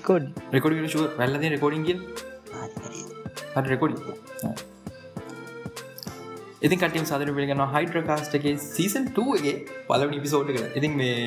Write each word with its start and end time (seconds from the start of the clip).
Discord 0.00 0.26
රෙකොඩි 0.54 0.76
වැල්ලද 1.18 1.46
රෙකෝඩින්ග 1.54 1.86
හට 3.52 3.66
රෙකොඩි 3.66 3.96
ඉතින් 6.60 6.78
කටියම් 6.78 7.06
සාදර 7.06 7.32
පිළිගන්න 7.36 7.64
හයිඩ්‍රකාස්ටගේ 7.74 8.54
සීසන් 8.66 9.10
2ගේ 9.18 9.54
පලවනි 9.88 10.22
පිසෝඩ් 10.24 10.52
එක 10.52 10.78
ඉතින් 10.80 10.96
මේ 11.00 11.18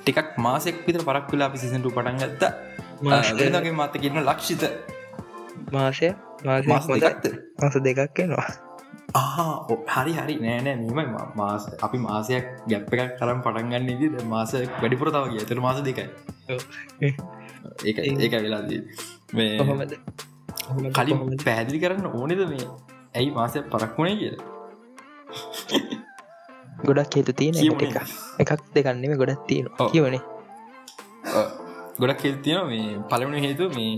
ටිකක් 0.00 0.34
මාසෙක් 0.38 0.82
විතර 0.86 1.02
පරක් 1.02 1.32
වෙලා 1.32 1.48
අපි 1.50 1.62
සිසන්ට 1.62 1.88
පටන් 1.88 2.20
ගත්ත 2.22 2.42
වෙනගේ 3.38 3.72
මත 3.72 4.02
කියන්න 4.02 4.22
ලක්ෂිත 4.22 4.66
මාසය 5.72 6.12
මාස 7.58 7.80
දෙකක් 7.80 8.22
එනවා 8.26 8.48
ආ 9.14 9.46
හරි 9.94 10.12
හරි 10.16 10.34
නෑනෑ 10.40 10.96
මෙම 10.98 11.14
මාස 11.36 11.68
අපි 11.80 11.98
මාසයක් 11.98 12.48
ගැප් 12.66 12.96
එකක් 12.96 13.14
කරම් 13.18 13.44
පටන්ගන්න 13.44 13.92
ඉදි 13.94 14.26
මාස 14.28 14.56
වැඩිපුර 14.76 15.14
තව 15.14 15.24
කිය 15.30 15.42
ඇතර 15.42 15.60
මාස 15.60 15.78
දෙකයි 15.82 16.08
ඒ 17.84 17.92
ඒක 18.24 18.34
වෙලාදී 18.46 18.80
මේ 19.36 19.52
කලින් 20.96 21.18
පැහැදිලි 21.44 21.78
කරන්න 21.82 22.06
ඕනෙද 22.18 22.42
මේ? 22.52 22.66
ඇයි 23.16 23.30
මාසය 23.38 23.62
පරක්වුණේ 23.72 24.16
කියල? 24.20 24.36
ගොඩක් 26.86 27.14
හේතු 27.18 27.32
තියෙන. 27.40 27.54
එක 27.86 27.96
එකක් 28.42 28.60
දෙකන්නෙම 28.74 29.14
ගොඩක් 29.22 29.42
තියෙන. 29.48 29.66
කියවනේ. 29.92 30.22
ගොඩක් 32.00 32.20
කෙල්තියන 32.24 32.66
මේ 32.72 32.86
පලවුණු 33.10 33.44
හේතු 33.46 33.70
මේ 33.76 33.90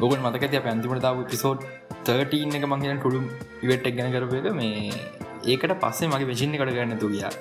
ගොගන් 0.00 0.22
මතක 0.24 0.54
අප 0.60 0.66
අන්තිමට 0.72 1.04
තාව 1.06 1.20
පිසෝඩ් 1.32 1.60
13 2.06 2.56
එක 2.58 2.66
මංගෙන 2.70 2.98
ටුළුම් 3.00 3.26
ඉවට් 3.64 3.86
එක් 3.90 3.94
ගැන 3.98 4.10
කරපයක 4.14 4.48
මේ 4.60 4.72
ඒකට 5.52 5.74
පස්සේ 5.82 6.10
මගේ 6.12 6.30
විසින්න 6.32 6.56
කට 6.58 6.74
ගන්න 6.76 6.98
තු 7.02 7.08
ගියා. 7.14 7.32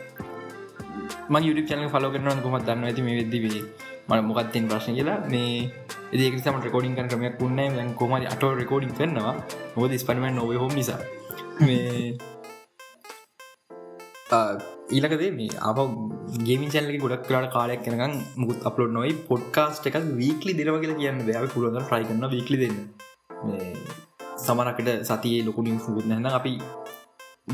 ම 1.31 1.35
යුට 1.47 1.66
චන 1.69 1.89
ෆලෝ 1.94 2.11
කරන 2.13 2.44
කොමත් 2.45 2.66
දන්න 2.67 2.88
ඇති 2.89 3.01
මේ 3.07 3.17
වෙදදිවේ 3.19 3.63
මට 4.09 4.23
මොකත්තින් 4.29 4.69
ප්‍රශ්න 4.69 4.95
කියලා. 4.97 5.19
මේ 5.31 5.71
ඒකම 6.13 6.61
රකෝඩින් 6.65 6.95
කන 6.97 7.09
ක්‍රමයක් 7.11 7.41
උන්න 7.45 7.95
කොමරි 7.99 8.25
අට 8.33 8.43
රකෝඩින් 8.61 8.93
කරනවා. 8.97 9.35
මොද 9.75 9.97
ස්පනමෙන් 10.03 10.35
නොව 10.35 10.53
හොම 10.63 10.73
නිසා. 10.79 11.01
මේ 11.59 12.17
ඊලකදේ 14.95 15.31
මේ 15.39 15.59
අප 15.69 15.79
ගේමි 16.47 16.67
චල්ලක 16.73 17.01
ගොඩක් 17.03 17.25
කලාට 17.27 17.53
කාලයක් 17.55 17.81
කෙනකම් 17.85 18.13
මුකුත් 18.39 18.65
අපලෝඩ් 18.69 18.93
නොයි 18.97 19.13
පොඩ්කාස්ට 19.29 19.87
එකක් 19.89 19.97
වීකලි 20.19 20.53
දෙරව 20.59 20.75
කියලා 20.81 20.99
කියන්න 21.01 21.25
බෑ. 21.27 21.51
පුළුවන් 21.53 21.85
්‍රයි 21.91 22.07
කරන්න 22.09 22.33
වීකලි 22.35 22.57
දෙන්න. 22.63 22.77
මේ 23.45 23.71
සමරකට 24.38 24.89
සතියේ 25.09 25.45
ලොකුනින් 25.47 25.79
සුත් 25.79 26.05
නැන 26.05 26.27
අපි 26.39 26.53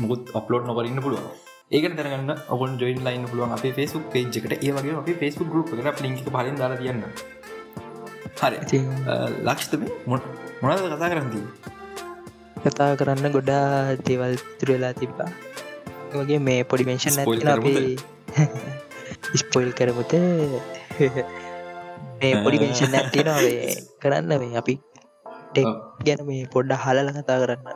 මුකුත් 0.00 0.22
අප්ලෝඩ් 0.38 0.66
නොකරන්න 0.66 1.02
පුළුවන්. 1.04 1.30
ඒක 1.70 1.84
තරගන්න 1.98 2.30
ඔබන් 2.54 2.72
ජොයින් 2.80 3.00
ලයින් 3.06 3.24
පුළුවන් 3.30 3.52
අප 3.56 3.64
ෆෙස්ුක් 3.78 4.04
පේජ් 4.12 4.24
එකට. 4.38 4.54
ඒවගේ 4.66 4.94
අප 5.00 5.08
ෆෙස්ුක් 5.20 5.46
ගරුප් 5.52 5.68
එකට 5.74 6.00
ලින්ක 6.04 6.18
පලින් 6.36 6.56
දාලා 6.60 6.80
තියන්න. 6.80 7.02
හරි. 8.40 8.80
ලක්ෂතම 9.48 9.82
මොනද 10.10 10.24
කතා 10.94 11.10
කරන්දී 11.12 11.44
කතා 12.64 12.90
කරන්න 13.00 13.26
ගොඩා 13.36 13.68
දේවල් 14.08 14.34
තුරවෙලා 14.58 14.92
තිබ්බා. 15.00 15.30
වගේ 16.16 16.40
මේ 16.48 16.60
පොඩිමේෂන් 16.72 17.18
ස්පොයිල් 19.42 19.70
කරමුත 19.78 20.12
මේ 22.20 22.34
පොඩිමේෂන් 22.44 22.98
ඇතිනවේ 23.00 23.70
කරන්න 24.02 24.32
මේ 24.42 24.52
අපි 24.64 24.74
ටෙක්. 25.54 25.70
ගැන 26.06 26.20
මේ 26.32 26.42
පොඩ්ඩ 26.56 26.78
හලල 26.84 27.08
කතා 27.16 27.40
කරන්න. 27.46 27.66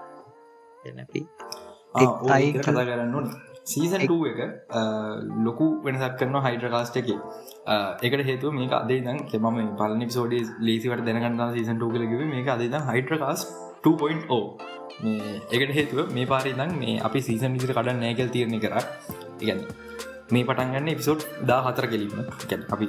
අපි 1.07 1.21
අයි 2.35 2.49
කතා 2.59 2.85
කරන්න 2.91 3.19
ඕන 3.19 3.27
සීසන් 3.65 4.03
එක 4.03 4.11
ලොකු 5.41 5.67
වෙනසක් 5.83 6.17
කරන 6.19 6.37
හයිඩ්‍රකාස්ට 6.39 6.97
එක. 6.97 7.09
එකට 8.03 8.25
හේතු 8.25 8.53
මේක 8.53 8.73
අදේ 8.73 9.01
දන් 9.01 9.21
කෙම 9.27 9.49
පලනි 9.79 10.09
සෝඩ 10.11 10.35
ලේසිවට 10.61 11.05
දැනගන්න 11.07 11.45
සීසන් 11.55 11.77
ටූකලකිව 11.77 12.25
මේක 12.29 12.49
අදේ 12.49 12.69
දම් 12.69 12.91
හයිඩ්‍රකාස් 12.91 13.47
2.0 13.85 14.41
මේ 15.03 15.35
එකට 15.51 15.73
හේතුව 15.73 16.13
මේ 16.13 16.27
පාරිදම් 16.27 16.77
මේ 16.79 17.01
අපි 17.01 17.21
සීසන් 17.21 17.57
විසිට 17.57 17.73
කඩ 17.73 17.97
නෑකල් 17.97 18.31
තිරණය 18.31 18.61
කර. 18.61 18.75
ඉගන්න 19.41 19.63
මේ 20.31 20.45
පටන්ගන්න 20.45 20.89
එපිසෝඩ් 20.89 21.25
දා 21.45 21.61
හතර 21.65 21.87
කෙලීම 21.87 22.13
ගැන 22.43 22.63
අපි 22.69 22.87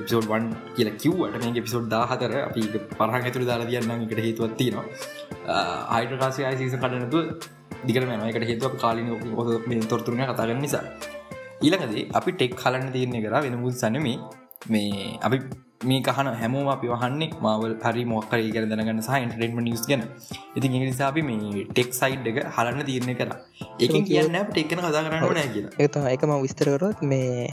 පිසෝඩ් 0.00 0.26
වන් 0.28 0.48
කියල 0.76 0.90
කිව්වට 0.96 1.44
මේ 1.44 1.62
පිසෝඩ් 1.62 1.86
දා 1.88 2.04
හතර 2.06 2.34
අපි 2.40 2.62
පරහ 2.92 3.16
ඇතුර 3.18 3.44
දාලා 3.44 3.68
තියන්න 3.68 3.94
එකට 3.98 4.20
හේතුවත්තිනවා 4.20 4.86
හයිඩ්‍රකාසය 5.94 6.50
සීසන් 6.56 6.82
කඩනතු 6.82 7.22
දිගරම 7.88 8.10
එකට 8.30 8.48
හේතුව 8.50 8.74
කාලින 8.82 9.86
තොරතුරන 9.92 10.24
කතාගන්න 10.30 10.60
නිසා. 10.64 10.84
ඊළඟදේ 11.64 12.08
අපි 12.18 12.30
ටෙක් 12.32 12.58
කලන්න 12.62 12.90
තියන්නේ 12.94 13.22
කර 13.24 13.36
වෙන 13.44 13.56
මුල් 13.62 13.74
සනමේ 13.74 14.16
මේ 14.72 15.18
අපි 15.26 15.38
මේ 15.84 16.00
කහන 16.00 16.28
හැමෝම 16.40 16.68
අපි 16.74 16.86
වහන්නේ 16.92 17.30
මවල් 17.44 17.74
හරි 17.84 18.04
මොක්කර 18.12 18.40
කර 18.54 18.64
දැනගන්න 18.72 19.02
සහ 19.02 19.18
ඉන්ටරෙන්ම 19.18 19.58
නිස් 19.68 19.84
ගැන. 19.90 20.02
ඉතින් 20.56 20.76
ඉනිසාපි 20.78 21.22
මේ 21.30 21.64
ටෙක් 21.70 21.90
සයිඩ් 22.00 22.28
එක 22.32 22.38
හලන්න 22.56 22.86
තියරණය 22.90 23.14
කර 23.20 23.30
එක 23.80 23.96
කියන්න 24.08 24.38
ටෙක්න 24.50 24.82
කතා 24.82 25.04
කරන්න 25.06 25.36
නෑ 25.38 25.48
කියලා. 25.54 25.72
එක 25.78 25.96
එකම 26.14 26.34
විස්තරකරොත් 26.44 27.02
මේ 27.12 27.48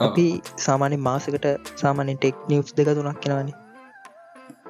අපි 0.00 0.26
සාමාන්‍ය 0.66 0.98
මාසකට 1.08 1.50
සාමාන්‍ය 1.82 2.14
ටෙක් 2.16 2.46
නිියස් 2.50 2.72
දෙක 2.78 2.94
තුනක් 2.98 3.20
කෙනවනේ 3.24 3.59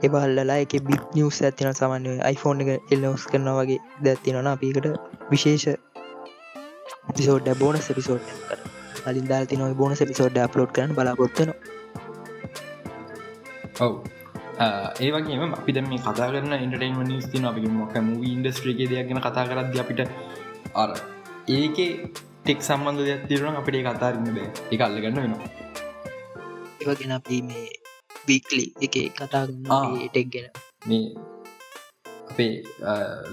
එබල්ලලා 0.02 0.58
එක 0.64 0.74
බික් 0.86 1.02
නිියස් 1.14 1.38
ඇතින 1.42 1.72
සාමාන්‍ය 1.74 2.12
iPhoneෆෝන් 2.26 2.62
එක 2.64 2.92
එල්ලවස් 2.94 3.24
කරන 3.30 3.48
වගේ 3.58 3.80
දැත්තිනන 4.04 4.50
අපිකට 4.52 4.86
විශේෂ 5.30 5.66
පිසෝඩ් 7.16 7.50
බෝනස් 7.58 7.90
පිසෝඩ් 7.98 8.24
කර 8.46 8.58
අලින් 9.06 9.28
දාල්ති 9.28 9.60
නොයි 9.62 9.74
බෝනස 9.74 10.02
පිසෝඩ් 10.10 10.40
අප්ලෝඩ් 10.40 10.72
කරන 10.72 10.96
බලාපොත්වන 10.96 11.52
ඔව්. 13.78 13.92
ඒවගේම 15.00 15.54
අපි 15.54 15.72
දැම 15.72 15.86
මේ 15.88 16.00
කතා 16.00 16.28
කරන 16.28 16.56
ඉන්ටර්ටේන්ම 16.56 17.00
නිස් 17.04 17.28
තින 17.32 17.44
අපි 17.44 17.72
මොක 17.74 17.94
මූ 18.00 18.18
ඉන්ඩස්ට්‍රිගේ 18.32 18.90
දෙයක් 18.90 19.08
ගැන 19.08 19.22
කතා 19.26 19.46
කරද 19.50 19.78
අපිට 19.82 20.00
අර 20.74 20.90
ඒකේ 21.50 21.90
ටෙක් 22.40 22.60
සම්බන්ධ 22.62 23.04
දෙයක් 23.08 23.22
තිරන 23.28 23.56
අපිට 23.56 23.78
ඒ 23.78 23.84
කතාරන්න 23.88 24.32
බෑ. 24.36 24.48
එක 24.72 24.80
අල්ලගන්න 24.80 25.16
වෙනවා. 25.18 25.50
ඒවගෙන 26.80 27.12
අපි 27.12 27.38
මේ 27.42 27.79
බීක්ලි 28.30 28.66
එක 28.86 28.96
කතා. 29.20 29.44
ටෙක් 29.50 30.28
ගැන. 30.34 30.48
මේ 30.88 31.04
අපේ 32.30 32.52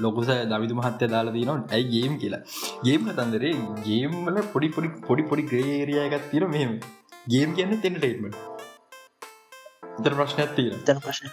ලොකුස 0.04 0.30
දවිදු 0.52 0.78
මහත්‍ය 0.82 1.10
දාලා 1.16 1.36
දීනවා 1.38 1.60
ඇයි 1.78 1.90
ගේම් 1.96 2.14
කියලා. 2.22 2.44
ගේම් 2.86 3.02
කතන්දරේ 3.10 3.56
ගේම්වල 3.88 4.38
පොඩි 4.54 4.70
පොඩි 4.76 4.90
පොඩි 5.10 5.24
පොඩි 5.32 5.50
ග්‍රේරිය 5.54 6.00
එකත් 6.06 6.30
තිර 6.34 6.44
මෙහෙම. 6.54 6.74
ගේම් 7.34 7.50
කියන්න 7.58 7.82
තෙන්න 7.84 7.98
ටේට්මට 8.02 8.36
ඉතර 10.00 10.14
ප්‍රශ්නයක් 10.18 10.52
තියෙන 10.58 10.76
තන 10.88 11.00
ප්‍රශ්න 11.06 11.28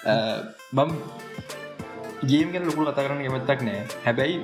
මම් 0.76 0.90
ගේම 2.30 2.48
ගැන 2.54 2.64
ලොකු 2.68 2.80
කතා 2.86 3.04
කරන්න 3.06 3.20
කැමත්තක් 3.24 3.60
නෑ. 3.66 3.80
හැබැයි 4.06 4.36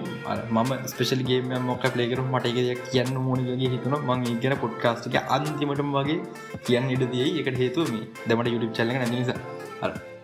මම 0.55 0.71
ස්පෙශල් 0.93 1.23
ගේම 1.31 1.51
මොක 1.69 1.85
පලේකරු 1.95 2.23
මට 2.33 2.47
එක 2.51 2.59
දෙයක් 2.69 2.81
කියන්න 2.93 3.19
මෝනගේ 3.27 3.71
හිතුන 3.75 3.95
මං 4.09 4.25
ඒ 4.31 4.37
ගැන 4.43 4.55
පොඩ්කාස්ටික 4.65 5.17
අන්තිමටම 5.37 5.91
වගේ 5.97 6.19
කියන්න 6.67 6.93
ඉඩ 6.95 7.05
දිය. 7.13 7.29
එකට 7.41 7.61
හේතුව 7.63 7.93
මේ. 7.95 8.07
දමට 8.29 8.55
යුටි 8.55 8.69
චල්ල 8.77 8.91
නිසා. 9.15 9.39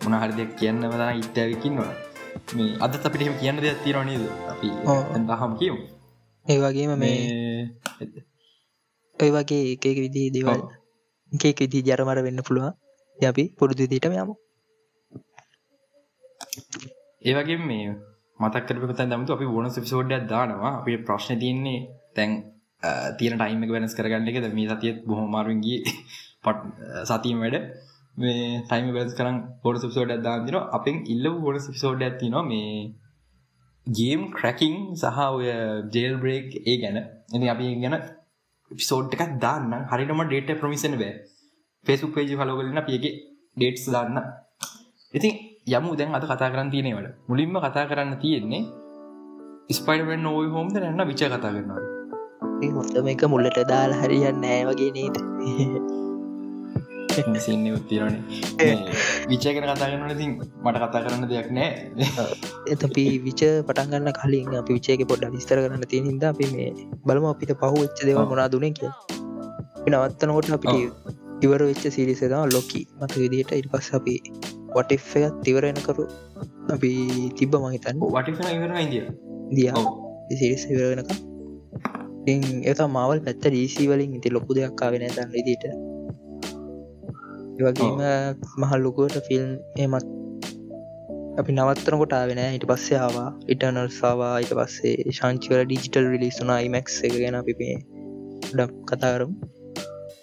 මොන 0.04 0.14
හරි 0.22 0.32
දෙයක් 0.38 0.50
කියන්න 0.60 0.82
වදන 0.92 1.20
ඉත්තයකින්නවා 1.22 1.92
මේ 2.56 2.72
අද 2.84 2.96
අපිට 3.08 3.22
එහෙම 3.26 3.36
කියන්න 3.42 3.62
දෙයක් 3.64 3.78
තිරනේද 3.84 4.24
අපි. 4.52 4.70
දහම් 5.28 5.52
කියමු. 5.60 5.80
ඒ 6.46 6.58
වගේම 6.64 6.92
මේ 7.02 7.18
ඔය 9.18 9.30
වගේ 9.36 9.62
එක 9.74 9.86
එක 9.92 9.98
විදිී 10.04 10.34
දේවල්. 10.34 10.60
එකක 11.32 11.60
විදි 11.64 11.86
ජරමර 11.88 12.18
වෙන්න 12.26 12.46
පුළුවන්. 12.48 12.74
අපි 13.18 13.44
පුරුදු 13.58 13.84
දිටම 13.92 14.14
යමු 14.22 14.34
ඒවගේ 17.26 17.58
මේ 17.62 17.86
මතක්කරපත 18.40 19.00
දමතු 19.02 19.32
අපි 19.32 19.46
බොන 19.46 19.68
පිසෝඩ්ඩයක් 19.78 20.24
දානවා. 20.26 20.72
අපි 20.80 20.92
ප්‍රශ්න 20.98 21.38
තියන්නේ 21.38 21.80
තැන් 22.14 22.30
තියෙන 23.18 23.34
ටයිම 23.36 23.62
වෙනස් 23.68 23.94
කරගන්න 23.94 24.28
එක 24.30 24.38
මේ 24.52 24.68
සතියත් 24.70 24.98
බොහොමාරුන්ගේ 25.06 25.78
පට් 26.44 26.60
සතිීම 27.04 27.40
වැඩ. 27.40 27.56
මේ 28.16 28.60
ටයිම 28.62 28.92
වෙනස් 28.92 29.14
කරම් 29.14 29.36
පොඩ 29.62 29.78
සුපසෝඩ 29.78 30.12
දාන්තින 30.20 30.58
අපෙන් 30.72 30.96
ඉල්ල 31.06 31.26
ගොඩ 31.38 31.58
සිපසෝඩ් 31.60 32.02
ඇතිනවා 32.02 32.44
මේ 32.44 32.70
ගේම් 33.86 34.22
ක්‍රැකින් 34.32 34.76
සහ 34.94 35.18
ඔය 35.28 35.48
ජේල් 35.94 36.14
බ්‍රේක් 36.16 36.48
ඒ 36.62 36.76
ගැන. 36.82 36.98
එති 37.32 37.48
අපි 37.48 37.66
ගැන 37.82 37.96
පිසෝඩ් 38.70 39.14
එකක් 39.16 39.34
දාන්න 39.38 39.72
හරිටම 39.90 40.22
ඩේට 40.24 40.60
ප්‍රමිසන 40.60 40.96
බෑ. 40.96 41.12
පෙසු 41.86 42.06
පේජි 42.10 42.34
හලෝගලන්න 42.34 42.86
පියගේ 42.88 43.14
ඩේට්ස් 43.56 43.86
දාන්න. 43.88 44.18
ඉතින් 45.14 45.32
යමු 45.66 45.96
දැන් 45.98 46.14
අද 46.14 46.24
කතා 46.30 46.48
කරන්න 46.52 46.68
තියෙනවට 46.72 47.06
මුලින්ම 47.28 47.56
කතා 47.62 47.86
කරන්න 47.90 48.10
තියෙන්නේ 48.22 48.62
ස්පයිඩවෙන් 49.76 50.20
නෝයි 50.26 50.48
හෝම්ද 50.54 50.74
නැන්න 50.82 51.02
විච 51.08 51.22
කතා 51.22 51.40
කරනවා. 51.44 51.80
හොඳම 52.76 53.08
එක 53.12 53.22
මුල්ලට 53.32 53.58
දාලා 53.70 54.02
හරියන්න 54.02 54.38
නෑ 54.44 54.60
වගේ 54.68 54.90
නේද? 54.96 55.16
සින්න 57.44 57.66
උත්තිරනේ 57.76 58.70
විචයකන 59.32 59.66
කතා 59.70 59.88
කරන 59.92 60.12
ඉතින් 60.14 60.32
මට 60.64 60.76
කතා 60.84 61.02
කරන්න 61.04 61.26
දෙයක් 61.32 61.48
නෑ 61.58 61.70
එතපි 62.74 63.04
විච 63.24 63.42
පටන්ගන්න 63.68 64.10
කලින් 64.20 64.54
අපි 64.60 64.76
විචයක 64.78 65.02
පොඩ්ඩ 65.12 65.34
විස්තර 65.36 65.62
කරන්න 65.64 65.86
තියෙන 65.92 66.06
හිද 66.10 66.26
අපි 66.30 66.48
මේ 66.52 66.68
බලම 67.06 67.26
අපිට 67.32 67.54
පහු 67.62 67.72
වෙච්ච 67.82 68.04
දෙව. 68.08 68.20
මොනා 68.32 68.46
දුනේ 68.54 68.70
කිය 68.78 68.92
නවත්තනකොට 69.90 70.52
අපිට 70.58 71.44
ඉවර 71.44 71.66
වෙච්ච 71.70 71.84
සිරිසදා 71.96 72.44
ලොකි 72.54 72.82
මත 73.00 73.12
විදිට 73.22 73.50
ඉට 73.58 73.68
පස් 73.74 73.90
අපි 73.98 74.16
වටක් 74.74 75.14
එකත් 75.20 75.38
තිවර 75.44 75.64
එනකරු 75.70 76.04
අපි 76.74 76.90
තිබ්බ 77.38 77.56
මහිතන්න 77.64 78.04
වට 78.08 78.28
දිය 79.50 79.70
සිරිස් 80.34 80.62
වෙනක 80.70 81.10
එක 82.70 82.80
මවල් 82.88 83.18
පැත්ත 83.26 83.44
ඩීසි 83.44 83.90
වලින් 83.90 84.16
ඉති 84.18 84.34
ලොකු 84.36 84.50
දෙයක් 84.58 84.74
කාවෙන 84.80 85.06
දන්න 85.08 85.30
විදිට 85.34 85.66
ඒවගේම 87.58 88.00
මහල් 88.60 88.80
ලොකුවට 88.82 89.18
ෆිල්ම් 89.28 89.50
එමත් 89.78 90.06
අපි 91.40 91.52
නවත්තන 91.52 91.98
කොට 92.00 92.14
වෙන 92.28 92.40
ඉට 92.48 92.64
පස්සේ 92.70 92.98
ආවා. 92.98 93.28
ඉටනල් 93.52 93.90
සාවා 93.92 94.32
ඉට 94.44 94.52
පස්සේ 94.58 95.12
ශංචිවල 95.12 95.62
ඩිජිටල් 95.64 96.08
රිලිස් 96.12 96.38
වනා 96.42 96.58
ඉමක් 96.66 96.88
එක 97.00 97.14
ගැන 97.16 97.36
අපිපේ 97.40 97.76
ඩක් 98.48 98.72
කතාකරම් 98.90 99.32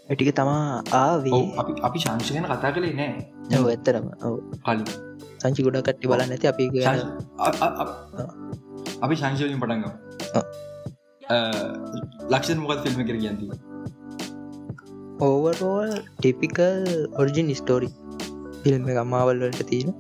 ඇටික 0.10 0.32
තමා 0.36 0.66
ආවේ. 0.96 1.44
අපි 1.62 1.74
අපි 1.88 2.04
ශංශගෙන 2.06 2.50
කතා 2.50 2.74
කළේ 2.76 2.94
නෑ 2.94 3.14
ඇව 3.52 3.66
ඇත්තරම 3.74 4.06
කලින්. 4.66 4.86
සංචි 5.42 5.62
ගොඩ 5.66 5.78
කට්ටි 5.88 6.10
බල 6.12 6.22
නැති 6.32 6.48
අපි 6.52 6.64
අපි 9.04 9.16
ශංශලින් 9.22 9.60
පටන්ග 9.62 9.86
ලක්ෂ 12.34 12.58
මොකත් 12.64 12.80
ෆිල්ම් 12.86 13.02
කර 13.10 13.18
කියන්ති 13.24 13.46
overall 15.28 15.92
typical 16.18 16.84
origin 17.22 17.52
story 17.60 17.90
film 18.64 18.84
එක 18.92 18.98
අම්මාවල්වලට 19.04 19.62
තියෙන. 19.70 19.92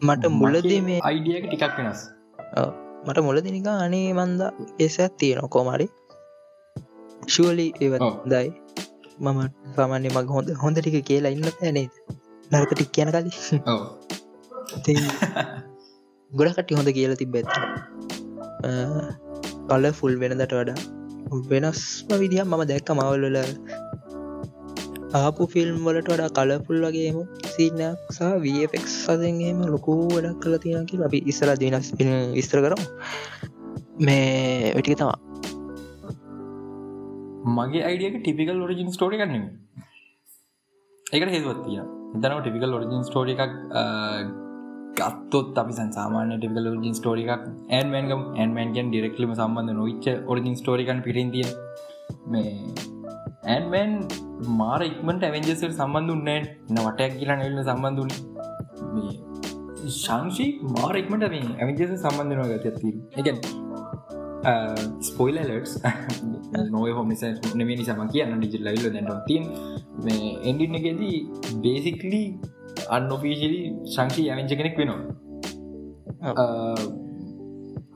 මට 0.00 0.24
මුලදී 0.40 0.80
මේ 0.88 1.00
අයිඩියක 1.08 1.44
ටිකක් 1.48 1.74
වෙනස්. 1.78 2.00
මට 3.06 3.18
මුලදිනික 3.28 3.66
අනේ 3.72 4.12
මන්ද 4.18 4.40
ඒසත් 4.84 5.12
තියෙන 5.20 5.48
කෝමරි 5.54 5.86
ශුවලි 7.26 7.66
ඒවත් 7.80 8.04
දයි 8.26 8.48
මම 9.18 9.40
සාමාන්‍ය 9.76 10.08
මක් 10.08 10.28
හොඳ 10.28 10.48
හොඳ 10.56 10.76
ටික 10.78 10.96
කියලා 11.04 11.32
ඉන්න 11.32 11.50
පැනේද 11.58 11.92
නරක 12.50 12.72
ටික් 12.72 12.90
කියන 12.92 13.10
කලි 13.10 13.30
ගොඩ 16.32 16.54
කටි 16.56 16.78
හොඳ 16.78 16.90
කියලා 16.90 17.20
තිබ 17.20 17.36
ඇත්ත 17.36 17.52
කල 19.68 19.84
ෆුල් 19.92 20.14
වෙනදට 20.16 20.52
වඩා 20.52 20.78
වෙනස්ම 21.48 22.10
විදිහ 22.18 22.42
මම 22.44 22.62
දැක්ක 22.64 22.90
මවල්වල 22.92 23.38
ආපු 25.14 25.46
ෆිල්ම් 25.46 25.78
වලට 25.84 26.08
වඩා 26.08 26.30
කලපුල් 26.30 26.84
වගේම 26.84 27.18
සිීනයක් 27.52 27.98
සහ 28.10 28.34
වෆෙක් 28.42 28.84
සදෙන්ගේම 28.88 29.58
ලොකූ 29.66 30.02
වැඩක් 30.08 30.38
කල 30.42 30.54
තියෙන 30.58 30.86
කිය 30.86 31.02
අපි 31.02 31.18
ඉස්සර 31.26 31.50
දිනස් 31.56 31.88
විස්තර 32.34 32.58
කරමු. 32.64 32.86
මේ 33.98 34.72
වැටික 34.74 34.96
තමා 34.98 35.29
මගේ 37.44 37.82
අයිඩියක 37.82 38.20
ටිපිකල් 38.20 38.62
ෝරජින් 38.62 38.92
ස්ටෝරි 38.92 39.18
කරන්න 39.18 39.44
ඒකට 41.06 41.32
හේතුවත්තිය 41.36 41.80
එතනම 41.80 42.40
ටිපිකල් 42.40 42.76
ෝරජින් 42.76 43.04
ස්ටෝරි 43.04 43.34
එකක් 43.36 43.54
ගත්තොත් 44.98 45.58
අපි 45.58 45.72
සාමාන්‍ය 45.72 46.38
ටිකල 46.38 46.66
ෝජින් 46.66 46.94
ස්ටෝරිකක් 46.94 47.30
ඇන්මන්ගම් 47.70 48.22
ඇන්මන්ගෙන් 48.36 48.90
ඩිරෙක්ලම 48.90 49.32
සම්බන්ධ 49.34 49.72
නොවිච්ච 49.72 50.06
ඔරිජින් 50.26 50.56
ස්ටෝරිකන් 50.56 51.00
පිරින්තිය 51.02 51.46
මේ 52.26 52.52
ඇන්මන් 53.46 54.08
මාර 54.60 54.80
ඉක්මට 54.82 55.22
ඇවෙන්ජෙසට 55.22 55.64
සම්බන්ධ 55.70 56.12
උන්නෑ 56.16 56.40
න. 56.68 56.76
වටයක් 56.76 57.18
කියලා 57.18 57.38
නල්ල 57.38 57.62
සම්බන්ධුන 57.62 58.10
ශංෂි 59.88 60.60
මාරෙක්මට 60.76 61.24
මේ 61.34 61.56
ඇවිජෙස 61.60 61.92
සම්බන්ධනව 62.04 62.52
ගතත්ති 62.54 62.90
එකන් 63.16 63.38
ස්පොයිලලටස් 65.00 65.72
නොය 66.70 66.92
හොම 66.92 67.10
නම 67.54 67.70
නිසාම 67.72 68.00
කියන්න 68.08 68.32
ඩිජිල් 68.36 68.62
ලවිල්ල 68.66 68.92
දැන්ට 68.94 69.26
තින් 69.26 69.44
මේ 70.04 70.30
එන්ඩින්නගෙදී 70.50 71.18
බේසික්ලී 71.64 72.26
අන්නොපීශලි 72.88 73.60
ශංකී 73.94 74.26
ඇවිංච 74.30 74.52
කෙනෙක් 74.52 74.78
වෙනවා. 74.78 75.00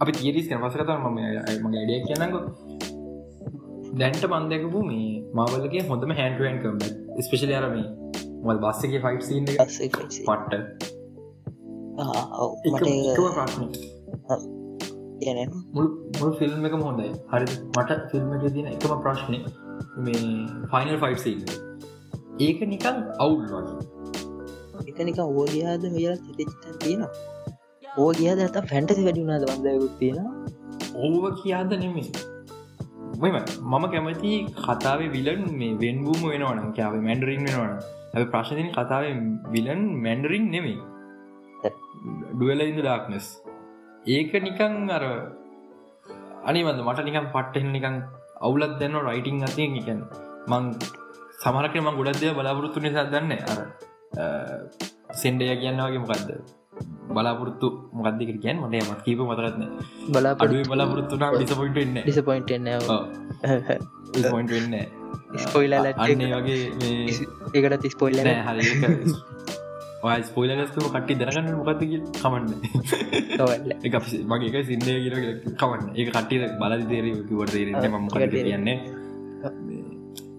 අපි 0.01 0.13
තිරිස් 0.13 0.47
කන 0.49 0.65
පසකතර 0.65 0.99
මම 0.99 1.19
මගේ 1.65 1.83
අඩිය 1.85 2.01
කියන්නක 2.07 2.35
දැන්ට 4.01 4.25
මන්දකපු 4.31 4.81
මේ 4.83 5.09
මවලගේ 5.39 5.85
හොඳම 5.91 6.13
හැන්ටුවන් 6.21 6.59
කම් 6.63 6.77
ස්පේශල 7.23 7.55
අරම 7.61 7.79
මල් 8.45 8.59
බස්සගේ 8.65 9.01
ෆයිට් 9.01 9.23
සීන් 9.23 9.45
පට්ට. 9.49 10.53
ප්‍රශ්න 13.37 14.64
මුල් 16.15 16.33
ෆිල්ම් 16.39 16.71
එක 16.71 16.79
හොඳයි. 16.81 17.11
හරි 17.31 17.47
මට 17.69 18.01
ෆිල්ම් 18.11 18.33
එක 18.37 18.49
තින 18.55 18.67
එකම 18.69 18.97
ප්‍රශ්නය 19.05 19.39
මේ 20.01 20.25
ෆයිනල් 20.73 20.97
ෆයිට් 21.03 21.21
සීන් 21.21 21.41
ඒක 22.41 22.65
නිකන් 22.69 23.05
අවුල් 23.19 23.45
වගේ. 23.49 23.95
එකනික 24.85 25.19
ඕ 25.21 25.45
ගයාද 25.47 25.85
මෙලා 25.89 26.17
සිතචිතන් 26.19 26.77
තියෙන 26.81 27.03
ඕ 27.97 28.11
ගියාද 28.13 28.41
ඇත 28.45 28.57
ෆැන්ටසි 28.71 29.03
වැඩිුණාද 29.07 29.45
වන්දයකුත් 29.49 29.95
තියෙන 29.99 30.27
ඕව 31.01 31.25
කියාද 31.41 31.75
නෙමේ 31.77 32.09
මෙම 33.23 33.37
මම 33.73 33.85
කැමති 33.93 34.33
කතාවේ 34.61 35.13
විලන් 35.17 35.45
මේ 35.61 35.79
වෙන්බූම 35.83 36.25
වෙනවන 36.25 36.73
කයාව 36.73 36.97
මැන්ඩරින් 37.01 37.47
වෙනවන 37.49 37.73
ඇ 38.15 38.27
ප්‍රශ්තින 38.27 38.71
කතාව 38.73 39.07
විලන් 39.55 39.83
මැන්ඩරින් 40.05 40.47
නෙමේ 40.51 40.79
ඩුවල 42.33 42.65
ඉද 42.65 42.79
ඩක්නස් 42.79 43.29
ඒක 44.07 44.33
නිකං 44.39 44.91
අර 44.91 45.05
අනිවද 46.45 46.79
මට 46.79 47.05
නිකම් 47.05 47.27
පට්ටහ 47.33 47.69
නිකං 47.69 47.95
අවුලත් 48.39 48.75
දෙන්න 48.81 48.97
රයිටිං 49.01 49.41
අතිය 49.41 49.69
නිකන් 49.69 50.01
මං 50.47 50.65
සමරක 51.41 51.75
ම 51.77 51.89
ගොඩක්දය 51.99 52.35
බලාපොරොත්තු 52.37 52.85
නිසා 52.85 53.07
දන්න 53.07 53.33
අර 53.45 53.61
සෙන්ඩය 55.15 55.49
කියන්න 55.57 55.81
වගේ 55.81 56.03
මොකක්ද 56.05 56.29
බලාපොරත්තු 57.11 57.69
මොකක්දක 57.93 58.35
කියන් 58.37 58.61
මට 58.61 58.85
මත් 58.85 59.01
කීප 59.07 59.25
මතරත්න 59.25 59.65
බලාපඩුව 60.13 60.69
බලාපොරත්තුනා 60.69 61.33
ඩිසපොයිට 61.35 61.79
එන්න 61.79 61.97
වෙන්න 64.51 64.75
ස්පොයිල 65.41 65.75
අන්නේ 65.81 66.33
වගේ 66.35 66.61
ඒකට 67.55 67.81
ති 67.83 67.95
ස්පොයිල්ල 67.97 68.21
හ 70.05 70.25
ස්පොයිලස්තු 70.29 70.81
කට්ටි 70.87 71.15
දරගන්න 71.21 71.57
මොකක්ද 71.61 71.83
කමන්න. 72.19 72.51
මගේ 74.33 74.63
සිින්දය 74.69 74.93
කියර 75.05 75.17
කමන්න. 75.61 75.87
ඒ 75.99 76.05
කට්ටිය 76.11 76.39
බල 76.61 76.75
තේර 76.91 77.07
කිවට 77.31 77.57
ම 77.95 78.07
කියන්නේ? 78.35 78.77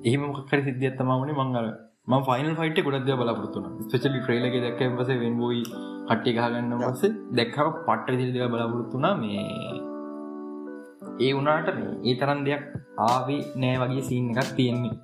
එහෙම 0.08 0.22
මොකර 0.28 0.60
සිද්ධියත්තමනේ 0.68 1.36
මංගල 1.42 1.68
ම 2.08 2.14
ෆයිනල් 2.28 2.54
ෆයිට 2.60 2.80
ගොඩද 2.88 3.10
බලාපොරත්තුන 3.20 3.66
ස්පෙචලි 3.86 4.20
ට්‍රේලගේ 4.22 4.62
දැක්ක 4.66 4.82
පස 5.00 5.10
වෙන්බෝයි 5.24 5.64
කට්ටි 6.10 6.36
ගහගන්න 6.38 6.74
පස්සේ 6.84 7.12
දැක්කම 7.40 7.70
පට්ට 7.88 8.18
දිල්දක 8.22 8.52
බලාපොරොත්තුනා 8.54 9.14
මේ 9.22 9.46
ඒ 11.26 11.32
වනාට 11.38 11.70
මේ 11.78 11.92
ඒ 12.10 12.16
තරන් 12.22 12.40
දෙයක් 12.48 12.64
ආවි 13.10 13.38
නෑ 13.62 13.78
වගේ 13.84 14.04
සීන් 14.10 14.26
එකක් 14.34 14.52
තියෙන්නේ. 14.58 14.96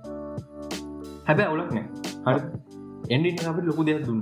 හැබැ 1.28 1.48
ඔලක් 1.56 1.72
නෑ. 1.78 1.88
එන්ඩි 3.16 3.30
අපි 3.52 3.62
ලොකු 3.70 3.82
දෙයක් 3.88 4.02
දුන්න 4.08 4.22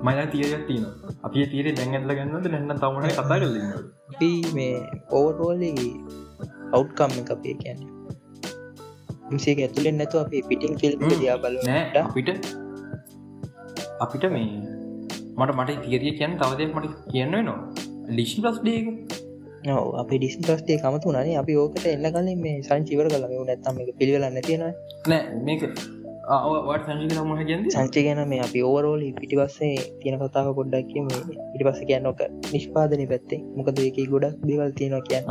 මය 0.00 0.12
තියයක් 0.26 0.62
තියෙන 0.66 0.84
අපි 1.22 1.46
තීරේ 1.46 1.74
දැන්ඇත්ල 1.74 2.12
ගන්නද 2.16 2.46
නැන්න 2.48 2.78
තමන 2.78 3.08
කතා 3.10 3.26
කරලන්න 3.30 3.72
අපි 4.10 4.30
මේ 4.54 4.74
ඕවටෝල්ලගේ 5.10 5.90
අවු්කම් 6.72 7.12
එක 7.20 7.30
අපේ 7.30 7.54
කියන්නේ. 7.54 7.90
මිසේ 9.30 9.54
ඇතුලෙන් 9.58 9.96
නැතු 9.98 10.16
අප 10.18 10.32
පිටින් 10.48 10.74
ෆිල්ම් 10.80 11.02
දයා 11.14 11.36
බල 11.38 11.56
අපිට 12.00 12.30
අපිට 14.00 14.24
මේ 14.30 14.48
මට 15.38 15.52
මට 15.56 15.76
තිරිය 15.84 16.12
කියන්න 16.18 16.38
තවදයක් 16.38 16.72
මට 16.74 16.94
කියන්න 17.08 17.36
නවා 17.38 17.58
ලිෂි 18.10 18.42
පස් 18.42 18.58
ඩේක 18.60 18.86
අප 20.00 20.10
ඩිසි 20.10 20.40
පස්ටේ 20.40 20.78
කමතු 20.78 21.12
නනේ 21.12 21.36
අපි 21.36 21.56
ඕකට 21.56 21.86
එන්න 21.86 22.10
කලින් 22.10 22.40
මේ 22.40 22.56
සංචිවර 22.62 23.08
කල 23.08 23.24
නැත්තම 23.42 23.80
එක 23.82 23.90
පිළිවෙල 23.98 24.26
නැතිෙන 24.28 24.64
නෑ 25.06 25.22
මේක 25.42 25.62
සංචි 27.74 28.00
ගැන 28.06 28.20
මේ 28.32 28.40
අපි 28.46 28.60
ඕවරෝල 28.68 29.02
පිටිවස්සේ 29.20 29.74
තියෙන 30.00 30.16
කතාව 30.20 30.48
කොඩ්ඩක්ම 30.58 31.08
ඉටි 31.54 31.64
පස්ස 31.66 31.82
කියන්නක 31.90 32.20
නිෂ්පාදනය 32.52 33.06
පැත්තේ. 33.12 33.40
මොකද 33.56 33.80
එක 33.88 33.98
ගොඩක් 34.12 34.36
දේවල් 34.48 34.72
තියෙනවා 34.78 35.02
කියන්න. 35.08 35.26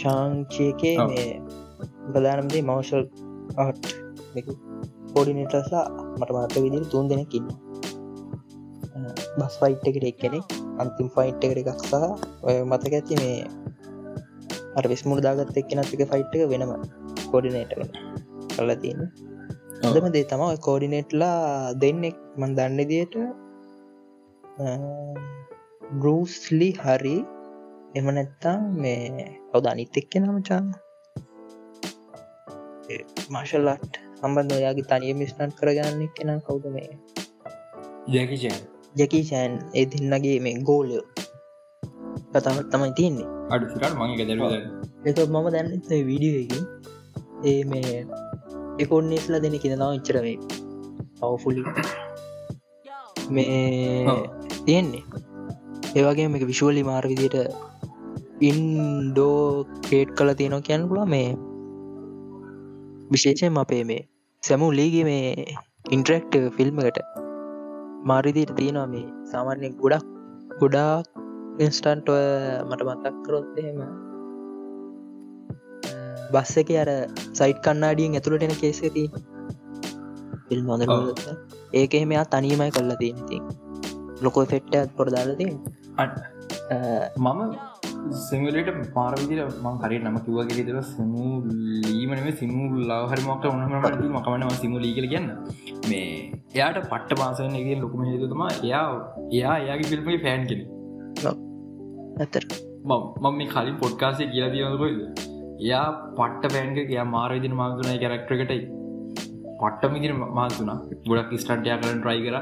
ශාංචයකේ 0.00 0.96
මේ 1.10 1.26
ප්‍රධානමදේ 2.12 2.62
මවශල් 2.68 3.04
ආට් 3.58 3.84
පෝඩිනටසා 5.14 5.84
මට 6.18 6.30
මත 6.34 6.54
විදිර 6.64 6.84
තුන් 6.92 7.08
දෙනෙකින්න 7.10 7.48
බස් 9.38 9.54
ෆයිට් 9.60 9.88
එකට 9.90 10.06
එක් 10.10 10.18
කෙනෙක් 10.22 10.46
අන්තිම් 10.82 11.08
ෆයිට් 11.16 11.44
එකට 11.46 11.60
එකක්සා 11.62 12.08
ඔය 12.46 12.56
මතක 12.64 12.92
ඇති 12.98 13.20
මේ 13.22 13.38
අර 14.78 14.84
විස්මුණ 14.92 15.24
දාගත් 15.26 15.58
එක් 15.60 15.74
නතික 15.78 16.02
ෆයිට් 16.12 16.32
එක 16.36 16.48
වෙනම 16.52 16.72
කෝඩිනේට 17.30 17.72
වෙන. 17.78 17.90
කල්ල 18.52 18.72
තියෙන 18.82 19.00
හොදම 19.80 20.06
දේ 20.12 20.24
තම 20.24 20.42
කෝඩිනේට්ලා 20.64 21.72
දෙන්නෙක් 21.74 22.16
මන් 22.36 22.50
දන්න 22.56 22.80
දියට 22.88 23.14
බරූස්ලි 25.94 26.68
හරි 26.74 27.16
එම 27.94 28.10
නැත්තම් 28.10 28.60
මේ 28.82 29.24
ඔවද 29.54 29.66
අනිත් 29.66 29.98
එක්ක 30.00 30.12
නම 30.18 30.38
චාන්න 30.48 30.68
මාශල්ලට් 33.30 33.94
සම්බන්ධ 34.18 34.56
ඔයාගේ 34.58 34.88
තනිය 34.90 35.14
මිස්නට් 35.14 35.56
කරගන්න 35.58 36.02
කෙන 36.16 36.30
කවුද 36.46 36.64
මේ? 36.74 36.92
ජැකිචන් 38.08 38.56
ජැකී 38.94 39.24
චෑන් 39.24 39.54
ඒ 39.74 39.86
දෙන්නගේ 39.90 40.38
මේ 40.40 40.56
ගෝලයෝ 40.62 41.04
කතාවත් 42.32 42.68
තමයි 42.72 42.92
තියන්නේ. 42.92 43.28
අඩු 43.50 43.64
මගේ 44.00 44.26
එක 45.06 45.18
මම 45.26 45.46
දැන්න 45.50 45.70
වීඩියෝ 46.08 46.64
ඒ 47.44 47.62
මේ 47.64 47.94
එකොන්නේස්ල 48.78 49.34
දෙන 49.42 49.56
කියෙනවා 49.58 49.94
ඉච්චරවේ 49.94 50.36
පවෆුලි 51.20 51.62
මේ 53.30 53.50
තියෙන්නේ. 54.66 55.04
ඒවගේ 55.96 56.28
මේක 56.28 56.44
විශුවලි 56.46 56.82
මාර් 56.82 57.04
විදියට 57.12 57.36
ඉන්ඩෝ 58.40 59.66
කේට් 59.88 60.10
කල 60.18 60.30
තියෙනවා 60.32 60.66
කියන්න 60.68 60.88
පුලා 60.90 61.06
මේ 61.06 61.30
විශේෂයෙන් 63.10 63.58
අපේ 63.58 63.82
මේ 63.84 64.02
සැමු 64.42 64.68
ලීගේ 64.72 65.04
මේ 65.04 65.24
ඉන්ටරෙක්ට 65.90 66.34
ෆිල්ම්කට 66.56 67.00
මාරිදිට 68.04 68.52
තියෙනවා 68.56 68.86
මේ 68.86 69.06
සාමාන්‍ය 69.32 69.70
ගොඩක් 69.82 70.06
ගොඩාක් 70.60 71.06
ඉන්ස්ටන්ට 71.58 72.08
මට 72.68 72.82
මතක් 72.88 73.14
කරොත් 73.26 73.58
එහෙම 73.58 74.09
බස්ස 76.32 76.62
එක 76.62 76.70
අර 76.82 76.90
සයිට් 77.34 77.60
කන්නාඩියෙන් 77.66 78.18
ඇතුළට 78.18 78.46
එන 78.46 78.54
කේසති 78.56 79.04
ෆිල්ම් 80.48 80.70
හොඳ 80.72 80.84
ඒක 81.74 81.92
එහෙමයා 81.94 82.24
තනීමයි 82.32 82.70
කොල්ල 82.70 82.94
තියෙනති 82.96 83.40
ලොකෝ 84.22 84.46
ෆෙට්ට 84.46 84.96
පොර 84.96 85.08
දාලති 85.10 85.48
මම 87.18 87.40
සිමලට 88.20 88.70
පාරවිදිර 88.94 89.40
මං 89.64 89.76
කරේ 89.82 90.00
නම 90.00 90.16
කිවගේ 90.26 90.64
දර 90.68 90.78
සිමු 90.86 91.24
ලීමනම 91.86 92.28
සිමු 92.34 92.62
ලාහරමක් 92.90 93.44
උනහමට 93.50 94.04
මකමන 94.08 94.56
සිමු 94.62 94.78
ලීකල 94.78 95.06
කියන්න. 95.12 95.28
මේ 95.88 96.06
එයාට 96.50 96.78
පට්ට 96.84 97.18
පාසන 97.20 97.56
එක 97.56 97.68
ලොකුම 97.78 98.04
හේතුතුම 98.04 98.42
එයා 98.48 98.86
එයා 99.30 99.56
එයාගේ 99.58 99.90
ෆිල්ම්ගේ 99.92 100.22
ෆෑන් 100.24 100.46
කෙන 100.46 100.62
ඇතර 102.20 102.44
මම 102.84 103.34
මේ 103.36 103.48
කලින් 103.48 103.76
පොඩ්කාසේ 103.76 104.30
කියලා 104.32 104.52
දියකොයිද 104.54 104.98
එයා 105.66 105.86
පට්ට 106.18 106.52
පෑන්ක 106.54 106.78
එයා 106.84 107.06
මාරවිදින 107.14 107.54
මාතුනයි 107.60 107.98
කැරක්ටරකටයි 108.02 108.60
පට්ටමිදිර 109.60 110.12
මාතුනා 110.38 110.78
ගොඩක් 111.10 111.32
ස්ටන්ටයා 111.42 111.80
කරන 111.82 112.00
ට්‍රයි 112.02 112.20
කර. 112.26 112.36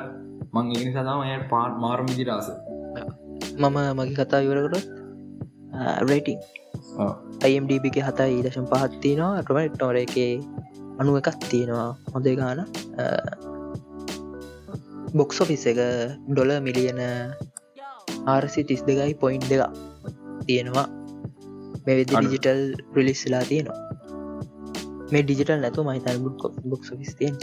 මං 0.54 0.66
ඉනි 0.74 0.92
සදාම 0.94 1.20
එය 1.26 1.38
පාට 1.52 1.74
මාරමිදිරාස 1.84 2.48
මම 3.62 3.78
මගේ 3.98 4.16
කතා 4.20 4.40
ඉවරකට 4.46 4.86
රේටිං 6.10 6.38
අයිම්ඩබ 7.46 7.88
එක 7.90 7.98
හතයි 8.08 8.38
දශම් 8.46 8.66
පහත්තිනවා 8.72 9.42
රොමට් 9.48 9.82
නොර 9.82 9.96
එක 10.04 10.16
අනුව 11.00 11.18
එකක් 11.20 11.38
තියෙනවා. 11.50 11.90
හොඳේ 12.12 12.36
ගාන. 12.38 12.60
බොක්ස් 15.18 15.40
ඔෆිස් 15.42 15.64
එක 15.72 15.78
ඩොල 16.30 16.50
මිලියන 16.66 17.00
ආරසි 18.32 18.62
තිස් 18.68 18.82
දෙකයි 18.88 19.14
පොයින්් 19.22 19.42
දෙක 19.50 19.62
තියෙනවා 20.46 20.86
මෙවිදි 21.86 22.14
ඩිජිටල් 22.14 22.62
ප්‍රිලිස්ලා 22.92 23.44
තියෙනවා. 23.44 23.80
මේ 25.10 25.22
ඩිජිටල් 25.22 25.60
නැතු 25.60 25.84
මහිතන 25.86 26.24
බොක්ස් 26.66 26.88
ෆිස් 26.92 27.12
තියෙන් 27.18 27.36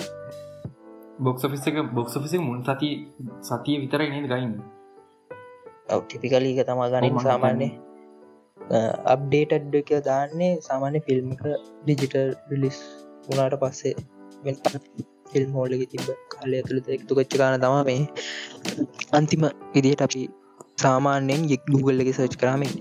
බොක්ස් 1.20 1.46
ෆිස් 1.46 1.64
එක 1.70 1.78
බොක්ස් 1.94 2.18
ෆිසි 2.18 2.38
මුල් 2.40 2.60
සති 2.66 2.90
සතිය 3.44 3.78
විතර 3.82 4.04
නද 4.06 4.28
ගයින්න 4.32 4.54
ටිපිකලීක 6.04 6.62
තමා 6.68 6.90
ගනින් 6.94 7.18
සාමාන්‍ය 7.26 7.70
අප්ඩේටඩ් 9.14 9.80
එක 9.82 9.92
දාන්නේ 10.06 10.52
සාමාන්‍ය 10.62 11.02
ෆිල්ම්ක 11.08 11.44
ඩිජිටල් 11.82 12.32
රිලිස් 12.52 12.80
වනාට 13.28 13.58
පස්සේ 13.62 13.94
ෆිල්ම් 15.32 15.52
හෝල්ලක 15.58 15.86
තිබ 15.92 16.08
කාලය 16.34 16.56
ඇතුළත 16.58 16.92
එකතු 16.96 17.18
කොච්ච 17.18 17.38
කාන 17.42 17.60
තම 17.60 17.78
මේ 17.84 18.04
අන්තිම 19.14 19.48
විදියට 19.74 20.06
අපි 20.08 20.24
සාමාන්‍යයෙන් 20.84 21.50
යෙක් 21.52 21.64
ගුගල් 21.68 22.04
එක 22.04 22.12
සර්ච් 22.12 22.38
කරාමේ 22.40 22.74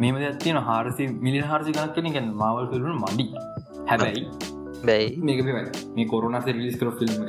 මෙම 0.00 0.16
ඇතින 0.20 0.58
හාරසි 0.62 1.04
මිලි 1.20 1.40
හාරසි 1.44 1.70
ගනක් 1.72 1.94
කෙන 1.94 2.12
ගැන 2.12 2.28
මවල් 2.34 2.66
ෆිල්ම් 2.72 3.02
මඩි. 3.02 3.26
හැබැයි 3.86 4.22
බැයි. 4.84 5.08
මේක 5.18 5.40
මේ 5.96 6.06
කොරුණස 6.06 6.46
රිලිස් 6.48 6.76
කර 6.76 6.90
ෆිල්ම් 6.98 7.28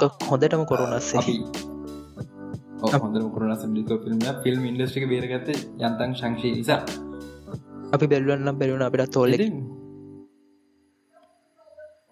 එක 0.00 0.12
හොඳටම 0.28 0.64
කොරුණස්සේ 0.64 1.38
හොඳ 2.94 3.16
කරුණ 3.34 3.54
සලික 3.56 3.90
ෆිල්ම් 4.04 4.22
ෆිල්ම් 4.44 4.64
ඉන්ඩස්ටික 4.70 5.06
බේරගත්ත 5.08 5.50
යන්තන් 5.80 6.14
ශංශය 6.20 6.48
නිසා. 6.56 6.80
අපි 7.92 8.06
බැල්වන්නම් 8.06 8.58
බැලුණ 8.60 8.86
අපිට 8.86 9.12
තෝල්ල 9.12 9.34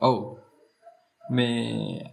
ඔව්. 0.00 0.16
මේ 1.24 2.12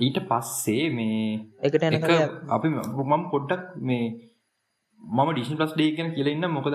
ඊට 0.00 0.18
පස්සේ 0.28 0.86
මේ 0.90 1.18
එකට 1.62 1.84
එක 1.90 2.08
අපි 2.50 2.68
මම 2.68 3.24
පොඩ්ඩක් 3.30 3.74
මේ 3.80 4.06
මම 5.06 5.30
ඩිෂන් 5.30 5.56
ප්ලස් 5.56 5.74
ඩේ 5.74 5.94
කියන 5.96 6.12
කියලන්න 6.14 6.50
මොකද 6.50 6.74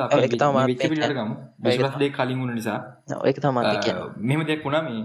ඩිස් 1.60 1.96
ඩේ 1.96 2.12
කලින් 2.12 2.40
වුණ 2.40 2.54
නිසා. 2.54 2.80
ඒක 3.24 3.38
තමත් 3.38 3.84
කිය 3.84 3.98
මෙම 4.24 4.46
දෙයක් 4.46 4.64
වුණා 4.64 4.84
මේ 4.84 5.04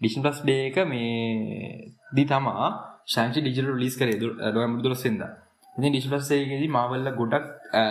ඩිෂන් 0.00 0.22
ප්ලස් 0.22 0.40
ඩේ 0.42 0.66
එක 0.66 0.78
මේ 0.86 1.92
දී 2.12 2.26
තමා 2.26 2.66
ශංචි 3.06 3.40
ඩිජිට 3.40 3.70
ලිස් 3.76 3.96
කරේ 3.96 4.18
නොවම් 4.52 4.76
දුරස්සෙන්ද 4.82 5.22
ඉති 5.76 5.90
ඩිස්පස්සේගෙදි 5.90 6.68
මාවල්ල 6.68 7.08
ගොඩක් 7.12 7.46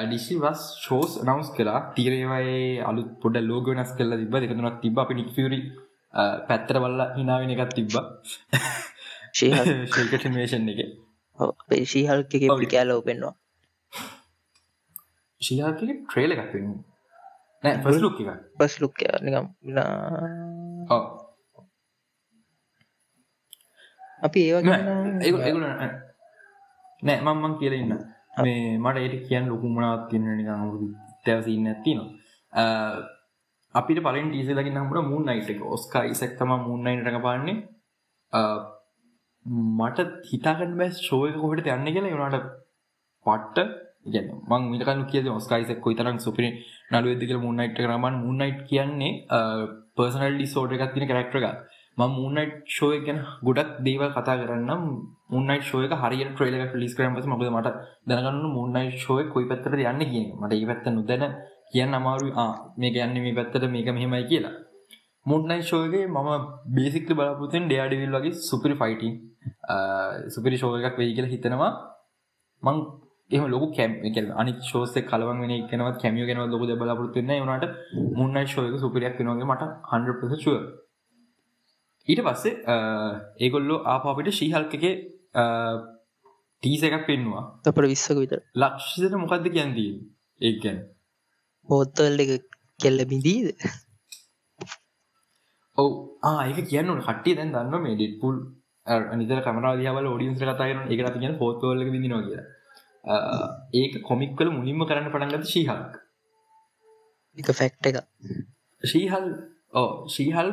ඩිසි 0.06 0.36
වස් 0.38 0.62
ෂෝස් 0.76 1.12
නවස් 1.24 1.50
කලා 1.56 1.80
තීරේවයි 1.96 2.56
අලුත් 2.84 3.12
පොඩ 3.22 3.38
ලෝග 3.42 3.70
වෙනස් 3.72 3.92
කල්ල 3.98 4.18
තිබ 4.22 4.36
එකතුනක් 4.40 4.80
තිබ 4.82 5.00
අපි 5.00 5.14
නික්ෆරි 5.16 5.60
පැත්තර 6.48 6.82
වල්ල 6.84 7.02
හිනාවෙන 7.18 7.54
එකත් 7.56 7.76
තිබ්බ. 7.76 7.94
ශේකටමේෂන් 9.34 10.72
එක. 10.74 10.82
ශීහල්ක 11.86 12.32
පි 12.32 12.68
කෑලෝ 12.68 13.02
පෙන්වා 13.02 13.36
ශියාක 15.42 15.80
ට්‍රේල 15.80 16.32
එකක් 16.34 16.52
පෙන් 16.52 16.68
නෑ 17.64 17.82
පස් 17.84 17.98
ලුක් 18.04 18.22
එක 18.22 18.30
බස් 18.58 18.76
ලුක් 18.82 19.02
නිකම් 19.22 19.48
අපි 24.22 24.40
ඒවා 24.48 24.80
ඒගුල 25.22 25.66
නෑ 27.04 27.20
මංමන් 27.24 27.54
කියල 27.60 27.74
ඉන්න. 27.74 27.94
මේ 28.38 28.78
මට 28.78 28.98
ඒට 28.98 29.28
කියන්න 29.28 29.50
ලොකුමනාත් 29.50 30.04
කියන්න 30.10 30.28
නිකමුරු 30.34 30.90
තැවසින්න 31.26 31.68
ඇතිනවා 31.68 32.10
අපිට 33.76 34.02
පලින් 34.02 34.30
ටීසලකින් 34.30 34.78
හමට 34.78 35.06
මුන් 35.06 35.30
අයිට 35.30 35.50
එක. 35.50 35.62
ඔස්කා 35.68 36.04
ඉසක් 36.06 36.34
තම 36.38 36.52
මුන්නයිට 36.62 37.06
රඟ 37.06 37.22
පාන්නේ. 37.22 37.58
මට 39.78 40.00
හිතාකට 40.32 40.74
බැස් 40.76 40.96
ශෝයක 41.02 41.38
කොහට 41.38 41.68
යන්න 41.68 41.88
කියලා. 41.88 42.16
වුණට 42.16 42.50
පට්ට 43.26 43.89
මං 44.06 44.62
මිටකල් 44.66 45.02
කිය 45.06 45.30
ඔස්කයිසක් 45.30 45.82
කොයිතරම් 45.82 46.18
සුපිරි 46.20 46.50
නඩු 46.92 47.10
ඇදික 47.10 47.34
මුන්නයිට 47.38 47.76
කරමන් 47.78 48.16
මුන්නයිට් 48.18 48.62
කියන්නේ 48.66 49.12
පර්සනල් 49.96 50.36
ඩිසෝඩ 50.36 50.74
එකක් 50.74 50.94
තින 50.94 51.06
කරක්ටර 51.06 51.38
එක 51.42 51.58
ම 51.98 52.02
මුන්නයිට් 52.14 52.54
ෂෝය 52.68 53.00
ගැන 53.02 53.20
ගොඩක් 53.44 53.72
දේව 53.82 54.04
කතා 54.10 54.40
කරන්න 54.40 54.72
මුන්නයි 55.30 55.60
ෂෝය 55.62 55.88
හරි 55.94 56.26
ට්‍රේල 56.26 56.56
ලිස් 56.76 56.94
කරම 56.96 57.14
මද 57.14 57.50
මට 57.50 57.76
දැනගන්න 58.08 58.46
මුන්නයි 58.50 58.92
ෂෝය 58.96 59.24
කොයි 59.28 59.50
පැත්තර 59.50 59.76
යන්න 59.82 60.04
කිය 60.06 60.26
මට 60.34 60.54
ඒ 60.54 60.66
පැත්ත 60.66 60.88
නොදැන 60.90 61.26
කියන්න 61.72 61.94
අමාරු 61.94 62.30
මේ 62.78 62.92
ගැන්න 62.92 63.16
මේ 63.18 63.36
පැත්තට 63.36 63.68
මේක 63.68 63.90
මෙහෙමයි 63.90 64.24
කියලා. 64.24 64.56
මුන්නයි 65.26 65.60
ෂෝයගේ 65.62 66.06
මම 66.08 66.30
බේසික්ල 66.76 67.14
බලාපුතෙන් 67.14 67.68
ඩයාඩවිල් 67.68 68.16
වගේ 68.16 68.40
සුපිරි 68.42 68.76
ෆයිටන් 68.76 69.14
සුපිරි 70.30 70.58
ෂෝය 70.58 70.82
එකක් 70.82 70.98
වෙයි 70.98 71.14
කියලා 71.14 71.34
හිතනවා. 71.36 71.72
මං 72.64 72.78
එම 73.32 73.44
ලොක 73.46 73.64
කැම් 73.76 73.92
අනි 74.36 74.52
ශෝස 74.64 74.94
කලවන් 75.06 75.42
වෙන 75.44 75.52
එකනවත් 75.54 75.98
කැමිය 76.02 76.26
ගෙන 76.26 76.40
ලොක 76.46 76.64
බලාපොරත්තුන්න 76.76 77.34
වනට 77.40 77.66
මුන්නයි 78.16 78.46
ශෝයක 78.48 78.76
සුපිරියක් 78.80 79.20
වෙනගේ 79.20 79.50
මට 79.50 79.64
හන්ප 79.92 80.22
චුව 80.44 80.58
ඊට 82.08 82.22
පස්සේ 82.22 82.78
ඒගොල්ලෝ 83.40 83.80
ආපාපිට 83.86 84.32
ශීහල්කගේ 84.34 84.94
ටීස 86.64 86.84
එකක් 86.84 87.06
පෙන්වා 87.06 87.44
අපට 87.64 87.86
විස්සක 87.86 88.18
විතර. 88.18 88.40
ලක්ෂිතට 88.56 89.16
මොකක්ද 89.16 89.50
කියන්දී 89.50 89.92
ඒ 90.42 90.54
ගැන 90.62 90.80
හෝත්තල් 91.70 92.24
එක 92.26 92.32
කෙල්ල 92.80 93.00
බිඳීද? 93.06 93.48
ඔව. 95.78 95.90
ආයක 96.26 96.60
කියන්න 96.68 96.96
කට්ටිය 97.00 97.36
දැන් 97.36 97.54
දන්න 97.54 97.84
මේ 97.84 97.98
ඩෙට්පුල් 97.98 98.38
නිතර 99.18 99.42
කමරා 99.46 99.76
දිහවල 99.78 100.08
ෝඩියන්ස් 100.08 100.42
කතාරන 100.42 100.88
එක 100.88 101.12
තියන 101.16 101.38
පොත්වල 101.38 101.86
විදිනවා 101.88 102.26
කියලා 102.26 102.59
ඒක 103.74 104.02
කොමික් 104.04 104.36
කල 104.38 104.52
මුලින්ම 104.52 104.86
කරන්න 104.86 105.12
පටන්ගත 105.12 105.48
ශීහල්ක් 105.48 105.94
එක 107.38 107.52
ෆැක්ට 107.54 107.88
එක 107.88 107.98
ශීහල් 108.84 109.28
ඕ 109.74 110.08
ශීහල් 110.08 110.50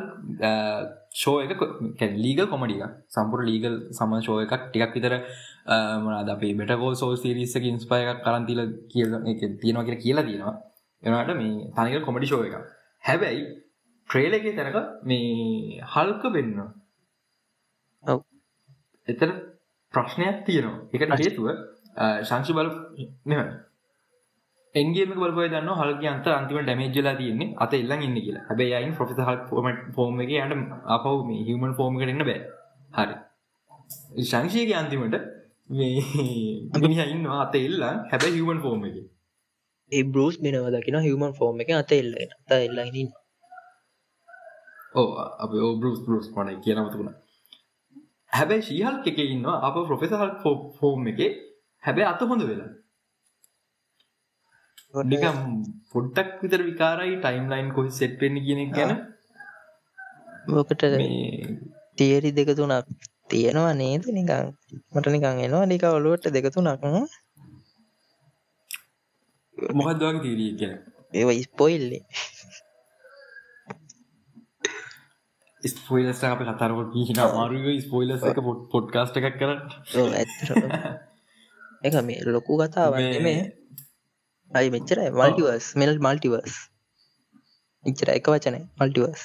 ෂෝ 1.11 1.35
එක 1.43 2.01
ලීගල් 2.15 2.47
කොමඩිය 2.47 2.83
සම්පුර 3.09 3.41
ලීගල් 3.43 3.75
සම 3.91 4.11
ෂෝ 4.17 4.39
එකක්. 4.41 4.53
ටිකක් 4.63 4.93
විතර 4.95 5.13
මනද 5.99 6.29
අපේ 6.29 6.53
බෙටකෝ 6.53 6.93
සෝල් 6.95 7.15
සිරිස්සක 7.17 7.63
ඉන්ස්පය 7.63 8.01
එකක් 8.03 8.23
කරන්තිල 8.23 8.61
කියල 8.91 9.11
තියෙනවා 9.61 9.85
කිය 9.85 9.97
කියලා 10.03 10.27
තියෙනවා. 10.29 10.55
එනට 11.03 11.31
මේ 11.35 11.71
තනික 11.75 12.05
කොමඩි 12.05 12.27
ෂෝ 12.27 12.43
එක 12.45 12.55
හැබැයි 13.03 13.41
ට්‍රේලගේ 14.09 14.55
තැනක 14.55 14.77
මේ 15.03 15.81
හල්ක 15.85 16.23
වෙන්න. 16.35 16.59
ඔව්. 18.03 18.19
එතන 19.07 19.31
ප්‍රශ්නයක් 19.93 20.37
තියෙනවා. 20.45 20.77
එකට 20.93 21.19
හේතුව 21.21 21.47
ශංශි 22.23 22.53
බල 22.53 22.69
මෙම 23.25 23.49
එන්ගේම 24.75 25.13
බලපය 25.15 25.47
දන්න 25.47 25.71
හල්ක 25.73 26.03
අන්ත 26.07 26.27
අන්තිම 26.29 26.59
ඩැමේජ්ලා 26.59 27.15
තියන්නේ 27.15 27.53
අත 27.57 27.73
එල්ලන් 27.73 28.01
ඉන්න 28.01 28.17
කියලා. 28.17 28.45
හැබයි 28.49 28.73
අයින් 28.73 28.93
ප්‍රොෆෙස 28.93 29.19
හල් 29.19 29.39
ෆෝමට 29.49 29.83
ෆෝර්ම 29.95 30.21
එක 30.21 30.31
යට 30.31 30.55
අපව 30.89 31.19
මේ 31.25 31.43
හිමන් 31.43 31.73
ෆෝර්ම 31.73 31.99
කරන්න 31.99 32.23
බෑ. 32.23 32.39
හරි. 32.97 33.15
ශංශයක 34.23 34.73
අන්තිමට 34.75 35.15
මේ 35.69 37.05
ඉන්නවා 37.07 37.39
අත 37.41 37.55
එල්ලා 37.57 37.93
හැබැයි 38.07 38.39
හිමන් 38.39 38.61
ෆෝර්ම 38.61 38.83
එක. 38.85 38.97
ඒ 39.91 40.03
බරුස් 40.05 40.35
මෙනව 40.39 40.67
දකින 40.73 40.99
හිවමන් 41.01 41.33
ෆෝර්ම 41.33 41.61
එක 41.61 41.69
අත 41.73 41.91
එල්ල 41.93 42.11
අත 42.17 42.51
එල්ලයිනින් 42.57 43.09
ඕ 44.95 45.09
අප 45.37 45.51
ඕබරුස් 45.61 45.99
බරුස් 46.01 46.27
මන 46.33 46.49
කියනමතුුණ 46.61 47.13
හැබැයි 48.31 48.63
ශීහල් 48.63 48.95
එක 49.03 49.19
ඉන්නවා. 49.25 49.57
අප 49.61 49.75
ප්‍රොෆෙසහල් 49.87 50.31
ෆෝර්ම් 50.75 51.07
එක 51.07 51.21
හැබැයි 51.83 52.09
අත 52.11 52.21
හොඳ 52.23 52.43
වෙලා. 52.49 52.71
නිකම් 55.11 55.37
පොඩ්ඩක් 55.91 56.31
විතර 56.41 56.61
විකාරයි 56.69 57.15
ටයිම් 57.17 57.45
ලයින් 57.51 57.69
කොහි 57.75 57.91
සෙට් 57.91 58.17
වෙන්න 58.21 58.37
කියන 58.45 58.63
එක 58.63 58.71
ගැන. 58.77 58.91
ඕකට 60.51 60.83
මේ 60.93 61.53
තිේරි 61.97 62.29
දෙක 62.31 62.49
තුනක් 62.55 62.73
තියෙනවා 63.29 63.73
නේද 63.75 64.03
නිකං 64.09 64.51
මට 64.93 65.07
නිකං 65.15 65.45
එනවා 65.45 65.65
නික 65.67 65.83
ඔලුවට 65.89 66.33
දෙක 66.35 66.47
තුනක්. 66.53 66.83
මොකක්ද 69.57 70.01
වගේ 70.01 70.23
තීරිය 70.23 70.53
කියන 70.59 70.73
ඒව 71.13 71.29
ඉස්පොයිල්ලේ 71.33 72.03
ස්පොයිලස් 75.63 76.21
අප 76.23 76.41
කතරකොට 76.41 76.89
කියන 76.93 77.19
අමාරුව 77.19 77.67
ස්පොයිලස් 77.85 78.23
එක 78.29 78.39
පොඩ්කාස්ට 78.71 79.19
එකක් 79.19 79.37
කර 79.39 79.51
ඇත්තර 80.13 80.49
එක 81.83 81.93
මේ 82.01 82.19
ලොකු 82.27 82.53
කතාවන්නේ 82.59 83.21
මේ 83.21 83.41
අයි 84.51 84.69
මෙච්චරයි. 84.69 85.09
මල්ටිවර්ස් 85.11 85.65
මෙල් 85.75 85.93
මල්ටිවර්ස් 85.99 86.55
ඉච්චර 87.85 88.09
එක 88.11 88.27
වචනය 88.27 88.61
මල්ටිවර්ස් 88.79 89.23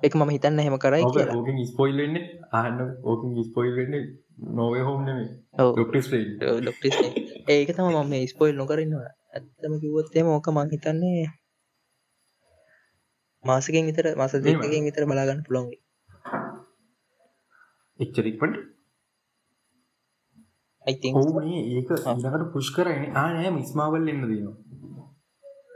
එක 0.00 0.12
මම 0.14 0.30
හිතන්න 0.30 0.60
හෙම 0.60 0.76
කරයි 0.78 1.04
කියලා. 1.06 1.36
ඕකින් 1.36 1.64
ස්පොයිල් 1.66 1.96
වෙන්න. 2.00 2.16
අහන්න 2.52 2.78
ඕකින් 3.04 3.30
ස්පොයිල් 3.44 3.74
වෙන්න 3.78 3.94
නොවේ 4.38 4.82
හෝම් 4.82 5.00
ඒක 7.48 7.68
තම 7.70 7.86
මම 7.86 8.08
මේ 8.10 8.26
ස්පොයිල් 8.26 8.56
නොකරන්නවා 8.56 9.10
ඇත්තම 9.30 9.74
කිවොත්තේම 9.80 10.26
ඕක 10.28 10.46
මං 10.50 10.72
හිතන්නේ 10.72 11.24
මාසකින් 13.44 13.86
විතර 13.88 14.06
මාස 14.16 14.34
දෙකකින් 14.38 14.86
විතර 14.88 15.06
බලාගන්න 15.06 15.44
පුළොන්ගේ 15.46 15.80
එච්චරික්පට 18.00 18.54
අයිතින් 18.54 18.73
ඕනේ 20.86 21.60
ඒක 21.70 21.90
ඉකට 21.92 22.46
පුෂ් 22.52 22.68
කරන 22.70 23.04
ආනෑ 23.16 23.50
මිස්මාවල් 23.52 24.08
එන්න 24.08 24.24
දීම 24.24 24.48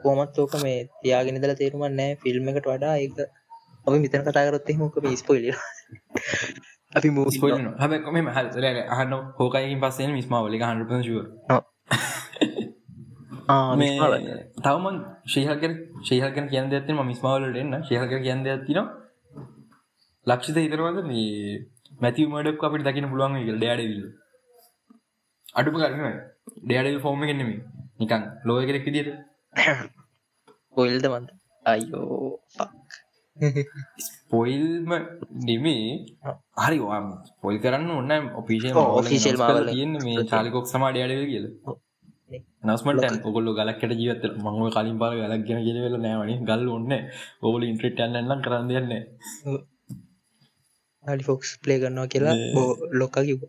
කෝමත් 0.02 0.38
ඕක 0.38 0.54
මේ 0.62 0.78
තියාගෙන 1.00 1.40
දල 1.42 1.54
තේරුමන් 1.54 1.94
නෑ. 1.94 2.16
ෆිල්ම් 2.16 2.48
එකට 2.50 2.66
වඩා 2.66 2.94
ඒක 2.96 3.16
අපි 3.86 3.98
මිතන 3.98 4.22
කතාකරොත්තේ 4.22 4.76
මොක 4.76 4.98
ස්පොයිල 5.16 5.46
අපි 6.92 7.08
මූ 7.10 7.26
ස්පොයිල් 7.30 7.66
හැබැ 7.76 8.12
මෙම 8.12 8.28
හල් 8.28 8.48
අහන්න 8.90 9.16
හෝකයිකින් 9.38 9.80
පස්සේ 9.80 10.12
මිස්මාවල 10.12 10.54
හන්ුව 10.62 10.92
තවම 14.58 14.86
ශීහකර 15.26 15.72
ශීහකන 16.04 16.46
කියන්න 16.48 16.72
ඇත්තම 16.72 17.02
මිස්මාවලට 17.04 17.56
එන්න. 17.56 17.74
ශීහක 17.82 18.14
කියන්න 18.18 18.46
ඇතින 18.46 18.80
ලක්ෂිත 20.26 20.56
හිතරවද 20.58 20.98
මේ 21.04 21.60
මැතිව 22.00 22.26
මඩක් 22.30 22.64
අපිට 22.64 22.86
දකින 22.86 23.10
පුළුවන් 23.10 23.38
ල් 23.46 23.58
ඩෑඩවිල්ල 23.58 24.08
අඩුප 25.54 25.76
කරන 25.76 26.02
ඩෑඩ 26.62 27.00
ෆෝර්ම 27.00 27.22
කෙනෙම 27.22 27.50
නිකන් 27.98 28.22
ලෝය 28.44 28.62
කෙනෙක් 28.66 28.86
විදිට 28.86 29.10
පොයිල්ද 30.74 31.06
මන්ද? 31.08 31.28
අයියෝ 31.66 32.38
ස්පොයිල්ම 34.06 34.90
නෙමේ 35.42 35.82
හරි 36.58 36.78
වාම 36.82 37.06
පොල් 37.42 37.58
කරන්න 37.58 37.90
ඔන්න 37.92 38.12
official 38.40 39.36
මාවල. 39.36 39.68
තියන්න 39.70 39.94
මේ 40.04 40.24
චාලිකොක් 40.26 40.66
සමා 40.68 40.92
ඩයාඩව 40.92 41.24
කියල. 41.32 41.46
නස්මට 42.64 43.26
ඔගොල්ල 43.28 43.50
ගලක්කට 43.56 43.92
ජීවත 44.00 44.24
මංව 44.36 44.70
කලින් 44.74 44.96
පාල 45.00 45.14
ගලක් 45.16 45.42
ගෙන 45.48 45.60
කියලවෙල 45.64 45.96
නෑවනි 45.98 46.34
ගල් 46.44 46.64
ඔන්න 46.68 46.92
ඔගොල 47.42 47.62
ඉන්ට්‍රට 47.64 48.00
ඇන්නම් 48.00 48.42
කරන්න 48.44 48.68
දෙන්න 48.70 48.90
හලි 51.04 51.24
ෆොක්ස් 51.24 51.50
ප්ලේ 51.62 51.78
කරනවා 51.82 52.10
කියලා 52.12 52.36
ලොක්ක 53.00 53.16
කිව් 53.28 53.40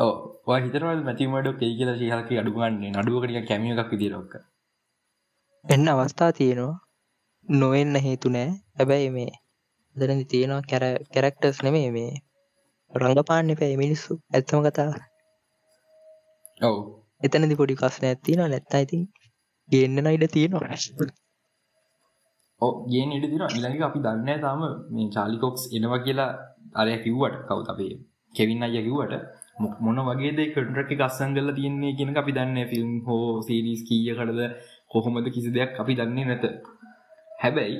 ඕ 0.00 0.56
හිතරවල් 0.58 1.00
මැතිමට 1.02 1.54
කෙයි 1.58 1.76
කියලා 1.78 1.98
ශීහලක 1.98 2.34
අඩුගන්නේ 2.40 2.92
නඩුවකටිය 2.92 3.46
කැමිය 3.46 3.72
එකක් 3.74 3.92
විදිරක්ක 3.92 4.34
එන්න 5.64 5.88
අවස්ථා 5.88 6.32
තියෙනවා. 6.32 6.80
නොවෙන්න 7.48 7.96
හේතු 7.98 8.28
නෑ. 8.28 8.48
හැබැයි 8.78 9.10
මේ 9.10 9.30
දරදි 9.96 10.24
තියෙනවා 10.24 10.68
කැර 10.70 10.84
කැරක්ටර්ස් 11.14 11.58
නෙමේ 11.62 11.88
මේ 11.90 12.10
රංගපාන්න 12.92 13.52
පැයි 13.60 13.76
මිනිස්සු. 13.76 14.18
ඇත්තම 14.32 14.60
කතා 14.66 14.90
ඔව්. 16.60 16.76
එතනදි 17.22 17.56
පොඩි 17.56 17.76
කස්න 17.76 18.08
ඇතින 18.08 18.42
නැත්තා 18.44 18.80
ඉතින් 18.80 19.06
ගන්න 19.70 20.10
ඉඩ 20.10 20.26
තියෙනවා. 20.30 20.78
ඕ 22.60 22.72
ගේ 22.86 23.06
ඉට 23.10 23.26
තින 23.26 23.46
ඉළඟ 23.50 23.86
අපි 23.88 24.04
දන්න 24.04 24.42
තාම 24.42 24.62
මේ 24.90 25.08
චාලිකොක්ස් 25.10 25.64
එනවා 25.72 26.00
කියලා 26.00 26.30
අරය 26.74 26.98
කිව්වට 27.02 27.40
කවුත් 27.48 27.72
අපේ 27.72 27.92
කෙවින්න 28.34 28.66
අය 28.66 28.76
කිව්වට 28.78 29.14
මොන 29.56 29.98
වගේ 30.00 30.46
කටරක 30.48 30.90
ගස්සන් 30.92 31.34
කල 31.36 31.50
තියන්නේ 31.54 31.96
කියෙන 31.96 32.16
අපි 32.16 32.32
දන්න 32.32 32.58
ෆිල්ම් 32.72 32.90
හෝ 33.06 33.40
සීරිස් 33.42 33.82
කීය 33.88 34.12
කටද 34.12 34.40
කොහොමද 34.88 35.26
කිසි 35.30 35.50
දෙයක් 35.50 35.78
අපි 35.80 35.94
දන්නේ 35.94 36.24
නැත. 36.24 36.44
හැබැයි 37.42 37.76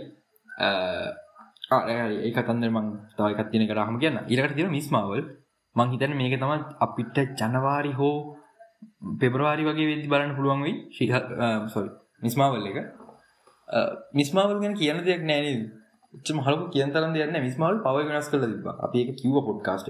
ඒ 2.20 2.32
කතන්දර 2.32 2.70
මං 2.70 2.87
තවයිකත් 3.16 3.48
තියෙන 3.50 3.68
කරහම 3.68 3.96
කියන්න. 3.98 4.18
ඉරකට 4.28 4.56
තින 4.56 4.70
මිස්මාවල් 4.70 5.22
මං 5.76 5.88
හිතන 5.92 6.12
මේක 6.16 6.34
තම 6.40 6.52
අපිට 6.80 7.16
ජනවාරි 7.40 7.92
හෝ 7.92 8.16
පෙබරවාරි 9.20 9.64
වගේ 9.64 9.88
වෙදදි 9.90 10.10
බලන්න 10.12 10.37
පුළුවන් 10.37 10.60
වෙයි. 10.62 10.74
සොල් 11.68 11.87
මිස්මාවල් 12.22 12.66
එක. 12.70 12.78
මිස්මාවල් 14.12 14.60
ගැන 14.62 14.74
කියන 14.76 14.98
දෙයක් 15.04 15.22
නෑන 15.24 15.64
ච 16.14 16.26
මහලක 16.32 16.62
කියන් 16.72 16.92
තරන් 16.92 17.14
දෙයන්න 17.14 17.38
මිස්මාවල් 17.42 17.78
පව 17.84 17.96
වෙනස් 18.08 18.28
කල 18.30 18.44
තිබ 18.44 18.68
අපි 18.78 18.98
එක 19.02 19.10
කිව්ව 19.20 19.37
පොඩ්කාස්ට 19.48 19.88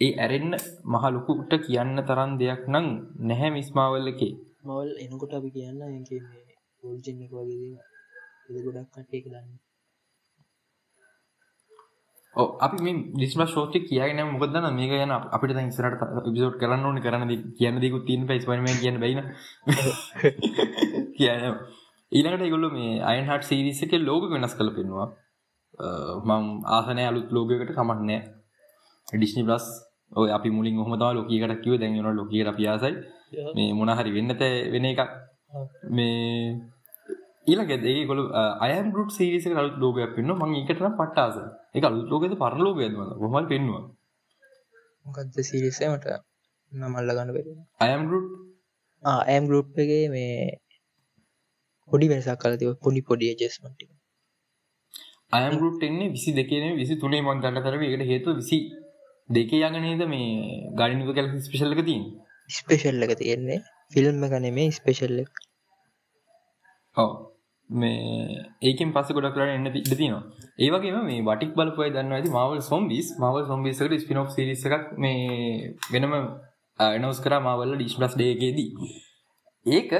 ඒ 0.00 0.12
ඇරෙන්න්න 0.14 0.54
මහලොකුට 0.86 1.52
කියන්න 1.62 2.00
තරන් 2.02 2.32
දෙයක් 2.38 2.64
නං 2.68 2.88
නැහැ 3.22 3.50
මිස්මාවල් 3.50 4.08
එකේ. 4.08 4.34
මවල් 4.64 4.90
එනකොට 5.02 5.32
අපි 5.34 5.50
කියන්න 5.50 5.78
මේ 5.80 6.42
පෝල්ජෙන්ෙක් 6.82 7.32
වගේ 7.32 8.64
ගොඩක් 8.64 8.90
කටේ 8.94 9.22
දන්න 9.24 9.48
ඔව් 12.36 12.48
අපි 12.60 12.78
මේ 12.80 12.94
ඩිස්ම 13.12 13.42
ෂෝටි 13.44 13.78
කියගෙන 13.82 14.22
මොකදන්න 14.32 14.68
මේක 14.74 14.92
යන 14.96 15.16
අපිට 15.16 15.56
දැන් 15.56 15.72
ඉස්සරහට 15.72 16.02
එපිසෝඩ් 16.20 16.60
කරන්න 16.60 16.86
ඕනේ 16.86 17.04
කරන්න 17.04 17.30
දේ 17.30 17.40
කියන්න 17.56 17.82
දෙයක් 17.82 17.98
තියෙන 18.04 18.28
පයි 18.28 18.40
ස්පයිඩර්මෑන් 18.40 18.82
කියන්න 18.82 19.02
බැයින 19.02 19.20
කියන 21.16 21.44
ඊළඟට 22.12 22.44
ඒගොල්ලෝ 22.44 22.72
මේ 22.72 22.92
අයන් 23.04 23.24
හට් 23.24 23.48
සීරීස් 23.50 23.80
එකේ 23.82 24.00
ලෝගෝ 24.00 24.34
වෙනස් 24.34 24.54
කරලා 24.54 24.76
පෙන්නවා. 24.76 25.08
මම 26.24 26.44
ආසනය 26.70 27.02
අලුත් 27.04 27.28
ලෝගයකට 27.30 27.72
කමක් 27.72 28.00
නැහැ 28.00 28.20
ඩිස්නි 29.08 29.42
ප්ලස් 29.42 29.66
ඔය 30.12 30.28
අපි 30.30 30.48
මුලින් 30.50 30.78
ඔහොම 30.78 30.94
තමයි 30.94 31.14
ලෝකීකට 31.14 31.62
කිව්වේ. 31.62 31.80
දැන් 31.80 31.92
වෙනවා 31.94 32.14
ලෝකීකට 32.14 32.52
අපි 32.52 32.64
ආසයි. 32.66 32.94
මේ 33.54 33.72
මොන 33.72 33.90
හරි 33.90 34.10
වෙන්න 34.12 34.32
තේ 34.36 34.54
වෙන 34.72 34.86
එකක්. 34.86 35.12
මේ 35.88 36.16
ඊළඟ 37.46 37.86
ඒගොල 37.86 38.20
අයම් 38.60 38.86
ගුට් 38.92 39.10
සීරිස 39.10 39.46
අලුත් 39.52 39.76
ලෝගයක් 39.78 40.14
පෙන්න්න 40.14 40.34
මං 40.34 40.54
එකටන 40.60 40.94
පට්ටාස 40.94 41.36
එක 41.74 41.84
අලුත් 41.84 42.08
ලෝකෙද 42.10 42.34
පරණ 42.36 42.64
ලෝකයද 42.64 42.94
හොමල් 43.20 43.46
පෙන්වා 43.46 43.82
මොකක්ද 45.06 45.36
සිරිසමට 45.42 46.06
නමල්ල 46.72 47.12
ගන්න 47.12 47.34
පෙර 47.36 47.46
අයම් 47.80 48.08
ගුට් 48.10 48.32
ඇම් 49.26 49.44
ගරුප් 49.46 49.68
එකගේ 49.76 50.08
මේ 50.08 50.32
පොඩි 51.90 52.10
වෙනසක් 52.10 52.40
කලතිව 52.42 52.72
පොඩි 52.80 53.02
පොඩිය 53.02 53.32
ජෙස්මටි 53.36 53.86
අයම් 55.32 55.54
ගුට් 55.56 55.80
එන්නේ 55.82 56.10
විසි 56.10 56.30
දෙකනේ 56.32 56.74
විසි 56.74 56.98
තුනේ 56.98 57.22
මන් 57.22 57.42
ගන්න 57.42 57.62
තරව 57.62 57.82
එකට 57.84 58.06
හේතු 58.06 58.36
විසි 58.40 58.58
දෙක 59.28 59.52
යගනේද 59.52 60.02
මේ 60.08 60.26
ගඩිනිව 60.72 61.08
කැල 61.14 61.28
ස්පිශල්ලක 61.40 61.80
තින් 61.84 62.02
ස්පේෂල් 62.50 63.02
එක 63.02 63.14
තියෙන්නේ. 63.18 63.62
ෆිල්ම් 63.92 64.24
එක 64.24 64.34
නෙමේ 64.40 64.70
ස්පේෂල් 64.70 65.18
එක. 65.22 65.32
ඔව. 66.96 67.10
මේ 67.70 68.44
ඒකෙන් 68.62 68.92
පස්ස 68.94 69.14
ගොඩ 69.14 69.32
කරන්න 69.34 69.54
එන්න 69.56 69.70
ඉඩ 69.72 69.90
තිනවා 69.92 70.22
ඒවගේම 70.58 70.98
මේ 71.06 71.24
වටික් 71.28 71.56
බලපුය 71.56 71.88
දන්න 71.90 72.12
ඇති 72.12 72.30
මවල් 72.30 72.60
සොම්බිස් 72.62 73.08
මවල් 73.18 73.48
සොම්බිසකට 73.48 73.96
ස්පිනෝ් 74.04 74.26
සිරිස 74.28 74.62
එකක් 74.68 74.92
මේ 74.98 75.72
වෙනම 75.92 76.14
එනවස් 76.78 77.20
කර 77.24 77.34
මවල්ල 77.40 77.74
ඩිස්්ලස් 77.74 78.14
ඩේකේදී 78.14 78.70
ඒක 79.66 79.90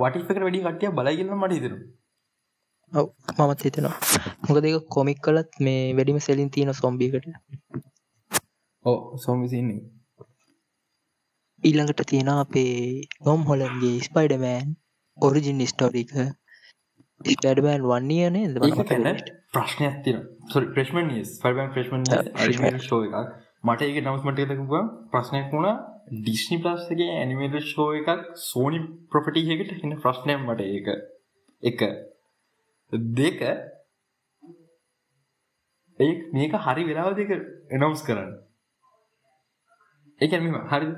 වටිකට 0.00 0.42
වැඩි 0.44 0.64
කටිය 0.64 0.94
බලගන්න 0.96 1.36
මට 1.36 1.58
හිතරු 1.58 1.78
ඔව 2.92 3.06
මමත් 3.38 3.60
හිතනවා. 3.62 3.96
මොක 4.42 4.58
දෙක 4.64 4.88
කොමික් 4.88 5.18
කලත් 5.20 5.50
මේ 5.60 5.92
වැඩිම 5.92 6.18
සෙලින් 6.20 6.50
තියෙන 6.50 6.72
සොම්බිකට 6.74 7.28
ඕ 8.88 8.98
සොමිසින්නේ 9.18 9.80
ඊළඟට 11.62 12.04
තියෙන 12.06 12.30
අපේ 12.34 12.74
නොම් 13.24 13.40
හොලන්ගේ 13.44 13.96
ස්පයිඩමෑන් 14.00 14.76
ඔරිජින් 15.18 15.66
ස්ටෝරික 15.66 16.12
ස්ටඩමෑන් 17.26 17.82
වන්නේනේ 17.84 18.46
ඒකැන 18.62 19.06
ප්‍රශ්නයක් 19.52 19.96
තින 20.04 20.18
ප්‍රශ්මන් 20.72 21.10
ෆල්බන් 21.36 21.70
ප්‍රශ්මන් 21.72 22.04
එකක්. 22.06 23.32
මට 23.64 23.82
ඒක 23.82 23.98
නවස්මට 24.02 24.42
එකකුව 24.46 24.74
ප්‍රශ්නයක් 25.12 25.48
වුණා 25.52 25.76
ඩිස්නි 26.18 26.58
ප්ලස්ගේ 26.58 27.08
ඇනිමේට 27.14 27.56
ෂෝ 27.62 27.88
එකක් 27.94 28.28
සෝනි 28.42 28.78
ප්‍රපටියකට 29.10 29.72
හින්න 29.80 29.98
ප්‍රශ්නයක් 29.98 30.38
මට 30.40 30.60
ඒක. 30.68 30.88
එක. 31.62 31.80
දෙක. 33.16 33.40
ඒ 35.98 36.12
මේක 36.32 36.54
හරි 36.60 36.84
වෙලාව 36.84 37.16
දෙක 37.16 37.34
එනවස් 37.70 38.06
කරන්න 38.06 38.30
ඒකැම 40.20 40.44
හරි. 40.66 40.88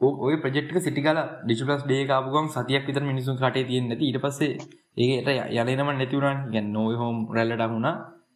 ඔය 0.00 0.34
ප්‍රජෙක්්ක 0.36 0.74
සිටිකල 0.78 1.18
ඩිචිපලස් 1.44 1.82
ඩේ 1.84 2.02
කාපුගම් 2.06 2.46
සතියක් 2.48 2.84
විතර 2.86 3.02
මිනිසුන් 3.02 3.36
කටේ 3.36 3.64
තියෙන් 3.64 3.88
නැති. 3.88 4.04
ඉට 4.06 4.20
පස්සේ 4.20 4.52
ඒට 4.96 5.28
යලනම 5.54 5.90
නැතිවරන් 5.92 6.38
ගැන් 6.52 6.66
නොව 6.72 6.92
හෝම් 6.94 7.16
රැල්ලට 7.34 7.64
හුණා 7.66 7.94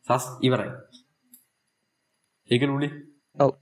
සස් 0.08 0.24
ඉවරයි. 0.40 0.70
ඒක 2.50 2.62
රුලි 2.62 2.88
ඔව. 3.36 3.52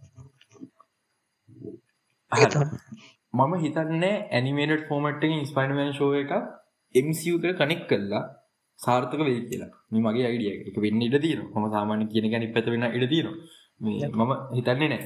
මම 3.34 3.52
හිතන්නේ 3.56 4.14
ඇනිමේට 4.30 4.82
ෆෝමට්ෙන් 4.88 5.34
ස්පයින්මන් 5.44 5.92
ශෝ 5.92 6.12
එක 6.14 6.32
එමසික 6.94 7.44
කනෙක් 7.58 7.82
කල්ලා 7.86 8.24
සාර්ථක 8.78 9.20
වෙයි 9.20 9.40
කියලා. 9.48 9.72
මේ 9.90 10.02
මගේ 10.02 10.26
අයිඩිය 10.26 10.50
එක. 10.52 10.76
වෙන්න 10.76 11.02
ඉඩ 11.02 11.16
තියෙන 11.18 11.40
ම 11.52 11.64
සාමාන්‍ය 11.68 12.04
කියන 12.06 12.26
ගැනි 12.32 12.52
පැත 12.54 12.66
වෙන 12.66 12.84
ඉඩ 12.90 13.06
තියෙන 13.08 13.28
මම 13.80 14.32
හිතන්නේ 14.54 14.88
නෑ 14.88 15.02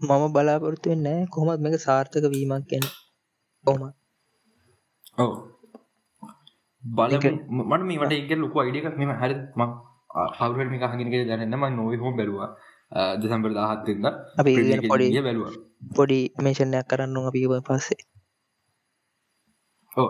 මම 0.00 0.24
බලාපොරත්තුවෙන් 0.34 1.00
නෑ 1.06 1.26
කොහොමත් 1.28 1.60
මේක 1.60 1.76
සාර්ථක 1.80 2.26
වීමක් 2.26 2.64
ගැන. 2.70 2.84
කොහොම 3.64 3.82
ඔව. 5.18 5.32
බල 6.82 7.12
මට 7.60 7.82
මේට 7.88 8.12
එක 8.14 8.32
ලොක 8.36 8.56
අයිඩියක් 8.56 8.96
මෙම 8.96 9.12
හරි 9.14 9.34
ම 9.56 9.62
හවරට 10.38 10.70
මේ 10.72 10.80
හගෙනක 10.84 11.14
දැනන්නම 11.28 11.64
නොව 11.72 11.92
හෝ 12.02 12.12
බැලවා 12.18 12.48
දෙසම්බර 13.20 13.52
දාහත්තින්න 13.58 14.06
අපි 14.38 14.52
පොඩි 14.88 15.20
බැලවා. 15.20 15.52
පොඩි 15.96 16.18
මේෂණයක් 16.38 16.86
කරන්න 16.90 17.16
අපි 17.28 17.46
පස්සේ. 17.66 18.02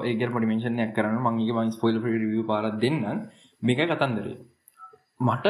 ඒක 0.07 0.21
පොඩි 0.35 0.47
මේෂණයක් 0.47 0.91
කරන්න 0.97 1.21
මගේ 1.27 1.55
මං 1.57 1.75
ස්පොයිල් 1.77 1.97
ිය 2.31 2.45
පාර 2.51 2.65
දෙන්න 2.83 2.99
මේක 3.63 3.81
කතන්දරේ 3.91 4.37
මට 5.23 5.47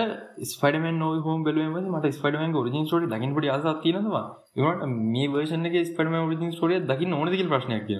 ස්පඩමෙන් 0.46 0.96
නො 0.96 1.08
හෝම 1.20 1.44
බැලුවම 1.44 1.76
මට 1.90 2.12
ස්පඩමෙන් 2.12 2.56
රිජින් 2.60 2.88
ෝට 2.88 3.08
දකින් 3.08 3.34
පොඩි 3.34 3.50
අස 3.50 3.66
තියනවා 3.82 4.24
ඒට 4.58 4.86
මේ 5.06 5.28
වර්ෂන්ගේ 5.28 5.84
ස්පඩම 5.84 6.16
රිජින් 6.26 6.52
ෝටිය 6.52 6.80
දකි 6.86 7.04
නොනදකිල් 7.06 7.48
ප්‍රශ්නයක් 7.48 7.90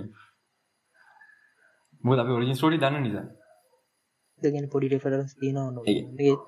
මුද 2.04 2.18
අප 2.18 2.34
රිජින් 2.36 2.58
ෝටි 2.58 2.78
දන්න 2.78 3.02
නිසා. 3.02 3.26
ගැන 4.42 4.66
පොඩි 4.68 4.86
රෙෆරන්ස් 4.88 5.32
තියනවා 5.36 6.40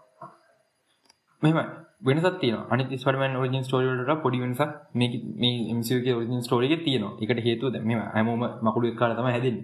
මෙම 1.43 1.59
වෙනසත් 2.03 2.37
තියන 2.41 2.57
අනි 2.69 2.85
ස්පටමන් 2.95 3.37
ෝජින් 3.37 3.63
ස්ටෝරිට 3.63 4.11
පොඩි 4.23 4.41
වෙනසක් 4.41 4.71
මේ 4.95 5.75
මසිගේ 5.75 6.15
ෝජින් 6.15 6.43
ස්ටෝරික 6.43 6.85
තියන 6.85 7.05
එකට 7.21 7.41
හේතුව 7.41 7.77
මෙම 7.83 8.01
ඇමෝම 8.11 8.43
මකුළු 8.63 8.93
කාලතම 8.95 9.27
හැදන්න. 9.27 9.59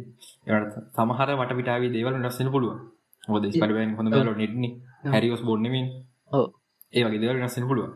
එට 0.49 0.75
සමහර 0.95 1.29
වට 1.33 1.59
පිටාවේ 1.59 1.91
දේවල් 1.91 2.15
නස්සන 2.19 2.49
පුළුව 2.51 2.73
ොද 3.29 3.45
ස්පටමන් 3.51 3.97
හොඳ 3.97 4.09
බල 4.11 4.33
හැරිෝස් 5.05 5.43
බොන්නමින් 5.43 5.87
ඒ 6.93 7.05
වගේ 7.05 7.21
දේවල් 7.21 7.43
නස්සන 7.43 7.69
පුළුව 7.69 7.91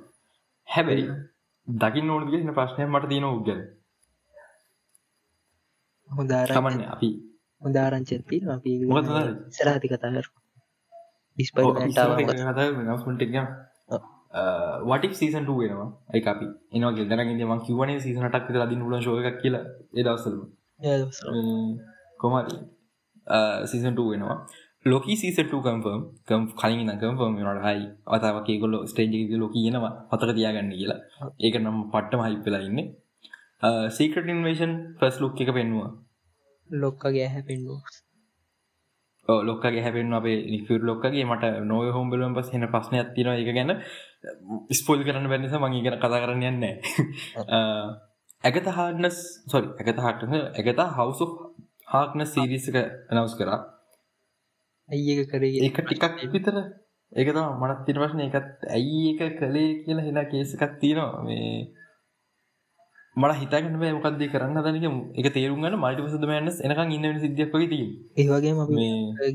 හැබැයි 0.69 1.07
දකින්න 1.69 2.11
ඕන 2.11 2.31
ගෙන 2.31 2.55
ප්‍රශ්නය 2.55 2.87
මට 2.87 3.09
තියන 3.09 3.25
උගල 3.25 3.61
හොදාරමන්න 6.11 6.85
අපි 6.88 7.11
මොකද 8.87 9.09
සරහති 9.51 9.88
කතාර 9.88 10.27
ට 13.29 13.40
වටක් 14.83 15.14
සීසන් 15.14 15.47
වෙනවා? 15.49 15.88
එක 16.14 16.27
අපි 16.27 16.47
එනවා 16.73 16.93
ගෙදරග 16.93 17.29
ම 17.40 17.61
කිවන 17.61 17.90
සීසනටක් 18.01 18.51
ලදින් 18.53 18.83
ල 18.83 18.95
ෝක 19.09 19.29
කියල? 19.43 19.57
එදවසල 19.95 20.37
කොමරි 22.19 22.57
සීසන් 23.67 23.95
වෙනවා 23.97 24.38
ලොක 24.85 25.05
සීසට 25.05 25.40
කම්ෆර්ම් 25.44 26.03
කම් 26.25 26.42
කලින් 26.55 26.90
කම්ෆර්ම් 26.94 27.35
නට 27.42 27.64
හයි 27.66 27.85
අතාවගේ 28.09 28.59
ගොල්ල 28.59 28.75
ස්ටේජ 28.87 29.37
ලොක 29.37 29.53
කියනවා 29.53 29.92
අතර 30.12 30.29
තියාගන්න 30.33 30.70
කියලා. 30.73 31.01
ඒක 31.40 31.55
නම් 31.57 31.79
පට්ටම 31.90 32.20
හිප්පලා 32.27 32.62
ඉන්න. 32.62 32.81
සීකට 33.90 34.29
ඉන්වේෂන් 34.29 34.73
ෆස් 34.99 35.16
ලොක් 35.20 35.40
එක 35.40 35.51
පෙන්වා 35.51 35.90
ලොක්කගේ 36.70 37.29
හැපෙන්වා 37.29 37.81
ලොක්කගේ 39.42 39.83
හැපෙන් 39.83 40.12
අපේ 40.12 40.38
නිිර 40.47 40.81
ලොක්කගේ 40.83 41.25
මට 41.25 41.44
නොව 41.64 41.88
හෝම් 41.90 42.11
බලුවන් 42.11 42.35
පස් 42.35 42.49
හෙන 42.53 42.66
ප්‍රශ්න 42.68 42.94
ඇතින 42.94 43.29
එක 43.33 43.51
ගැන 43.51 43.73
ස්පෝල් 44.73 45.01
කරන්න 45.03 45.29
බැනිස 45.29 45.55
මගේ 45.57 45.85
ගැන 45.85 45.97
කතා 45.99 46.23
කරන්න 46.23 46.44
යන්න 46.44 46.64
ඇගත 48.44 48.66
හාඩනස් 48.70 49.18
සොරි 49.49 49.68
ඇගත 49.79 49.99
හටන 49.99 50.35
ඇගත 50.59 50.81
හවසු 50.92 51.27
හාක්න 51.88 52.27
සීරිසික 52.27 52.77
නවස් 53.11 53.37
කරා 53.38 53.61
ඇයි 54.88 55.25
කරේ 55.27 55.53
ඒක 55.61 55.79
ටිකක් 55.81 56.05
විතර. 56.33 56.57
ඒකත 57.12 57.38
මනත් 57.61 57.81
තිර 57.87 57.97
වශන 57.97 58.20
එකත් 58.23 58.68
ඇයි 58.70 59.01
එක 59.12 59.38
කළේ 59.38 59.70
කියලා 59.83 60.07
හෙලා 60.07 60.31
කේසකත් 60.31 60.73
තියෙනවා. 60.81 61.23
මේ 61.23 61.49
මට 63.16 63.38
හිතගන්න 63.40 63.79
බෑ 63.81 63.94
මොකක්දේ 63.97 64.31
කරන්න 64.33 64.59
දනක 64.59 64.87
එක 65.18 65.29
තේරුම් 65.35 65.62
ගන්න 65.62 65.79
මල්ටි 65.79 66.09
සද 66.09 66.31
මෑන්නස් 66.31 66.59
එනකම් 66.61 66.94
ඉන්න 66.97 67.20
සිද්ධියක් 67.20 67.55
වගේ 67.55 67.70
ති 67.73 67.81
ඒවගේම 68.18 68.59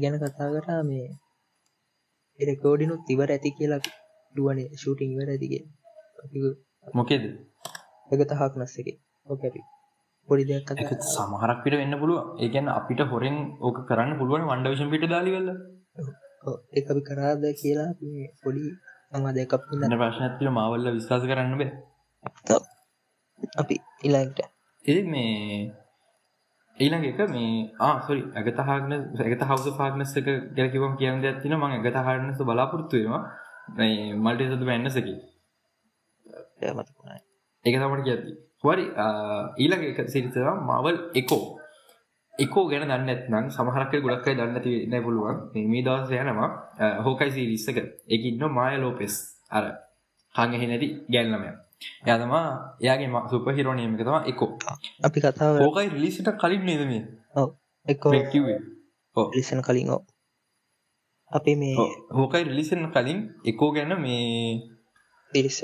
ගැන 0.01 0.19
කතා 0.19 0.49
කරා 0.55 0.81
මේ 0.83 1.07
එරකෝඩිනුත් 2.39 3.01
තිවර 3.07 3.31
ඇති 3.31 3.55
කියලා 3.57 3.81
දුවනේ 4.35 4.69
ෂූටිං 4.75 5.17
වර 5.17 5.29
ඇතිගේ 5.29 5.63
මොකේද? 6.93 7.23
එක 8.11 8.21
තහක් 8.27 8.53
නස්ස 8.59 8.79
එක 8.81 8.97
ඕකැපි 10.29 10.29
පොඩි 10.29 10.43
දෙයක් 10.45 11.03
සමහරක් 11.07 11.59
පිට 11.63 11.75
වෙන්න 11.75 11.99
පුළුව 11.99 12.39
ඒගැන 12.39 12.67
අපිට 12.69 13.01
හොරෙන් 13.07 13.37
ඕක 13.61 13.77
කරන්න 13.87 14.17
පුළුවන් 14.17 14.47
වන්ඩවිෂන් 14.47 14.91
පිට 14.91 15.05
දාලිවෙල්ල 15.07 15.49
ඒ 16.73 16.83
අපි 16.83 17.01
කරාද 17.03 17.43
කියලා 17.55 17.89
පොඩි 18.43 18.63
අමා 19.11 19.33
දෙකක් 19.33 19.53
ඉන්න 19.73 19.95
ප්‍රශ්නතිල 19.95 20.49
මවල්ල 20.51 20.87
විශ්වාස 20.91 21.23
කරන්න 21.25 21.55
බේ. 21.57 21.71
අපි 23.55 23.75
ඉලාට 24.03 24.39
ඒ 24.85 25.01
මේ 25.05 25.35
ඊළඟ 26.77 27.05
එක 27.05 27.21
මේ 27.29 27.53
ආසොරි 27.81 28.21
ඇගතහාගන 28.33 28.93
ඇගත 28.95 29.41
හවස 29.43 29.77
පාගනස්සක 29.77 30.27
ගැකිවම් 30.57 30.93
කියන්න 30.97 31.25
ඇතින 31.25 31.55
ම 31.55 31.65
ඇගත 31.67 31.97
හරනස 31.99 32.39
බලාපොරත්තුවවා 32.43 33.21
මල්ටි 34.17 34.49
සතු 34.49 34.65
වැන්නසකි 34.65 35.15
ඒක 37.65 37.75
තමට 37.75 38.05
කියති 38.05 38.31
හරි 38.63 38.85
ඊළඟ 39.57 39.83
එක 39.91 39.99
සිරිතවා 40.07 40.55
මවල් 40.59 40.97
එකෝ 41.15 41.43
එකෝ 42.33 42.65
ගැන 42.69 42.85
දන්න 42.85 43.09
ඇත්නම් 43.09 43.45
සමහරක 43.49 43.93
ගොඩක්කයි 43.99 44.35
දන්නති 44.35 44.73
නැ 44.87 45.01
පුළුවන්. 45.01 45.37
මේ 45.65 45.83
දවස 45.83 46.11
යනවා 46.17 46.49
හෝකයි 47.05 47.31
සිරිස්සක 47.31 47.77
එක. 47.77 48.21
ඉන්න 48.23 48.43
මාය 48.51 48.75
ලෝපෙස් 48.77 49.15
අර 49.51 49.65
හඟහෙ 50.35 50.67
නැති 50.67 50.87
ගැල්ලමය 51.09 51.49
යතමා 52.05 52.45
එයාගේ 52.81 53.09
සුප 53.29 53.47
හිරෝනයම 53.57 53.95
තම 53.97 54.17
එකෝ 54.31 54.49
අපි 55.03 55.19
කතාව 55.21 55.55
හෝකයි 55.57 55.89
රිලිසිට 55.89 56.29
කලින් 56.35 56.63
නේදම 56.65 56.91
එකෝ 57.85 58.11
කිවේ 58.31 58.59
ලිසන 59.35 59.61
කලින් 59.61 59.89
ඕ 59.89 60.01
අපි 61.31 61.55
මේ 61.55 61.75
හෝකයි 62.17 62.43
රිලිසන් 62.43 62.83
කලින් 62.91 63.19
එකෝ 63.45 63.71
ගැන 63.71 63.93
මේ 63.97 64.69
පිරිස 65.33 65.59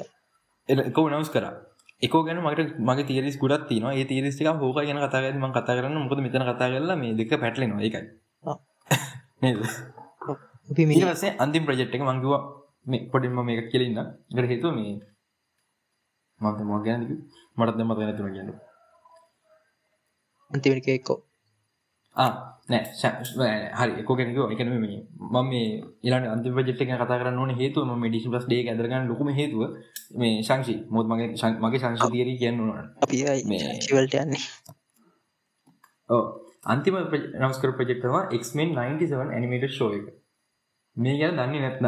එකෝ 0.69 1.05
නවස් 1.09 1.29
කර 1.29 1.45
එකෝ 2.01 2.21
ගැන 2.25 2.39
මට 2.43 2.75
මගේ 2.79 3.07
තේරිස් 3.09 3.37
ගුඩත් 3.41 3.67
තින 3.69 3.85
ඒ 3.89 4.05
තේරිස්ටික 4.05 4.47
හෝක 4.61 4.77
ගැන 4.77 4.99
කතාගම 5.03 5.45
කතා 5.51 5.75
කරන්න 5.77 5.97
මොකද 6.03 6.19
මෙතන 6.25 6.45
කතා 6.49 6.69
කරලා 6.71 6.97
මේ 6.97 7.13
දෙක 7.15 7.31
පැටලෙනවා. 7.41 7.81
එකයි 7.87 8.03
මේ 10.77 10.85
මේසේ 10.87 11.31
අන්තිම 11.43 11.63
ප්‍රජෙට් 11.67 11.95
එක 11.95 12.03
මංගවා 12.03 12.41
මේ 12.85 13.05
පොඩින්ම 13.11 13.39
මේක 13.47 13.69
කියලන්න 13.71 13.99
ගට 14.35 14.47
හේතුව 14.51 14.71
මේ 14.77 14.93
මත 16.41 16.57
ම 16.61 16.71
ගැන 16.85 17.01
මටත් 17.57 17.79
මත 17.79 17.99
නැතුන 17.99 18.33
කියන්න. 18.35 18.51
අන්තිමනික 20.51 20.87
එක්කෝ 20.89 21.19
නෑ 22.69 22.85
හරි 23.73 23.91
එක 23.95 24.07
ගැනක 24.09 24.37
එකන 24.53 24.71
මේ 24.75 24.99
මම 25.23 25.49
මේ 25.49 25.65
ඉලාට 26.01 26.25
අන්ති 26.27 26.53
ජෙට් 26.61 26.81
එක 26.81 26.93
කතා 26.93 27.19
කරන්න 27.19 27.53
හේතුව 27.55 27.91
ම 27.91 28.05
ඩිසි 28.05 28.29
ලස් 28.29 28.45
ඩේ 28.45 28.63
ඇදරගන්න 28.65 29.05
ලොකම 29.07 29.29
හේතුව 29.31 29.61
මේ 30.13 30.41
ශංෂි 30.41 30.75
මොත් 30.89 31.05
මගේ 31.05 31.29
මගේ 31.59 31.81
සංශතියර 31.81 32.31
කියන්න 32.35 32.65
අපි 33.01 33.21
චිවල්ට 33.81 34.15
යන්නේ. 34.15 34.43
ඕ 36.09 36.23
අන්තිම 36.65 36.97
නමස්කර 37.37 37.71
ප්‍රජෙක්ටවා 37.73 38.25
එක්මෙන් 38.31 38.75
97 38.75 39.31
ඇනිමේට 39.31 39.69
ෂෝ 39.69 39.93
එක. 39.93 40.05
මේ 40.97 41.15
ගැන 41.19 41.37
දන්නේ 41.37 41.61
නැත්න 41.61 41.87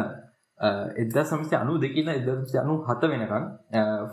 එදා 0.96 1.24
සමස්ය 1.24 1.56
අනු 1.56 1.78
දෙකින්න 1.78 2.10
එද 2.10 2.28
අනු 2.56 2.74
හත 2.84 3.10
වෙනකම් 3.10 3.44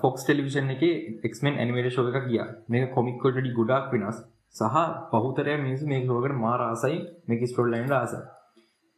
ෆොක්ස් 0.01 0.23
ටෙලිවිෂන් 0.23 0.69
එක 0.71 0.83
එක්මෙන් 1.23 1.57
ඇනිමේට 1.57 1.91
ෂෝ 1.91 2.09
එක 2.11 2.27
කිය 2.27 2.41
මේ 2.69 2.89
කොමික්කොටඩි 2.89 3.53
ගොඩක් 3.53 3.93
වෙනස් 3.93 4.19
සහ 4.55 4.77
පහුතරය 5.11 5.53
මිනිස් 5.57 5.81
මේ 5.85 6.05
රෝකට 6.05 6.37
මාරාසයි 6.37 6.97
මේක 7.27 7.41
ස්ටෝල් 7.45 7.69
ලයින් 7.69 7.91
ආස 7.93 8.13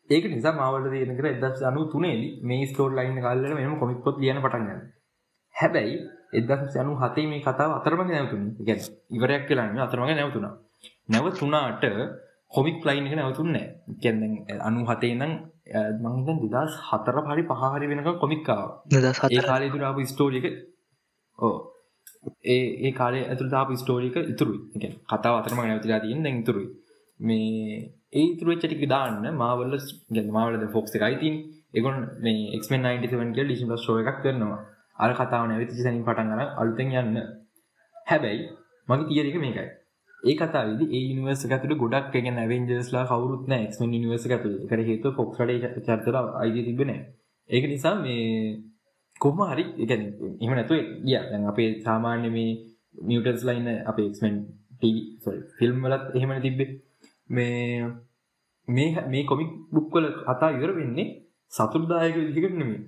ඒක 0.09 0.25
නිසා 0.27 0.53
මාවට 0.53 0.91
දයනකර 0.93 1.27
එදස් 1.29 1.63
අනු 1.63 1.81
තුනේදී 1.87 2.31
මේ 2.43 2.67
ස්ටෝල් 2.67 2.93
ලයින් 2.95 3.17
කාල්ලට 3.21 3.55
මෙම 3.55 3.73
කොමික්පොත් 3.79 4.15
ලියන 4.17 4.39
පටන්ගන්න 4.39 4.81
හැබැයි 5.55 5.97
එදස් 6.33 6.75
යනු 6.75 6.93
හතේ 6.95 7.27
මේ 7.27 7.41
කතාව 7.41 7.71
අතරමඟ 7.73 8.09
නැවතුන. 8.09 8.43
ගැන 8.59 8.79
ඉවරයක් 9.09 9.43
කියලාන්න 9.47 9.79
අතරමඟ 9.79 10.15
නැවතුනා 10.15 10.53
නැවතුනාට 11.07 11.83
කොමික් 12.51 12.77
ලයින් 12.83 13.07
එක 13.07 13.15
නැවතුන්නේ 13.15 13.67
කැන්න 14.01 14.21
අනු 14.61 14.85
හතේ 14.85 15.13
නම් 15.15 15.33
මංහිත 16.03 16.39
දෙදස් 16.45 16.73
හතර 16.81 17.17
පරි 17.23 17.43
පහරි 17.45 17.85
වෙනක 17.87 18.09
කොමික්කාව 18.19 18.67
ඒ 19.29 19.41
කාලේ 19.41 19.69
තුරාපු 19.69 20.05
ස්ටෝරික 20.05 20.45
ඕ 21.39 21.55
ඒ 22.45 22.65
ඒ 22.81 22.91
කාලේ 22.91 23.23
ඇතුළතාපු 23.25 23.77
ස්ටෝරික 23.77 24.17
ඉතුරුයි. 24.23 24.59
කතා 25.09 25.33
අතරම 25.39 25.61
නැවතිලා 25.61 25.99
තියෙන් 25.99 26.23
දැන් 26.23 26.41
ඉතුරුයි. 26.41 26.67
මේ 27.19 27.77
ඒ 28.13 28.27
තුරච්චටික 28.37 28.83
දාන්න 28.89 29.23
මාවල්ල 29.35 29.73
ගැන 30.09 30.29
මාවලද 30.31 30.63
ෆොක්ස් 30.71 30.95
එකයිතින් 30.97 31.35
එකොන් 31.73 31.97
මේ 32.19 32.39
එක්මෙන් 32.53 32.85
97 32.85 33.35
කිය 33.35 33.45
ඩිසිම් 33.45 33.73
ෂෝ 33.75 33.97
එකක් 34.01 34.21
කරනවා. 34.23 34.61
අර 34.97 35.11
කතාව 35.13 35.43
නැවතිච 35.47 35.79
සැනින් 35.79 36.03
පටන් 36.03 36.31
ගන 36.31 36.41
අලුතෙන් 36.61 36.95
යන්න. 36.95 37.17
හැබැයි 38.07 38.41
මගේ 38.87 39.07
තියරික 39.09 39.37
මේකයි. 39.39 39.69
ඒ 40.23 40.35
කතාවද 40.35 40.79
ඒ 40.87 41.01
නිවර්ස 41.09 41.41
ඇතුට 41.47 41.73
ගොඩක් 41.75 42.15
ගෙන 42.15 42.37
ඇවෙන්ජස්ලා 42.37 43.05
කවරුත් 43.05 43.43
එක්ම 43.57 43.83
නිවර්ස 43.93 44.23
ඇතු 44.27 44.51
කර 44.69 44.81
හේතු 44.81 45.07
ෆොක්ට 45.11 45.37
චර්තර 45.85 46.15
අයිද 46.41 46.57
තිබෙන 46.67 46.91
ඒක 47.49 47.65
නිසා 47.65 47.95
මේ 47.95 48.23
කොම 49.19 49.39
හරි 49.43 49.65
එකන 49.83 50.03
එම 50.41 50.51
නැතුව 50.51 50.77
ය 51.05 51.13
දැන් 51.23 51.45
අපේ 51.51 51.69
සාමාන්‍ය 51.81 52.29
මේ 52.29 52.51
මියටර්ස් 53.03 53.43
ලයින්න 53.43 53.69
අප 53.85 53.97
එක්මෙන් 54.01 54.35
ෆිල්ම් 55.57 55.77
වලත් 55.83 56.05
එහෙමන 56.15 56.41
තිබ්බේ. 56.41 56.69
මේ 57.29 57.91
මේ 58.67 58.89
මේ 59.05 59.23
කොමික් 59.25 59.51
බුක්වල 59.71 60.05
කතා 60.19 60.49
ඉවර 60.51 60.71
වෙන්නේ 60.75 61.07
සතුරදායක 61.53 62.15
විදිකට 62.19 62.55
නෙමේ 62.55 62.81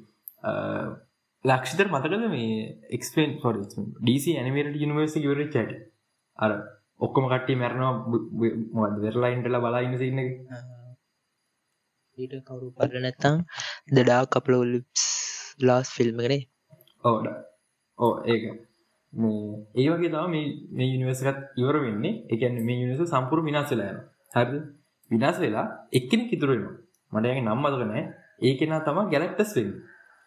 ලක්ෂිතර 1.45 1.87
මතකද 1.87 2.25
මේ 2.27 2.49
එක්ස්පෙන් 2.89 3.29
ො 3.43 3.53
ඩීසි 3.53 4.31
ඇනිමේට 4.33 4.75
යනිවර්ස 4.77 5.15
ඉවර 5.17 5.41
චට 5.45 5.79
අර 6.39 6.51
ඔක්කොම 6.99 7.25
කට්ටි 7.27 7.55
මැරනවා 7.55 8.89
වෙරලයින්ටල 8.97 9.59
බලාඉන්න 9.59 9.97
සින්න 9.97 10.19
ඊට 12.17 12.35
කවරු 12.43 12.67
පල 12.77 12.95
නැත්තං 12.99 13.37
දඩා 13.91 14.21
කපල 14.27 14.63
ලිප්ස් 14.73 15.05
ලාස් 15.59 15.87
ෆිල්ම් 15.89 16.17
කරේ 16.17 16.41
ඕඩ 17.03 17.27
ඕ 17.99 18.13
ඒක. 18.25 18.43
ඒ 19.75 19.87
වගේ 19.91 20.11
තම 20.11 20.35
මේ 20.71 20.87
යනිවර්සකත් 20.87 21.39
ඉවර 21.57 21.75
වෙන්නේ. 21.85 22.13
එකන් 22.29 22.55
මේ 22.65 22.83
යනිස 22.83 23.01
සම්පුර 23.05 23.39
විනාස 23.43 23.69
වෙලායන 23.71 23.99
හරද? 24.35 24.53
විනාස 25.11 25.37
වෙලා 25.39 25.65
එක්කෙන 25.91 26.21
කිතුරෙනවා 26.29 26.75
මටයගේ 27.11 27.41
නම්මදකනෑ 27.41 28.03
ඒකෙනා 28.41 28.81
තම 28.81 28.99
ගැලක්ටස් 29.13 29.55
වෙන්න. 29.55 29.71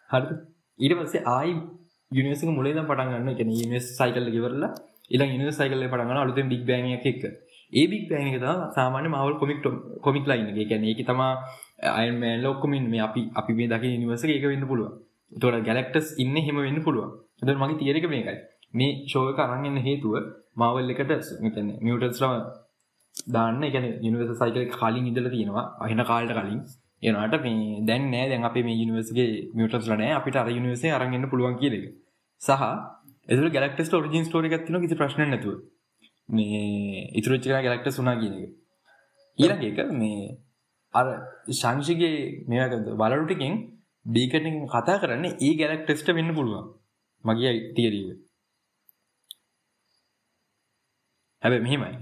හරි 0.09 0.35
ඊට 0.79 0.97
පස්සේ 0.99 1.23
ආයි 1.27 1.53
යනිවසික 2.11 2.49
මුලේද 2.49 2.81
පටන්ගන්න 2.81 3.31
එක 3.33 3.41
නිස් 3.45 3.87
සයිකල්ල 3.97 4.27
ඉවරලා 4.31 4.71
ඉලා 5.11 5.27
ඉනි 5.27 5.51
සයිකල්ල 5.51 5.85
පටගන 5.85 6.17
අලුතෙන් 6.17 6.49
බික් 6.49 6.63
බෑනයක් 6.65 7.05
එක්ක 7.05 7.23
ඒ 7.73 7.85
බික් 7.87 8.03
බෑන 8.09 8.27
එක 8.29 8.45
සාමාන්‍ය 8.75 9.07
මවල් 9.09 9.35
කොමික් 9.39 9.59
කොමික් 10.01 10.25
ලයින්න 10.27 10.49
එක. 10.51 10.69
ගැන 10.69 10.83
ඒක 10.83 11.01
තමා 11.07 11.31
අයමෑන් 11.93 12.43
ලොක්කොමින් 12.43 12.85
මේ 12.89 13.01
අපි 13.01 13.21
අපි 13.35 13.51
මේ 13.53 13.67
දකි 13.67 13.97
නිවස 13.97 14.23
එක 14.25 14.45
වෙන්න 14.45 14.67
පුළුව 14.67 14.91
තොට 15.41 15.65
ගැලක්ටස් 15.65 16.07
ඉන්න 16.17 16.35
හෙම 16.37 16.57
වෙන්න 16.57 16.83
පුළුව 16.83 17.09
ද 17.41 17.55
මගේ 17.55 17.79
තියරක 17.79 18.05
මේකයි. 18.07 18.37
මේ 18.73 19.07
ශෝක 19.07 19.39
අරන්ගන්න 19.39 19.79
හේතුව 19.79 20.13
මවල් 20.55 20.89
එකට 20.91 21.11
මියටස්රම 21.81 22.33
දාන්න 23.27 23.63
එකන 23.63 23.85
යනිවස 24.01 24.31
සයිකල 24.39 24.63
කාලින් 24.71 25.05
ඉදල 25.07 25.29
තියෙනවා. 25.29 25.65
අහින 25.79 26.03
කාල්ට 26.03 26.33
කලින්. 26.33 26.61
එනට 27.03 27.35
මේ 27.41 27.85
දැන් 27.85 28.09
නෑ. 28.11 28.29
දැන් 28.29 28.43
අපේ 28.43 28.63
මේ 28.63 28.77
යනිවර්සගේ 28.77 29.27
මියටස් 29.53 29.87
ලනෑ 29.87 30.11
අපිට 30.13 30.35
අර 30.35 30.49
යනිවසේ 30.49 30.91
අරගන්න 30.91 31.29
පුළුවන් 31.29 31.57
කියලෙක 31.57 31.85
සහ 32.41 32.63
එතුර 33.27 33.47
ගැලක්ටස් 33.49 33.93
ෝරජින් 33.93 34.25
ස්ටෝරි 34.25 34.49
ගත්තින 34.49 34.81
කිසි 34.81 34.95
ප්‍රශ්න 34.95 35.23
නැතුව. 35.25 35.53
මේ 36.29 37.11
ඉතුරච්චක 37.13 37.53
ගැලක්ට 37.59 37.91
සුනා 37.91 38.15
කියන 38.15 38.33
එක. 38.37 38.51
ඊළඟ 39.39 39.63
එක 39.63 39.79
මේ 39.93 40.37
අර 40.93 41.07
ශංෂිගේ 41.51 42.45
මේකද 42.47 42.89
බලරුටිකින් 42.93 43.53
බීකටින් 44.05 44.67
කතා 44.67 44.99
කරන්න 44.99 45.25
ඒ 45.25 45.53
ගැලක්ටෙස්ට 45.55 46.07
වෙන්න 46.09 46.35
පුළුවන්. 46.35 46.65
මගේ 47.23 47.53
තියරීව 47.75 48.09
හැබ 51.43 51.53
මෙහෙමයි. 51.61 51.95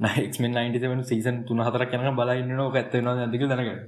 නක්මෙන් 0.00 0.52
97 0.54 1.04
සීසන් 1.04 1.36
තුන 1.46 1.60
හතර 1.60 1.84
කැන 1.86 2.16
බලන්න 2.16 2.56
නෝ 2.56 2.68
ඇත්තනවා 2.72 3.14
ඇතික 3.18 3.44
දැනකට 3.50 3.84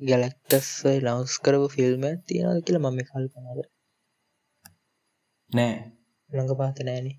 ගැලක්ටස් 0.00 0.68
ලවස් 0.96 1.34
කරපු 1.44 1.66
ෆිල්ම් 1.68 2.04
තියෙනද 2.26 2.62
කියලා 2.66 2.84
මම 2.86 3.00
කල්පනද 3.08 3.60
නෑ. 5.52 5.74
ළඟ 6.30 6.54
පාත 6.58 6.78
නෑනේ. 6.82 7.16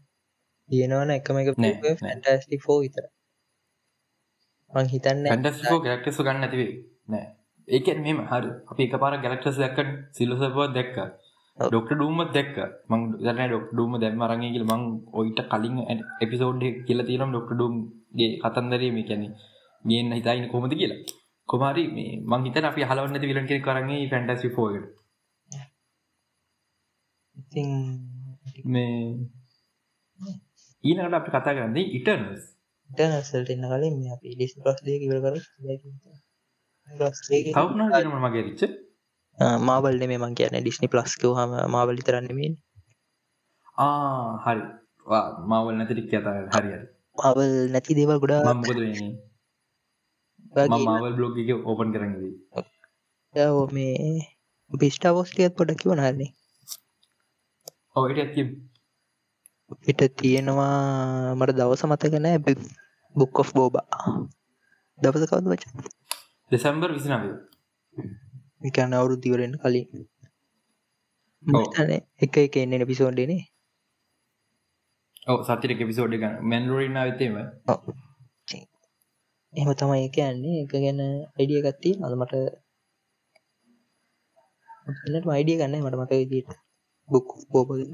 තියෙනවන 0.70 1.12
එකම 1.12 1.38
එක 1.42 1.50
ෆැන්ටස්ටික් 2.00 2.62
ෆෝ 2.66 2.80
විතර. 2.84 3.06
මං 4.74 4.88
හිතන්න 4.94 5.30
ෆැන්ටස්ෝ 5.30 5.78
ගැක්ටස 5.86 6.20
ගන්න 6.22 6.48
ඇතිවේ 6.48 6.74
නෑ 7.08 7.28
ඒකෙන් 7.68 8.00
මෙම 8.00 8.20
හරි. 8.26 8.50
අපි 8.68 8.82
එක 8.84 8.96
පාර 8.96 9.14
ගැලක්ටස් 9.18 9.58
දැක්ක. 9.58 9.80
සිල්ලසපුව 10.12 10.60
දැක්ක 10.70 10.98
ඩොක්ට 11.58 11.92
ඩූම 11.92 12.20
දැක්ක. 12.30 12.56
මං 12.90 13.02
දන 13.20 13.42
ඩොක් 13.44 13.66
ඩූම 13.70 13.94
දැම් 14.00 14.22
අරගේගල 14.22 14.66
මං 14.66 14.84
ඔයිට 15.14 15.42
කලින් 15.48 15.76
එපිසෝඩ් 16.22 16.64
කියල 16.86 17.00
තිනම් 17.04 17.30
ඩොක්ට 17.30 17.52
ඩුම්ගේ 17.52 18.30
කතන්දරීම 18.44 18.98
කැනෙ 19.04 19.28
ගන්න 19.86 20.16
හිතයින 20.18 20.48
කොමද 20.50 20.74
කියලා. 20.74 21.02
කොමාරි 21.50 21.84
මේ 21.90 22.12
මං 22.22 22.42
හිත 22.46 22.58
අපි 22.64 22.82
හලවන්න 22.84 23.22
විලන් 23.24 23.48
කෙ 23.48 23.60
කරන්නේ 23.60 24.10
ෆැන්ටසි 24.10 24.50
ඉතින් 27.36 27.70
මේ 28.66 28.96
ඊනකට 30.84 31.14
අපි 31.14 31.30
කතා 31.32 31.56
කරන්නේ 31.56 31.92
ඉටර්නස් 31.98 32.44
ඉටනසල්ට 32.90 33.50
එන්න 33.50 33.66
කලින් 33.66 33.98
අපි 34.14 34.28
ඩිස් 34.32 34.54
පස් 34.58 34.80
දේ 34.86 35.00
ඉවර 35.00 35.20
කර 35.24 35.36
තවන 36.94 38.22
මගේ 38.26 38.44
රිච්ච 38.48 38.62
මාබල්ල 39.64 40.02
මේ 40.04 40.20
මං 40.20 40.38
කියන 40.38 40.56
ඩිස්නි 40.58 40.88
ප්ලස්කව 40.88 41.32
හම 41.38 41.52
මාවලි 41.74 42.08
තරන්නමෙන් 42.08 42.54
හරි. 44.44 44.62
මවල් 45.50 45.76
නැතිරික් 45.78 46.08
කතා 46.10 46.40
හරි. 46.56 46.72
අවල් 47.18 47.52
නැති 47.74 47.98
දේවල් 47.98 48.20
ගොඩා 48.22 48.54
මොකද 48.56 48.80
මාවල් 50.88 51.14
බ්ලොග් 51.18 51.36
එක 51.42 51.50
ඕපන් 51.64 51.90
කරන්නදී 51.94 52.34
යෝ 53.36 53.62
මේ 53.72 53.96
බිස්ටාවෝස්ටියත් 54.72 55.56
පොඩ 55.58 55.72
කිව 55.80 55.92
නන්නේ 55.94 56.32
ඔට 57.96 58.20
පිට 59.82 60.02
තියෙනවා 60.18 61.36
මට 61.38 61.58
දවස 61.58 61.84
මතක 61.88 62.14
නෑ 62.18 62.38
බුක් 63.16 63.40
ඔෆ් 63.42 63.50
බෝබා 63.56 63.88
දවස 65.00 65.30
කවද 65.30 65.48
වච 65.52 65.64
දෙසැම්බර් 66.52 66.90
විසිනාව 66.92 67.24
එකන්න 68.62 68.94
අවුරු 68.94 69.16
දිවරෙන් 69.18 69.54
කලින්. 69.58 69.88
එක 72.20 72.36
එක 72.38 72.56
එන්න 72.58 72.86
පිසෝන්්ඩනේ 72.86 73.42
ඔව 75.28 75.40
සතිර 75.46 75.72
පිසෝඩ් 75.82 76.14
ගන්න. 76.14 76.36
මැන්ලෝරින්න 76.44 77.00
විතේම 77.02 77.36
එහම. 79.54 79.72
තමයි 79.74 80.02
එක 80.08 80.18
යන්නේ 80.24 80.62
එක 80.64 80.72
ගැන 80.76 81.00
අයිඩිය 81.38 81.62
ගත්ති 81.62 81.92
අද 82.02 82.14
මට 82.16 82.34
අයිඩිය 85.30 85.58
ගන්න. 85.58 85.76
මට 85.80 85.96
මට 85.98 86.14
විදිට 86.22 86.50
බුක් 87.10 87.28
බෝබගෙන 87.52 87.92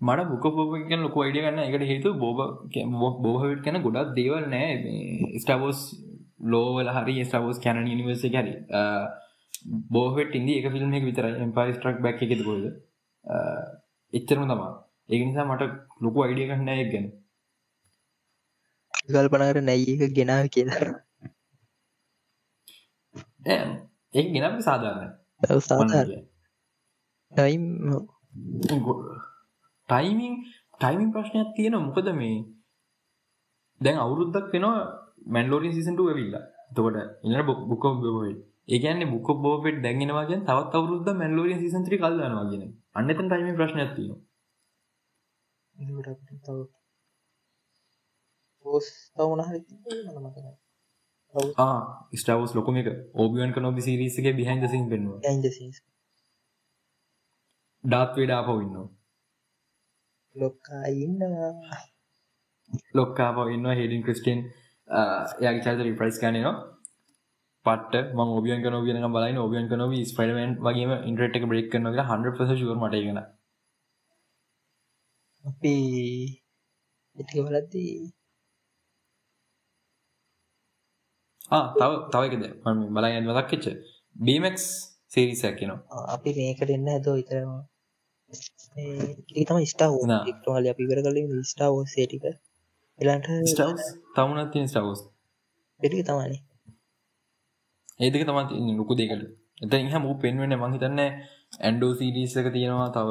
මට 0.00 0.28
බුක 0.30 0.44
කියන 0.86 1.00
ලොක 1.00 1.16
අයිඩිය 1.16 1.42
ගන්න. 1.42 1.60
එකට 1.64 1.84
හේතු 1.86 2.08
බෝබ 2.16 2.38
බෝහවිට 3.24 3.62
කැන 3.64 3.82
ගොඩක් 3.82 4.14
දේවල් 4.16 4.44
නෑ. 4.48 4.72
ස්ටබෝස් 5.40 5.80
ලෝවල 6.42 6.88
හරි 6.96 7.24
ස්ටබෝස් 7.24 7.58
කැන 7.64 7.82
නිවර්ස 7.84 8.24
හැරි. 8.28 8.54
බෝහට 9.90 10.34
ඉදි 10.34 10.58
එක 10.58 10.66
ෆිල්ම් 10.72 10.94
එක 10.98 11.04
විතර 11.08 11.26
එම්පයි 11.28 11.74
ස්ට්‍රක් 11.74 11.98
බැක් 12.02 12.22
එකෙද 12.26 12.42
කොද 12.44 12.64
එච්චරම 14.12 14.44
තමා 14.44 14.72
ඒක 15.08 15.22
නිසා 15.26 15.46
මට 15.46 15.62
ලොකු 16.00 16.24
අයිඩිය 16.24 16.48
ගන්න 16.48 16.64
නෑ 16.64 16.90
ගැන. 16.92 17.06
කල්පනකට 19.06 19.64
නැයි 19.64 19.96
එක 19.96 20.14
ගෙනාව 20.18 20.46
කියලා. 20.48 20.92
ඒ 23.44 24.24
ගෙනම 24.32 24.58
සාධාරණ 24.60 25.12
සාධාරණ 25.60 26.24
ටයිම් 27.32 27.64
ටයිමිං 29.88 30.34
ටයිමින් 30.74 31.08
ප්‍රශ්නයක් 31.14 31.48
තියෙන 31.56 31.78
මොකද 31.78 32.08
මේ 32.14 32.36
දැන් 33.80 33.98
අවුරුද්දක් 33.98 34.46
වෙනවා 34.54 34.82
මැන්ලෝරින් 35.26 35.72
සිසන්ට 35.72 36.00
ඇවිල්ලා 36.02 36.44
තකොට 36.70 36.96
ඉන්න 37.22 37.46
බුක්ක 37.70 37.84
බොයි 38.00 38.34
ඒකන්නේ 38.68 39.06
බුක් 39.06 39.28
බෝපෙට 39.38 39.78
දැන්ගෙනවාගෙන් 39.82 40.40
තවත් 40.42 40.72
අවුරුද්ද 40.74 41.08
මැන්ලෝරින් 41.14 41.60
සිසන්ත්‍රි 41.60 41.96
කල්දනවාගෙන 41.98 42.62
අන්නතන් 42.94 43.26
ටයිම 43.26 43.56
ප්‍රශ්න 43.56 43.80
ඇතින 43.80 44.12
පෝස් 48.64 48.86
තවුණ 49.14 49.42
හරි 49.42 49.58
මතක 50.18 50.46
ස්ටවස් 52.14 52.52
ලොකම 52.54 52.76
එක. 52.76 52.88
ඕබියන් 53.14 53.52
කනොබි 53.52 53.80
සිරිසගේ 53.80 54.32
බිහන්ද 54.32 54.64
සින් 54.68 54.84
පෙන්වා 54.88 55.20
ඩාත් 57.84 58.10
වේඩා 58.16 58.42
පවන්න 58.42 58.88
ලොක්කා 60.36 60.84
ඉන්නවා. 60.96 61.52
ලොක්කා 62.94 63.30
පවන්න 63.32 63.66
හෙඩින් 63.74 64.02
ක්‍රස්ටන් 64.02 64.40
යාගේ 65.42 65.64
චාත 65.64 65.80
රිප්‍රයිස් 65.80 66.20
කනනවා 66.20 66.54
පට 67.66 67.94
ම 68.14 68.20
ඔබියන් 68.32 68.62
කන 68.62 68.76
ියන 68.84 69.08
බලයි 69.10 69.38
ඔබියන් 69.38 69.68
කනොව 69.68 69.92
ස්පඩමෙන් 70.04 70.56
වගේ 70.60 70.98
ඉන්ට්‍රට 71.02 71.38
එක 71.38 71.46
බ්‍රෙක් 71.46 71.68
කන 71.70 71.88
පස 72.32 72.64
ුවර 72.64 72.78
මටගෙන 72.78 73.20
අපි 75.44 75.74
එටික 77.16 77.40
බලද්දී 77.46 77.94
තව 81.74 81.90
තවකද 82.12 82.44
ම 82.66 82.86
බලයි 82.94 83.20
මදක් 83.22 83.48
කෙච්ච 83.50 83.66
බීමක්ස් 84.16 84.64
සේරිසයක් 85.12 85.58
කිනවා 85.58 86.06
අපි 86.14 86.38
මේකට 86.38 86.70
එන්න 86.70 86.90
ඇදෝ 86.90 87.16
ඉතරවා 87.16 87.60
ඒ 88.76 89.44
තම 89.46 89.58
ස්ටාව. 89.66 89.92
ක්ටහල 90.28 90.66
අපි 90.68 90.84
කර 90.88 91.00
කලින් 91.06 91.30
ස්ටාව 91.50 91.74
සේටික 91.88 92.24
එලාට 93.02 93.28
තමුණත් 94.14 94.50
තින් 94.52 94.66
ස්ටවස් 94.68 95.00
එටික 95.80 96.02
තමනි 96.04 96.38
ඒදක 98.00 98.24
තමත් 98.24 98.50
ලොකු 98.78 98.94
දෙකට 98.94 99.22
එත 99.62 99.74
ඉහ 99.76 99.94
මූ 99.98 100.14
පෙන්වෙන 100.16 100.54
මහිතන්න 100.60 101.00
ඇන්ඩෝ 101.60 101.92
සිරිසක 101.94 102.46
තියෙනවා 102.50 102.88
තව 102.90 103.10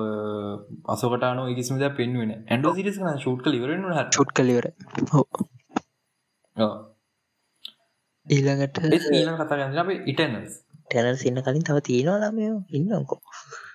අසකටන 0.88 1.40
කිසිමද 1.52 1.86
පෙන්වෙන 1.94 2.32
ඇන්ඩෝ 2.34 2.74
සිරිස් 2.76 2.98
කන 2.98 3.18
ෂුට් 3.18 3.46
හ 3.90 4.02
චුට් 4.12 4.32
කලිවර 4.34 4.66
ඊළඟට 8.28 8.78
ඊන 9.12 9.32
කතා 9.38 9.58
ගන්න 9.60 9.82
අප 9.82 9.90
ඉටනස් 10.06 10.52
ටැනල් 10.86 11.18
සින්න 11.18 11.40
කලින් 11.40 11.64
තව 11.64 11.78
තියෙනවා 11.82 12.22
ළමයෝ. 12.24 12.58
ඉන්නකෝ 12.70 13.20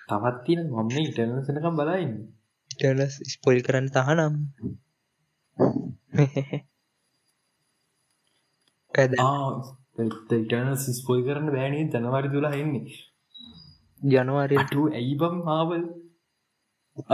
තවත් 0.09 0.35
තියෙන 0.45 0.67
මම 0.73 0.89
ඉටනසනකම් 1.01 1.75
බලයින්න 1.79 2.13
ටනස් 2.71 3.15
ස්පොල් 3.27 3.57
කරන්න 3.61 3.87
තහනම් 3.91 4.35
ඇද 8.93 9.11
ඉටන 10.37 10.69
සිස්පොයි 10.85 11.21
කරන්න 11.27 11.53
බෑනේ 11.55 11.85
ජනවාරි 11.93 12.29
තුලා 12.33 12.55
එන්නේ. 12.61 12.97
ජනවාරය 14.01 14.55
අටු 14.63 14.81
ඇයිබම් 14.99 15.35
මාවල් 15.47 15.83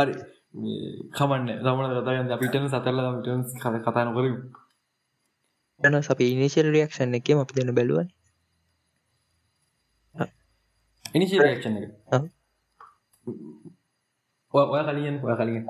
අරි 0.02 0.14
කමන්න. 1.18 1.48
තමන 1.66 1.88
කතාගන්න 2.00 2.36
අපිටන 2.36 2.68
සතරල 2.72 3.00
මිටන් 3.16 3.42
කර 3.62 3.76
කතා 3.86 4.06
නොකර 4.08 4.26
යන 5.82 5.96
අපි 6.14 6.26
ඉනිශල් 6.34 6.68
රියක්ෂන් 6.76 7.18
එකම 7.20 7.40
අපි 7.44 7.54
දෙන 7.58 7.76
බැලුවන්. 7.78 8.08
ඉනිශි 11.06 11.40
රක්ෂණ 11.40 11.76
එක. 11.80 11.92
ඔය 14.54 14.82
කලින් 14.84 15.16
ඔය 15.20 15.36
කලින් 15.36 15.64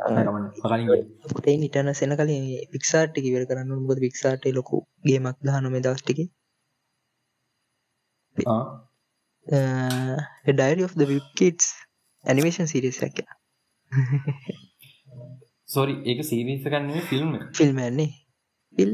කලින් 0.64 0.90
ට 1.36 1.46
නිටන 1.58 1.90
සෙන 1.94 2.16
කලින් 2.16 2.48
පික්සාට් 2.72 3.16
කිවර 3.18 3.44
කරන්න 3.46 3.84
මොද 3.84 4.00
පික්සාට 4.00 4.44
ලොකු 4.52 4.78
ගේමක් 5.04 5.38
දහනොම 5.42 5.76
දස්ටික 5.80 6.20
ඩයිරි 10.50 10.84
of 10.84 10.94
the 10.96 11.06
විකිටස් 11.06 11.68
ඇනිමේෂන් 12.26 12.68
සිරිසක් 12.68 13.18
සොරි 15.68 15.94
ඒක 16.04 16.20
සීරීස 16.24 16.64
කන්නේ 16.66 17.02
ෆිල්ම් 17.04 17.30
එක. 17.36 17.44
ෆිල්ම්න්නේ 17.54 18.10
ෆිල් 18.76 18.92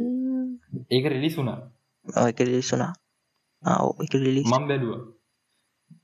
ඒක 0.89 1.06
රිලිස් 1.06 1.36
වුණා. 1.38 1.60
එක 2.25 2.39
ලිසුනා 2.45 2.93
ආව 3.63 3.88
එක 4.04 4.13
ලිලි 4.15 4.41
මම 4.43 4.67
බැලුවා. 4.69 5.02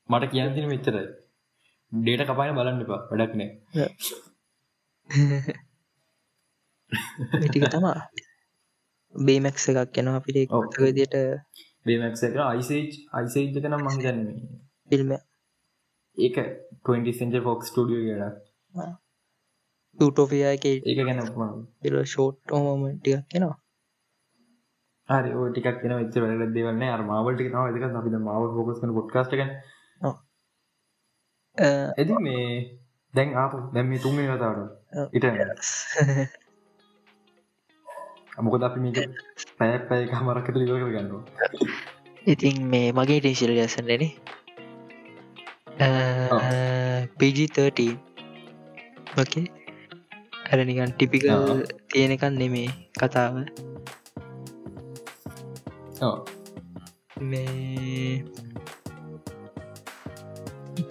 මට 0.10 0.32
කියන්න 0.32 0.54
තියෙන 0.54 0.70
මෙච්චරයි 0.70 1.06
ඩේට 1.92 2.28
කපාන 2.28 2.56
බලන්න 2.58 2.84
එපා. 2.84 3.02
වැඩක් 3.10 3.34
නෑ. 3.40 3.52
ටික 7.44 7.66
තමා 7.70 8.00
බේමැක්ස 9.16 9.66
එකක් 9.72 10.00
යනවා 10.02 10.20
අපිට 10.20 10.52
ඔව්. 10.52 10.64
විදියට. 10.78 11.16
බේමක් 11.86 12.24
එක 12.24 12.38
අයිසේජ් 12.44 12.90
අයිසේජ් 13.14 13.48
එක 13.52 13.68
නම් 13.70 13.84
මං 13.84 14.00
දන්නේ 14.00 14.38
ෆිල්ම් 14.92 15.12
ඒක 16.18 16.38
20 16.86 17.20
සෙන්චර් 17.20 17.44
ෆොක්ස් 17.44 17.68
ස්ටුඩියෝ 17.70 18.06
කියලා 18.06 18.94
ටෝෆියා 20.00 20.56
එක 20.58 20.66
ඒක 20.70 21.00
ගැන 21.02 21.22
පිල 21.82 22.02
ෂෝට් 22.04 22.38
ඕම 22.54 22.82
ටිකක් 22.94 23.30
කෙනවා 23.32 23.58
හරි 25.10 25.30
ටිකක් 25.50 25.82
වෙන 25.82 25.94
වෙච්ච 25.96 26.16
වැඩ 26.18 26.54
දේවල් 26.54 26.76
නෑ. 26.76 26.92
අර 26.92 27.02
මාවල් 27.04 27.34
ටික 27.36 27.50
තමයි. 27.52 27.70
ඒක 27.72 27.96
අපි 27.96 28.10
දැන් 28.10 28.24
මාවල් 28.24 28.50
එදින් 31.98 32.20
මේ 32.22 32.46
දැන් 33.14 33.30
ආපු 33.36 33.58
දැන් 33.74 33.88
මේ 33.90 34.00
තුන්වෙනි 34.00 34.30
වතාවට 34.30 34.60
ඔව්. 34.60 35.08
ඉතින් 35.14 35.34
මොකද 38.46 38.64
අපි 38.68 38.80
මේක 38.80 38.98
පැය 39.58 39.72
පැය 39.90 40.02
කමාරක් 40.12 40.48
ඇතුළත 40.48 40.68
ඉවර 40.68 40.82
කරගන්නවා 40.84 41.24
ඉතින් 42.28 42.58
මේ 42.72 42.88
මගේ 42.92 43.20
ටේශල් 43.20 43.54
ලසන්නන 43.56 44.04
පිජි13 47.20 47.96
ඕකේ 49.16 49.46
අර 50.52 50.60
නිකන් 50.68 50.92
ටිපිකල්. 50.92 51.30
තියෙනකන් 51.90 52.36
නෙමේ 52.42 52.70
කතාව 53.00 53.36
මේ 57.22 58.24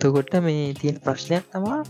එතකොට 0.05 0.35
මේ 0.45 0.75
තියෙන 0.81 0.97
ප්‍රශ්නයක් 1.05 1.45
තමා 1.53 1.81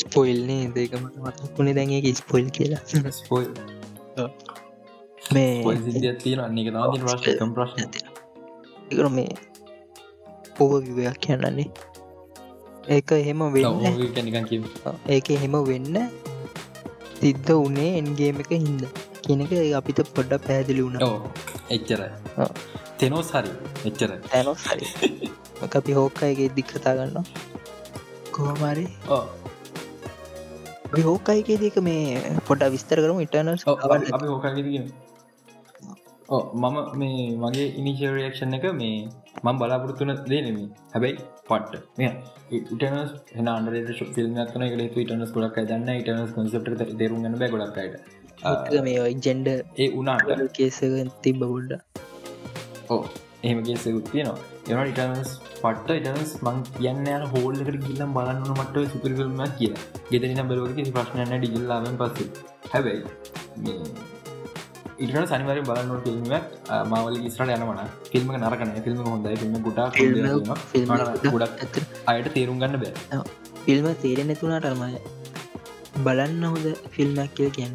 ස්පොයිල්නේ 0.00 0.64
දෙකමට 0.74 1.16
මතක්ුණේ 1.24 1.74
දැන්ඒ 1.78 2.12
ස්පොයිල් 2.20 2.48
කියලා. 2.56 2.82
ස්පොයිල්. 3.20 3.50
මේ 5.34 5.60
ස්පොයිල් 5.60 5.80
සිද්ධියක් 5.86 6.18
තියෙනවා. 6.24 6.48
අන්න 6.48 6.58
එක 6.58 6.68
තමයි 6.74 7.16
තියෙන 7.24 7.54
ප්‍රශ්නේ. 7.56 7.86
එකර 8.90 9.08
මේ 9.16 9.32
ඕව 10.60 10.72
විවයක් 10.88 11.18
කියන්නන්නේ. 11.26 11.68
ඒක 12.96 13.12
එහෙම 13.20 13.40
වෙන්න. 13.56 13.66
ඔව් 13.72 14.04
ඒක 14.04 14.22
නිකන් 14.28 14.44
කියමු. 14.52 14.68
ඒක 15.16 15.30
එහෙම 15.38 15.58
වෙන්න 15.70 15.96
සිද්ධ 17.20 17.52
වනේ 17.64 17.90
එන්ගේම 18.02 18.36
එක 18.46 18.52
හින්ද. 18.56 18.82
කියනක 19.24 19.52
අපිට 19.80 19.98
පොඩ්ඩ 20.16 20.40
පැදිලි 20.48 20.82
වුණ. 20.86 21.02
ඔව් 21.08 21.20
තෙනෝස් 22.98 23.30
හරි 23.32 23.52
එච්චරයි. 23.84 24.18
තැනොස් 24.26 24.66
හරි 24.66 24.86
අපි 25.74 25.92
හෝකයිගේ 25.92 26.50
දික් 26.56 26.68
කතා 26.70 26.94
ගන්න 26.96 27.26
කොහමරි 28.32 28.86
ඔව්. 29.10 29.24
අපි 30.86 31.02
හෝකයිගේ 31.02 31.58
දෙක 31.62 31.76
මේ 31.82 32.36
පොඩ 32.48 32.62
විස්තර 32.74 32.98
කරම 32.98 33.18
ඕ 36.28 36.42
මම 36.60 36.76
මේ 36.94 37.24
මගේ 37.40 37.66
ඉනිශරක්ෂණ 37.80 38.56
එක 38.58 38.66
මේ 38.74 38.94
මං 39.42 39.58
බලාපොරත්තුන 39.60 40.14
දේනෙමේ 40.26 40.68
හැබැයි 40.92 41.16
පට්ට 41.48 41.98
මෙ 41.98 42.10
ඉටනස් 42.58 43.12
එන 43.34 43.50
අන්ඩරට 43.54 43.92
ෆිල්ම් 44.14 44.32
න 44.34 44.66
එක 44.86 44.96
ඉටනස් 44.98 45.34
ගොඩක් 45.36 45.60
දන්න 45.64 45.92
ඉටනස් 45.96 46.32
කොන්සප්ට 46.38 46.84
තේරුම් 46.94 47.20
ගන්න 47.20 47.38
බෑ 47.42 47.52
ගොඩක්ට 47.54 48.80
මේ 48.86 49.04
ජෙන්ඩ 49.20 49.52
ඒ 49.52 49.90
උනාට 50.00 50.34
කේසක 50.56 51.14
තිබ්බ 51.22 51.44
බොඩ්ඩ 51.44 52.03
ඕ 52.92 53.02
එහෙමගේ 53.46 53.76
සෙකුත් 53.84 54.06
තියෙනවා. 54.12 54.38
එන 54.70 54.88
ඉටනස් 54.90 55.30
පට 55.62 55.88
ඉටනස් 56.00 56.32
මං 56.46 56.56
කියන්න 56.76 57.06
යන 57.14 57.24
හෝල්ලකට 57.34 57.78
ගිල්ලම් 57.86 58.10
බලන්න 58.16 58.50
මට 58.56 58.76
සුපරිකල්ම 58.92 59.40
කිය 59.60 59.72
ගෙදරන 60.10 60.42
බලවක 60.50 60.78
ප්‍රශ්නයන්න 60.96 61.34
ඩිගල්ලාමෙන් 61.42 61.96
පස්සේ. 62.02 62.28
හැබැයි 62.72 63.02
ඉට 65.04 65.14
සනිවර 65.30 65.60
බලන්න 65.68 66.02
ෆිල්ම් 66.04 66.20
මවල 66.90 67.16
ස්රට 67.34 67.54
යනවන 67.56 67.80
ෆිල්ම් 68.12 68.28
නරකන 68.42 68.70
ෆිල්ම් 68.86 69.00
හොඳයි 69.08 69.36
ෆිල්ම් 69.42 69.56
ගුට 69.66 69.80
ගොඩක් 71.34 71.80
අයට 72.12 72.28
තේරුම් 72.36 72.62
ගන්න 72.62 72.76
බෑ. 72.84 73.24
ෆිල්ම 73.66 73.86
තේරෙන 74.04 74.30
නැතුනාට 74.32 74.70
අර්මය 74.70 74.92
බලන්න 76.06 76.44
හොඳ 76.52 76.66
ෆිල්මක් 76.94 77.34
කියල 77.40 77.50
කියන්න. 77.58 77.74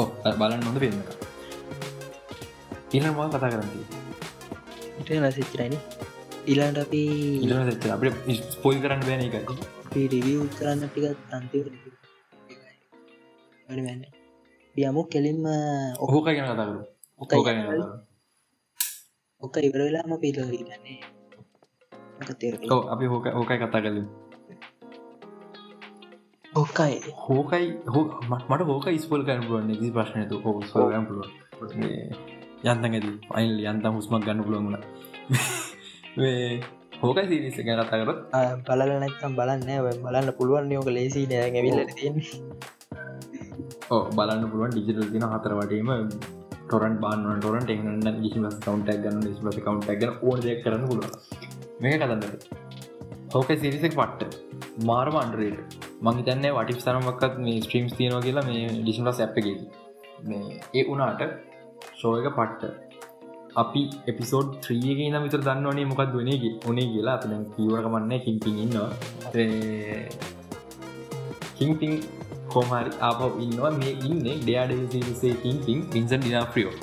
ඕ 0.00 0.06
බලන්න 0.42 0.62
හොඳ 0.68 0.80
ෆිල්ම් 0.84 1.00
ඉල්ම 2.90 3.18
කතා 3.30 3.50
කරන්න 3.50 3.70
නසිච්චරයින 5.24 5.74
ඉලාට 6.44 6.78
අපි 6.78 7.02
ඉට 7.38 7.84
අප 7.88 8.02
ස්පොයි 8.46 8.78
කරන්න 8.80 9.02
බෑන 9.02 9.22
එක 9.22 9.34
රිවිය 9.92 10.38
කරන්න 10.52 10.82
ටික 10.84 11.04
තන්තිව 11.26 11.64
වැඩමන්න 13.66 14.02
යමු 14.74 15.02
කෙලින්ම 15.06 15.46
ඔහෝක 16.00 16.26
ගැන 16.26 16.48
කතාකරු 16.48 16.80
කතා 17.20 17.84
ඕක 19.42 19.54
ඉවර 19.60 19.80
වෙලාම 19.80 20.10
ඔව් 22.70 22.82
අපි 22.88 23.04
හෝක 23.06 23.30
හෝකයි 23.32 23.58
කතා 23.60 23.80
කලින් 23.80 24.06
ඕකයි 26.54 26.98
හෝකයි 27.20 27.66
හෝ 27.88 28.04
මට 28.48 28.62
හෝක 28.66 28.86
ස්පල් 28.98 29.22
කරන 29.22 29.42
පුලුවන් 29.42 29.66
නිසි 29.68 29.88
ප්‍රශ්නතු 29.92 30.42
හෝ 30.42 30.58
ස්ගම් 30.64 31.04
පුළුව 31.06 32.39
යන්තන් 32.62 32.84
ඇති. 32.88 33.12
අයිල් 33.30 33.52
යන්තම් 33.64 33.94
හුස්මක් 33.98 34.24
ගන්න 34.24 34.44
පුළුවන්ගුණ 34.46 34.84
හෝකයි 37.02 37.24
සිරිස 37.30 37.58
ගැන 37.66 37.80
කතාකරත් 37.82 38.18
බලල 38.66 38.90
නැත්තම් 38.96 39.32
බලන්න. 39.38 39.68
බලන්න 40.04 40.28
පුළුවන් 40.38 40.72
යෝක 40.76 40.90
ලේසි 40.90 41.22
නෑ 41.26 41.48
ඇවිල්ල 41.50 41.80
තින් 41.92 42.14
ඕ 43.90 44.02
බලන්න 44.10 44.44
පුළුවන්. 44.50 44.70
ඩිජිටල් 44.72 45.08
තින 45.14 45.26
හතර 45.26 45.54
වටේම 45.58 45.90
ටොරන් 46.62 46.94
බාන 47.04 47.24
ටොරන් 47.36 47.64
ටෙක්නට 47.64 48.20
ගිසි 48.22 48.38
කවන්ට 48.58 48.98
ගන්න 49.04 49.24
ස් 49.26 49.40
කවන්ට 49.58 49.98
ගන 50.00 50.12
ඕන 50.22 50.44
දෙයක් 50.44 50.60
කරන්න 50.64 50.84
පුළුව 50.86 51.10
මේ 51.80 51.96
කතන්නට 51.96 52.44
හෝක 53.32 53.50
සිරිසක් 53.56 53.94
පට්ට. 53.94 54.32
මාරම 54.84 55.16
අන්ඩරේට 55.16 55.78
මං 56.02 56.24
තන්නේ 56.26 56.56
වටි 56.56 56.82
සරමක්කත් 56.82 57.38
මේ 57.38 57.60
ස්ට්‍රීම්ස් 57.60 57.94
තියෙනවා 57.94 58.22
කියලා 58.22 58.44
මේ 58.44 58.66
ඩිසිම්ලස් 58.74 59.20
ඇප්ගේ 59.20 59.56
මේ 60.26 60.60
ඒ 60.74 60.84
වනාට 60.88 61.49
ශෝයක 62.00 62.28
පට්ට 62.38 62.62
අපි 63.56 63.82
එපිසෝඩ් 64.06 64.50
ත්‍රියගේ 64.64 65.08
නම් 65.10 65.24
විතර 65.26 65.42
දන්නවනේ 65.46 65.86
මොකක් 65.90 66.02
වනේගේ 66.18 66.52
උනේ 66.70 66.86
කියලා. 66.92 67.16
අප 67.18 67.24
කීවරකමන්න 67.56 68.12
කින්පින් 68.26 68.62
ඉන්නවා. 68.64 68.90
කින්පින් 71.58 71.92
කොමරි 72.54 72.92
ආප 73.08 73.20
ඉන්නවා. 73.46 73.72
මේ 73.80 73.92
ඉන්න 74.08 74.22
ඩයාඩසේ 74.22 75.34
කින්පින් 75.44 75.78
පින්සන් 75.92 76.20
ඩිනාප්‍රියෝ 76.20 76.74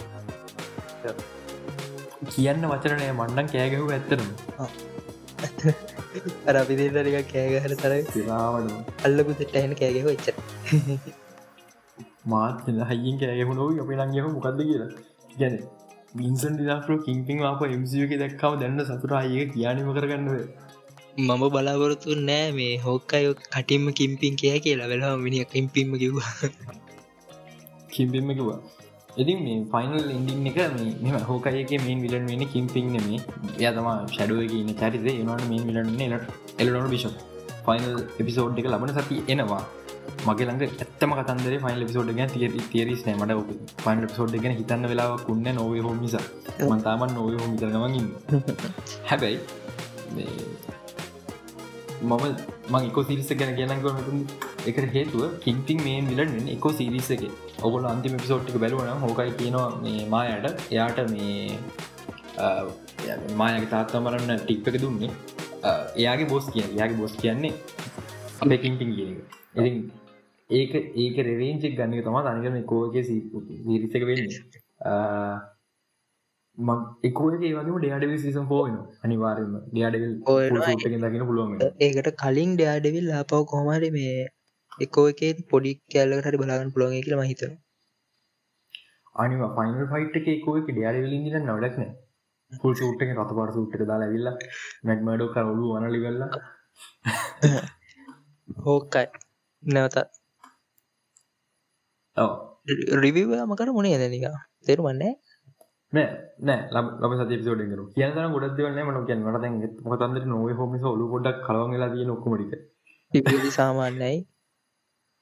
කියන්න 2.27 2.65
වචරනය 2.71 3.05
මණ්ඩන් 3.11 3.47
කෑගහු 3.53 3.85
ඇත්තරම 3.89 4.27
අර 6.49 6.55
අපි 6.61 6.77
දෙන්නරික 6.79 7.29
කෑගහර 7.33 7.73
තර 7.83 7.93
සිරාවට 8.09 9.05
අල්ලපු 9.07 9.37
සෙට්ටහන 9.39 9.73
කෑගෙහ 9.81 10.05
එච්ච 10.13 10.27
මාත් 12.33 12.69
හයිින් 12.91 13.19
කෑගහුණෝ 13.21 13.67
අප 13.83 13.91
ලංගහ 13.97 14.29
මොකක්ද 14.35 14.61
කියලා. 14.69 14.89
ගැන 15.35 15.57
මින්සන් 16.15 16.53
ඩිනාප්‍රෝ 16.55 16.99
කින්පින් 17.07 17.43
ආප 17.49 17.61
එමසික 17.67 18.15
දැක්කාව 18.21 18.53
දැන්න 18.61 18.85
සතුර 18.89 19.13
අයක 19.19 19.53
කියනීම 19.55 19.91
කරගන්නව 19.97 20.33
මම 21.19 21.43
බලාපොරොතු 21.53 22.17
නෑ 22.23 22.49
මේ 22.57 22.73
හෝක්කයි 22.77 23.29
කටින්ම 23.45 23.85
කිම්පින් 23.99 24.41
කිය 24.41 24.57
කියලා. 24.65 24.89
වෙලා 24.93 25.13
මිනි 25.17 25.45
කිම්පින්ම 25.53 25.93
කිව්වා. 26.01 26.33
කිම්පින්ම 27.89 28.29
කිවා 28.39 28.59
ඉතින් 29.17 29.39
මේ 29.45 29.57
ෆයිනල් 29.71 30.09
ඉන්ඩිං 30.15 30.47
එක 30.49 30.59
මෙම 31.03 31.15
හෝකයක 31.29 31.71
මේන් 31.85 32.03
විලන් 32.03 32.27
වෙන 32.31 32.43
කිම්පින් 32.53 32.93
නෙමේ 32.95 33.19
ය 33.59 33.71
තම 33.71 33.87
ෂඩුවක 34.07 34.53
ඉන්න 34.59 34.71
චරිත. 34.75 35.07
ඒනට 35.07 35.49
මේන් 35.51 35.63
විලන්න 35.69 36.13
එලනොට 36.61 36.89
බිෂ 36.93 37.07
ෆයිනල් 37.65 37.95
එපිසෝඩ් 38.21 38.59
එක 38.61 38.69
ලබන 38.71 38.93
සති 38.97 39.17
එනවා 39.33 39.63
මගේ 40.27 40.45
ළඟ 40.47 40.63
ඇත්තම 40.65 41.11
කතන්දර 41.17 41.53
ෆයිල් 41.63 41.83
පිසෝඩ් 41.89 42.11
ගැ 42.17 42.27
තිය 42.33 42.47
තේරස් 42.71 43.01
නෑමට 43.07 43.51
පයින් 43.83 44.03
පිසෝඩ් 44.11 44.35
ගැන 44.43 44.55
හිතන්න 44.59 44.85
වෙලා 44.91 45.09
කුන්න 45.27 45.47
නොවේ 45.59 45.83
හෝ 45.85 45.95
නිසා. 46.01 46.25
මන්තාමන් 46.71 47.13
නොවේ 47.17 47.37
හෝ 47.39 47.49
මිතරනවගින් 47.53 48.07
හැබැයි 49.09 49.37
මම 52.01 52.23
මං 52.71 52.83
එක 52.89 52.97
සිරිස 53.07 53.31
ගැන 53.39 53.53
ගැනගොනතු 53.59 54.11
එක 54.69 54.77
හේතුව 54.95 55.23
කින්තින් 55.45 55.79
මේ 55.85 56.01
විලන්න 56.09 56.51
එක 56.55 56.67
සිරිස 56.79 57.09
එක. 57.15 57.23
ඔගොල 57.67 57.87
අන්තිම 57.93 58.19
පිසෝට්ටික 58.23 58.59
බැලුවන 58.63 59.01
හෝකයි 59.05 59.31
කියනවා 59.39 59.69
මේ 59.83 60.03
මායට. 60.13 60.45
එයාට 60.73 60.99
මේ 61.13 61.39
මායක 63.41 63.65
තාත්තමරන්න 63.73 64.37
ටික්ක 64.41 64.77
දුන්නේ. 64.83 65.11
එයාගේ 65.95 66.29
බොස් 66.29 66.45
කිය 66.53 66.67
යාගේ 66.79 66.99
බොස් 67.01 67.13
කියන්නේ 67.23 67.53
අපේ 68.41 68.59
කින්ටින් 68.63 68.91
කියන 68.95 69.11
එක 69.13 69.36
ඉතින් 69.55 69.75
ඒක 70.49 70.73
ඒක 70.97 71.17
රෙරේංචෙක් 71.23 71.75
ගන්න 71.75 72.03
තම 72.03 72.17
අනිකම 72.23 72.57
කෝක 72.65 72.97
සිරිසක 73.03 74.03
වෙන්නේ. 74.03 74.41
එකෝගේ 77.03 77.51
වගේ 77.51 77.77
ඩයාඩව 77.77 78.13
සිසම් 78.17 78.45
පෝන 78.47 78.77
අනිවාරම 79.03 79.53
ඩයාඩවල් 79.67 81.03
දකින 81.03 81.25
පුළුවන් 81.25 81.59
ඒකට 81.79 82.09
කලින් 82.15 82.55
ඩයාඩවිල් 82.55 83.11
ආපව 83.13 83.45
කොහමරි 83.45 83.91
මේ 83.91 84.17
එකෝ 84.79 85.05
එක 85.11 85.43
පොඩි 85.47 85.73
කෑල්ලකට 85.89 86.27
හරි 86.27 86.37
බලාගන්න 86.37 86.73
පුළුවන් 86.73 86.97
කියල 86.97 87.17
මහිතර 87.19 87.51
අනිව 89.15 89.45
ෆයිනල් 89.53 89.85
ෆයිට් 89.93 90.19
එක 90.21 90.27
එකෝ 90.29 90.57
එක 90.57 90.67
ඩයාඩවිල් 90.71 91.15
ඉදිල 91.19 91.37
නොඩක්න 91.43 91.93
පුල් 92.51 92.75
සූට් 92.75 93.01
එක 93.01 93.13
රත 93.13 93.37
පාට 93.37 93.53
සූට්ට 93.53 93.85
දාලා 93.85 94.07
ඇවිල්ල 94.07 94.29
මැක්මඩෝ 94.83 95.29
කරලු 95.29 95.71
වනලි 95.73 95.99
වෙල්ල. 95.99 96.21
හෝකයි 98.65 99.07
නැවත 99.67 99.97
රිවිව 102.97 103.31
මකර 103.43 103.69
මොනේ 103.71 103.97
දැනික 103.97 104.25
තෙරුමන්නේ 104.63 105.13
නෑ 105.93 106.07
නෑ. 106.41 106.61
ලබ 107.01 107.11
සති 107.17 107.35
පිසෝඩ 107.35 107.61
කරු 107.65 107.83
කියන 107.91 108.11
ගොඩ 108.33 108.57
වන්න 108.57 108.79
මන 108.85 109.05
කිය 109.05 109.67
ට 109.67 109.85
මොතන්දර 109.85 110.25
නොව 110.25 110.49
හොම 110.53 110.73
ඔලු 110.87 111.05
ගොඩක් 111.09 111.37
කලවගලා 111.45 111.93
තිය 111.93 112.05
නොක්කමටික 112.05 112.53
ඉපදි 113.13 113.51
සාමාන්‍යයි. 113.51 114.17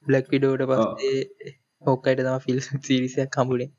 බ්ලක් 0.05 0.25
විඩෝට 0.31 0.63
පස්සේ 0.69 1.19
ඕකයිට 1.83 2.21
තම 2.21 2.39
ෆිල් 2.39 2.59
සිරිසයක් 2.81 3.29
කම්බුණේ 3.29 3.69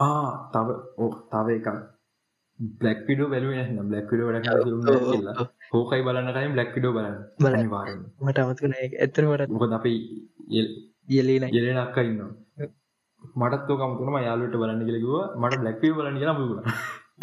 ආ 0.00 0.30
තව 0.52 0.68
ඕ 0.98 1.12
තව 1.30 1.46
එකක් 1.50 1.68
බ්ලක් 2.80 3.00
විඩෝ 3.08 3.28
බැලුව 3.32 3.52
න 3.74 3.88
බ්ලක් 3.90 4.08
විඩෝ 4.12 4.28
ට 4.34 4.48
කියලා? 5.10 5.46
හෝකයි 5.72 6.02
බලන්නටයි 6.06 6.48
බ්ලක් 6.54 6.70
විඩෝ 6.76 6.92
බලන්න. 6.96 7.16
බලනි 7.44 7.66
මට 8.26 8.38
අමතුන 8.44 8.74
ඇතරමට 8.80 9.50
මොකද 9.56 9.74
අපි 9.78 9.92
යෙලන 11.16 11.48
යෙලනක්ක 11.56 11.98
ඉන්නවා. 12.08 12.30
මටත් 13.40 13.68
කමතුනම 13.80 14.16
යාලට 14.28 14.56
බලන්න 14.62 14.86
කියලකිව 14.88 15.12
මට 15.42 15.60
බ්ලක්ව 15.62 15.92
බලන්න 15.98 16.18
කියලා 16.22 16.38
මුගුණ 16.40 16.72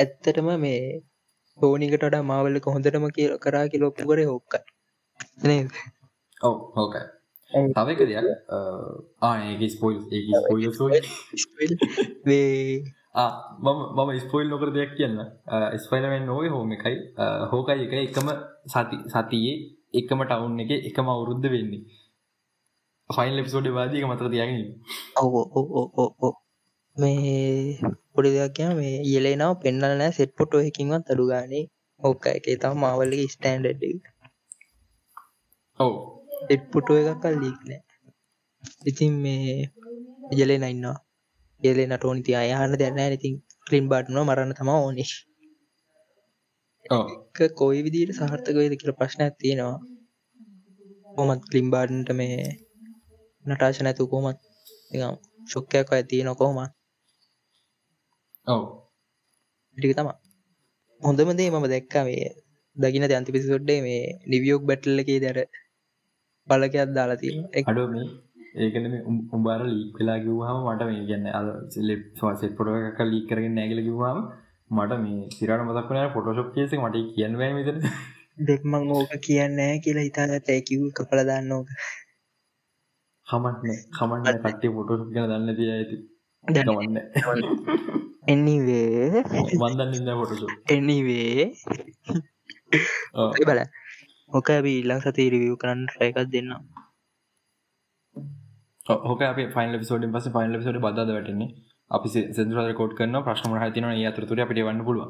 ඇත්තටම 0.01 0.49
මේ 0.65 0.79
හෝනිකට 1.59 2.15
මාවල්ල 2.31 2.57
කොහොඳටම 2.67 3.05
කිය 3.17 3.29
කරා 3.45 3.65
කිලොප්පු 3.73 4.09
කර 4.09 4.19
හොක්ක 4.31 4.53
ඔව 6.47 6.55
හෝකයි 6.77 7.05
තවක 7.75 7.99
දෙයක්. 8.09 8.27
ආඒ 9.29 9.69
ස්පොයිල් 9.75 9.99
ඒ 10.15 10.21
ස්පොයිල් 10.43 10.71
සෝයි 10.79 10.99
මම 13.16 13.80
මම 13.95 14.09
ස්පොයිල් 14.20 14.47
නොකර 14.49 14.70
දෙයක් 14.72 14.91
කියන්න. 14.97 15.18
ස්පයිලමෙන් 15.78 16.26
නොවේ 16.26 16.49
හෝම 16.49 16.72
එකයි. 16.72 16.95
හෝකයි 17.51 17.84
එක 17.86 17.93
එකම 17.99 18.28
සති 18.66 18.97
සතියේ 19.07 19.55
එකම 19.93 20.20
ටවුන් 20.22 20.59
එක 20.59 20.72
එකම 20.89 21.05
අවුරුද්ධ 21.07 21.47
වෙන්නේ. 21.47 21.84
ෆයිල් 23.09 23.36
එපිසෝඩ් 23.39 23.68
වාදක 23.72 24.03
මතර 24.03 24.28
තියගෙන 24.30 24.61
ඔව 25.18 25.34
මේ 26.97 27.78
පොඩි 28.14 28.30
දෙයක් 28.32 28.59
මේ 28.74 28.95
ඉයලේනාව 29.03 29.53
පෙන්නල 29.61 29.84
නෑ 29.93 30.11
සෙට් 30.11 30.32
පොටෝ 30.38 30.61
එකින්වත් 30.61 31.05
අඩු 31.07 31.26
ගානේ. 31.28 31.66
ඕක 32.01 32.24
එක 32.30 32.45
තම 32.61 32.76
මාවල්ලගේ 32.78 33.30
ස්ටන්ඩ් 33.30 33.66
ඔව. 35.80 35.93
එට් 36.45 36.64
පුටුව 36.72 36.97
එකක්කල් 37.01 37.36
ලීක් 37.39 37.59
නෑ 37.64 37.82
ඉතින් 38.86 39.14
මේ 39.24 39.55
ඉජලේ 40.32 40.59
නයින්නවා 40.59 40.97
එලේ 41.64 41.88
නටෝනි 41.88 42.26
ති 42.26 42.32
අයහන්න 42.36 42.74
දෙන්න 42.78 42.99
ඉතින් 43.09 43.36
කලින් 43.68 43.86
බාට්න 43.88 44.20
මරන්න 44.22 44.53
තම 44.53 44.70
ඕනිශ් 44.76 45.16
කොයි 47.53 47.80
විදිට 47.82 48.11
සාර්ථක 48.14 48.55
වේද 48.55 48.74
කියල 48.76 48.93
ප්‍රශ්නයක් 48.93 49.34
තියෙනවා. 49.38 49.78
හොමත් 51.18 51.43
කලිම්බාඩන්ට 51.45 52.09
මේ 52.11 52.38
නටාශ 53.45 53.80
නැතු 53.82 54.03
කොමත් 54.07 54.39
ශොක්කයක් 55.49 55.89
අය 55.89 56.03
තියෙන 56.03 56.30
කොහොම 56.36 56.57
ඔව. 58.47 58.64
ටික 59.78 59.93
තම 59.93 60.09
හොඳම 61.01 61.30
දේ 61.32 61.49
මම 61.49 61.66
දැක්කා 61.66 62.03
මේ 62.03 62.26
දකින 62.78 63.03
අන්ති 63.11 63.34
පිසිසොඩ්ඩේ 63.36 63.80
මේ 63.82 64.03
නිවියෝක් 64.28 64.64
බැටල්ල 64.66 65.01
එකේ 65.01 65.20
දර 65.20 65.39
බලකයක් 66.47 66.91
දාලා 66.95 67.18
තියෙන 67.18 67.43
අඩෝ 67.64 67.88
මේ 67.88 68.07
ඒකන 68.56 68.86
උඹාර 69.32 69.62
ලීක් 69.68 69.97
වෙලා 69.97 70.18
කිව්හම 70.20 70.60
මට 70.64 70.82
මේ 70.84 71.06
ගන්න 71.06 71.28
අ 71.32 72.34
සෙත් 72.38 72.54
පොට 72.58 72.70
එකක් 72.72 73.01
ලීක් 73.06 73.26
කරගෙන 73.30 73.56
නැගල 73.56 73.82
කිව්වාම 73.82 74.20
මට 74.72 74.99
මේ 74.99 75.26
සිරට 75.32 75.64
මතක්වන 75.64 76.14
පොටෝශප් 76.14 76.54
කියසක 76.54 76.80
මට 76.80 77.04
කියන්න 77.12 77.39
විතර 77.58 77.78
දෙක්මං 78.41 78.89
ඕක 78.91 79.14
කියන්නෑ 79.22 79.76
කියලා 79.80 80.08
හිතාගත 80.08 80.49
ඇකිව් 80.49 80.88
කපල 80.95 81.22
දන්න 81.24 81.51
ඕක. 81.51 81.68
හමන්න 83.28 83.84
කමන්න 83.93 84.41
කටේ 84.41 84.74
පොටෝශප් 84.76 85.10
ගැන 85.14 85.30
දන්න 85.30 85.58
තිය 85.58 85.72
ඇති 85.72 86.01
දවන්න 86.45 86.97
එනිවේ 88.28 89.24
වන්දන්න 89.54 89.93
ඉන්න 89.93 90.12
පොටසු 90.14 90.47
එනිවේ 90.70 91.45
බල 93.41 93.60
ඕක 94.32 94.47
ඇබි 94.51 94.74
ඉල්ලං 94.80 95.01
සති 95.01 95.26
රිවිය් 95.34 95.58
කරන්න 95.58 95.84
රයකක් 95.95 96.20
දෙන්න 96.32 96.51
හොක 98.86 99.21
අප 99.23 99.38
ෆයිල් 99.51 99.77
පිසෝඩින් 99.77 100.11
පස 100.11 100.27
ෆයිල් 100.29 100.57
පිසෝඩ 100.57 100.81
බද 100.81 101.09
වැටන්නේ. 101.09 101.51
අපි 101.91 102.07
සෙන්දුර 102.09 102.73
කෝඩ් 102.73 102.93
කරන 102.97 103.17
ප්‍රශ්න 103.19 103.57
හතින 103.61 103.86
අතරතුර 104.07 104.39
අපිට 104.39 104.61
වන්න 104.61 104.86
පුළුව 104.86 105.09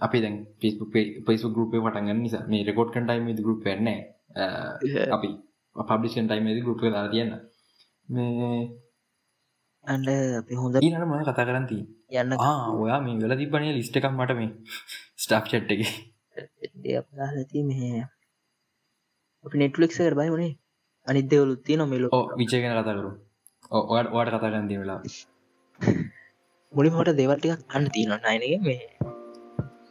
අපි 0.00 0.18
දැන් 0.20 0.36
පිස්බුක් 0.58 0.96
පේසු 1.26 1.50
ගරුපේ 1.50 1.80
පටගන්න 1.80 2.22
නිසා 2.22 2.42
මේ 2.46 2.64
රෙකෝඩ් 2.64 2.90
කටයිම 2.90 3.28
ගරුප් 3.38 3.60
වෙන්න 3.64 3.88
අපි 5.10 5.30
පබ්ලිෂන් 5.76 6.26
ටයිම 6.26 6.50
ගරුප 6.58 6.82
දා 6.88 7.06
තියන්න 7.08 7.32
මේ 8.08 8.58
අන්ඩ 9.84 10.10
අපි 10.40 10.54
හොඳ 10.56 10.80
ඊනට 10.80 11.00
මන 11.02 11.24
කතා 11.24 11.46
කරන්ති 11.46 11.80
යන්න 12.16 12.36
ඔයා 12.76 13.00
මේ 13.00 13.16
වෙල 13.22 13.38
තිබනේ 13.38 13.72
ලිස්ට 13.72 13.98
එකක් 13.98 14.10
මට 14.10 14.38
මේ 14.38 14.50
ස්ටාප් 15.18 15.50
චට් 15.50 15.70
එක 15.74 16.94
අපලාති 17.00 17.66
මේ 17.70 18.06
අපි 19.44 19.56
නෙට්ලික්සර් 19.58 20.14
බයි 20.14 20.30
වනේ 20.30 20.52
අනිදවලුත් 21.06 21.60
තිය 21.66 21.76
නොමෙලෝ 21.76 22.20
විචය 22.40 22.56
ගැන 22.62 22.74
කතා 22.74 22.96
කරු 22.96 23.10
ඔට 23.92 24.08
වාට 24.14 24.28
කතා 24.28 24.42
කරන්න 24.42 24.68
වෙලා 24.72 25.00
මුලින් 26.72 26.94
හොට 26.96 27.10
දෙවල්ටික් 27.20 27.60
අන්න 27.74 27.86
තියෙන 27.94 28.12
අයනක 28.30 28.64
මේ 28.64 28.82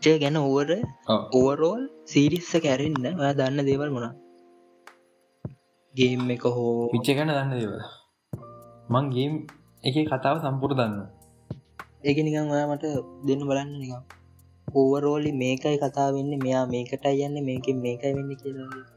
ජය 0.03 0.13
ගැන 0.21 0.37
ඕවර 0.39 0.69
ඕවරෝල් 1.33 1.83
සීරිස්ස 2.05 2.51
කැරෙන්න්න 2.65 3.05
ඔය 3.13 3.31
දන්න 3.39 3.67
දේවල් 3.69 3.91
මොනා 3.95 4.13
ගේම් 5.95 6.31
එක 6.35 6.43
හෝ 6.55 6.73
විච්ච 6.93 7.09
ගැන 7.17 7.29
දන්න 7.29 7.53
දේවල්. 7.53 7.81
මං 8.89 9.05
ගේම් 9.13 9.33
එක 9.83 9.95
කතාව 10.11 10.35
සම්පුර 10.43 10.71
දන්න 10.79 10.99
ඒක 12.03 12.17
නිකං 12.25 12.51
ඔයා 12.53 12.67
මට 12.71 12.85
දෙන්න 13.27 13.47
බලන්න 13.49 13.71
නිකම් 13.81 14.03
ඕවරෝලි 14.67 15.31
මේකයි 15.41 15.77
කතා 15.77 16.09
වෙන්න 16.15 16.33
මෙයා 16.43 16.65
මේකටයි 16.73 17.23
යන්න 17.27 17.37
මේක 17.47 17.65
මේකයි 17.83 18.13
වෙන්න 18.17 18.31
කියලා 18.41 18.94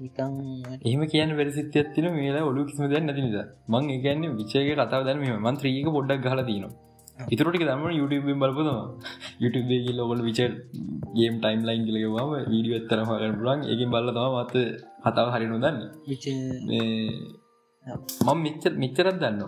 නිකං 0.00 0.32
එහම 0.88 1.02
කියන 1.12 1.30
වැරසිත් 1.38 1.76
ඇතින 1.82 2.08
මේලා 2.16 2.48
ඔලු 2.50 2.66
කිසිම 2.68 2.90
දැන් 2.92 3.06
නැති 3.08 3.22
නිසා. 3.26 3.46
මං 3.72 3.84
ඒකන්නේ 3.94 4.34
විචයක 4.40 4.68
කතාව 4.80 5.02
දැන 5.08 5.18
මේ 5.22 5.38
මන් 5.44 5.56
ත්‍රීක 5.60 5.88
පොඩ්ඩක් 5.96 6.26
ගහල 6.26 6.42
තිනවා 6.50 6.74
ඉතුරටික 7.34 7.64
දම 7.68 7.84
YouTube 7.98 8.26
බලපතම 8.40 8.78
YouTube 9.42 9.70
කියල 9.84 9.98
ඔබල 10.04 10.20
විච 10.28 10.40
ගේම් 11.18 11.34
ටයිම් 11.42 11.60
ලයින් 11.68 11.82
කියලකවාම 11.88 12.30
වීඩිය 12.52 12.74
ඇත්තරම 12.78 13.08
කරන 13.10 13.34
පුලන් 13.40 13.60
එක 13.72 13.80
බල්ලතම 13.94 14.36
මත 14.40 14.54
කතාව 15.04 15.28
හරි 15.34 15.46
නොදන්න 15.52 15.78
මං 18.26 18.38
මිච්ච 18.44 18.64
මිච්චරත් 18.82 19.16
දන්න 19.22 19.40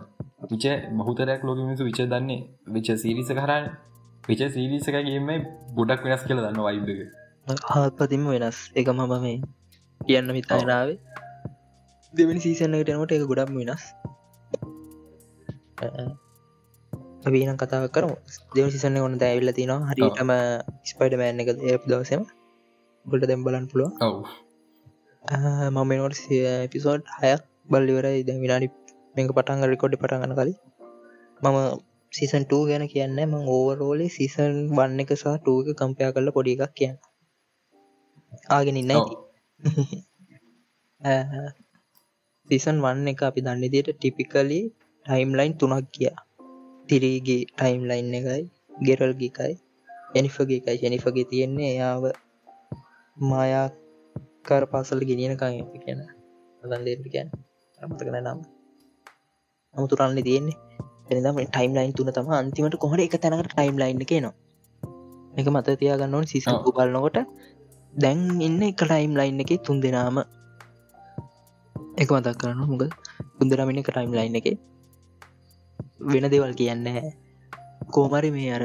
විච 0.51 0.65
මහතරයක් 0.99 1.41
ලෝක 1.47 1.59
මිසු 1.69 1.85
විච 1.91 2.01
දන්නේ. 2.13 2.41
විච 2.75 2.89
සීරිස 3.03 3.31
කරන්න 3.39 3.65
විච 4.29 4.41
සීරිසකගේම 4.55 5.31
බොඩක් 5.77 6.01
වෙනස් 6.07 6.23
කියල 6.29 6.41
දන්න 6.45 6.61
වයිබක 6.67 7.01
හත්පතිම 7.73 8.23
වෙනස්. 8.33 8.59
එක 8.81 8.89
මම 8.97 9.15
මේ 9.25 9.41
කියන්න 10.09 10.35
මිතානාවේ 10.37 10.99
දෙවනි 12.15 12.41
සීසන්නකට 12.41 12.91
එනට 12.93 13.13
එක 13.15 13.25
ගොඩක් 13.31 13.51
වෙනස්. 13.53 13.85
අපීන 17.27 17.59
කතාව 17.63 17.85
කරම. 17.95 18.13
දෙව 18.57 18.69
සිසන්න 18.75 18.97
ඔන්න 19.01 19.17
ඇවිල්ල 19.21 19.53
තිනවා. 19.59 19.81
හරිටම 19.91 20.31
ස්පයිඩ 20.91 21.19
මෑන් 21.21 21.43
එක 21.43 21.51
ඒ 21.51 21.77
දවසම. 21.85 22.23
ගොඩ 23.07 23.29
දැම් 23.31 23.45
බලන් 23.47 23.69
පුළුව 23.73 23.91
ඔව. 24.07 24.17
මම 25.75 25.93
නොට 26.01 26.23
පිසෝඩ් 26.73 27.13
හයක් 27.19 27.45
බල්ලිවරයි 27.69 28.25
දැ 28.29 28.39
විනාඩි 28.45 28.73
මේක 29.15 29.37
පටන්ග 29.37 29.71
රෙකොඩි 29.73 30.01
පටගන්න 30.01 30.37
කලින්. 30.39 30.57
මම 31.43 31.59
සීසන් 32.13 32.45
2 32.51 32.65
ගැන 32.69 32.89
කියන්න 32.93 33.21
ම 33.27 33.35
ඕවරෝලි 33.55 34.09
සීසන් 34.17 34.59
වන්න 34.77 35.05
එක 35.05 35.15
සහ 35.15 35.39
ටූක 35.39 35.73
කම්පයා 35.81 36.15
කරල 36.15 36.37
පොඩි 36.37 36.57
එකක් 36.57 36.77
කියන්න. 36.79 36.97
ආගෙන 38.57 38.81
ඉන්න 38.83 39.28
සීසන් 42.49 42.81
වන්න 42.81 43.09
එක 43.09 43.23
අපි 43.23 43.41
දන්න 43.41 43.69
දිට 43.69 43.91
ටිපිකලි 43.91 44.73
ටයිම් 45.07 45.33
ලයින් 45.33 45.57
තුනක් 45.57 45.91
කියා 45.91 46.25
තිරීගේ 46.89 47.45
ටයිම් 47.49 47.85
ලයින් 47.85 48.15
එකයි 48.15 48.51
ගෙරල්ගිකයි 48.81 49.69
එනිෆගේ 50.11 50.61
එකයි. 50.61 50.79
ජනිෆගේ 50.83 51.25
තියෙන්නේ 51.25 51.73
එයාව 51.73 52.13
මායාකර 53.17 54.67
පාසල් 54.67 55.03
ගෙනියනකං 55.03 55.75
කියන 55.75 56.07
දන්දේට 56.63 57.07
කියන්න. 57.07 57.31
අමතකන 57.79 58.17
නම්. 58.17 58.43
අමුතුරන්න 59.75 60.23
තියෙන්නේ. 60.23 60.57
එනිදම 61.09 61.45
ටයිම් 61.45 61.73
ලයින් 61.73 61.93
තුන 61.93 62.11
තම 62.11 62.33
අන්තිමට 62.33 62.77
කොහට 62.77 63.01
එක 63.01 63.17
තැනකට 63.17 63.51
ටයිම් 63.51 63.77
ලයින් 63.77 64.05
කියනවා 64.05 64.33
එක 65.35 65.47
මත 65.47 65.77
තියාගන්නවන් 65.77 66.27
සිසු 66.27 66.51
බලන්නකොට 66.69 67.17
දැන් 67.93 68.41
ඉන්න 68.41 68.63
එක 68.63 68.77
ටයිම් 68.79 69.17
ලයින් 69.17 69.41
එක 69.41 69.65
තුන් 69.65 69.81
දෙනාම. 69.81 70.23
එක 71.97 72.11
මතක් 72.11 72.37
කරන්න 72.37 72.61
මුග 72.63 72.85
තුන්දරමින 73.37 73.81
එක 73.81 73.89
ටයිම් 73.89 74.13
ලයින් 74.13 74.37
එක. 74.37 74.47
වෙන 76.03 76.29
දෙවල් 76.29 76.53
කියන්න 76.55 76.87
කෝමරි 77.89 78.31
මේ 78.31 78.53
අර 78.53 78.65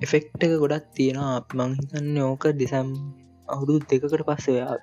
එෆෙක්් 0.00 0.24
එක 0.36 0.52
ගොඩක් 0.62 0.86
තියෙනවා. 0.94 1.42
මංහිතන්න 1.50 2.16
ඕක 2.22 2.44
දෙසම් 2.54 2.88
අවුදු 3.48 3.80
දෙකකට 3.82 4.22
පස්සයා 4.22 4.76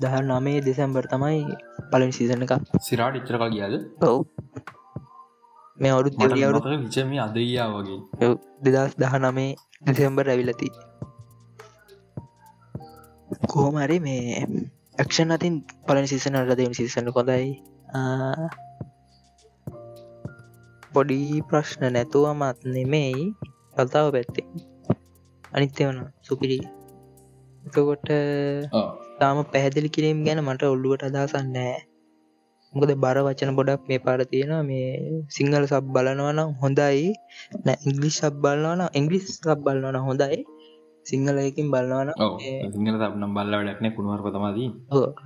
දහ 0.00 0.14
නමේ 0.22 0.62
දෙසැම්බර් 0.62 1.04
තමයි 1.04 1.42
පලනි 1.90 2.14
සීසන 2.14 2.44
එක 2.46 2.52
සිරාට 2.80 3.18
ඉච්චරක 3.18 3.44
කියද 3.50 3.74
ඔව්. 4.02 4.18
මේ 5.78 5.90
අවුරු 5.90 6.08
විචම 6.82 7.10
අදයා 7.20 7.68
වගේ. 7.74 8.34
දෙදස් 8.64 8.92
දහ 8.96 9.14
නමේ 9.20 9.50
දෙසෙම්බර් 9.84 10.26
ඇවිලති 10.26 10.70
කොහොමරි 13.48 13.98
මේ 14.00 14.46
ඇක්ෂන් 14.98 15.30
අතින් 15.30 15.54
පලනි 15.84 16.08
සිසන 16.08 16.34
අලදම 16.34 16.72
සිසන 16.72 17.06
කොදයි 17.10 17.50
පොඩි 20.92 21.20
ප්‍රශ්න 21.44 21.82
නැතුවමත් 21.88 22.58
නෙමෙයි 22.66 23.24
කතාව 23.76 24.06
පැත්තේ. 24.14 24.46
අනිත්‍ය 25.52 25.82
වන 25.84 25.98
සුපිරි. 26.20 26.58
එතකොට 27.62 28.08
තාම 29.18 29.36
පැහැදිලි 29.44 29.88
කිරීම 29.88 30.18
ගැන 30.26 30.40
මට 30.42 30.62
ඔල්ලුවට 30.66 31.06
අදසන්නෑ 31.08 31.76
මොකද 32.74 32.90
බර 32.96 33.18
වචන 33.26 33.56
බොඩක් 33.58 33.82
මේ 33.88 34.00
පාර 34.00 34.20
තියෙනවා. 34.24 34.62
මේ 34.62 34.88
සිංහල 35.28 35.64
සබ් 35.64 35.84
බලනවන 35.94 36.40
හොඳයි. 36.60 37.12
ඉංගලිස් 37.86 38.16
සබ් 38.20 38.34
බලනවන 38.42 38.82
ඉංගලිස් 38.92 39.24
සබ් 39.36 39.58
බලනවන 39.64 40.00
හොඳයි 40.02 40.40
සිංහලයකින් 41.08 41.68
බලනවන 41.72 42.10
සිංහල 42.72 42.96
සබ්නම් 43.00 43.32
බල්ල 43.34 43.54
වැඩක්න 43.56 43.94
කුණුවර 43.94 44.20
පතමදී 44.24 44.68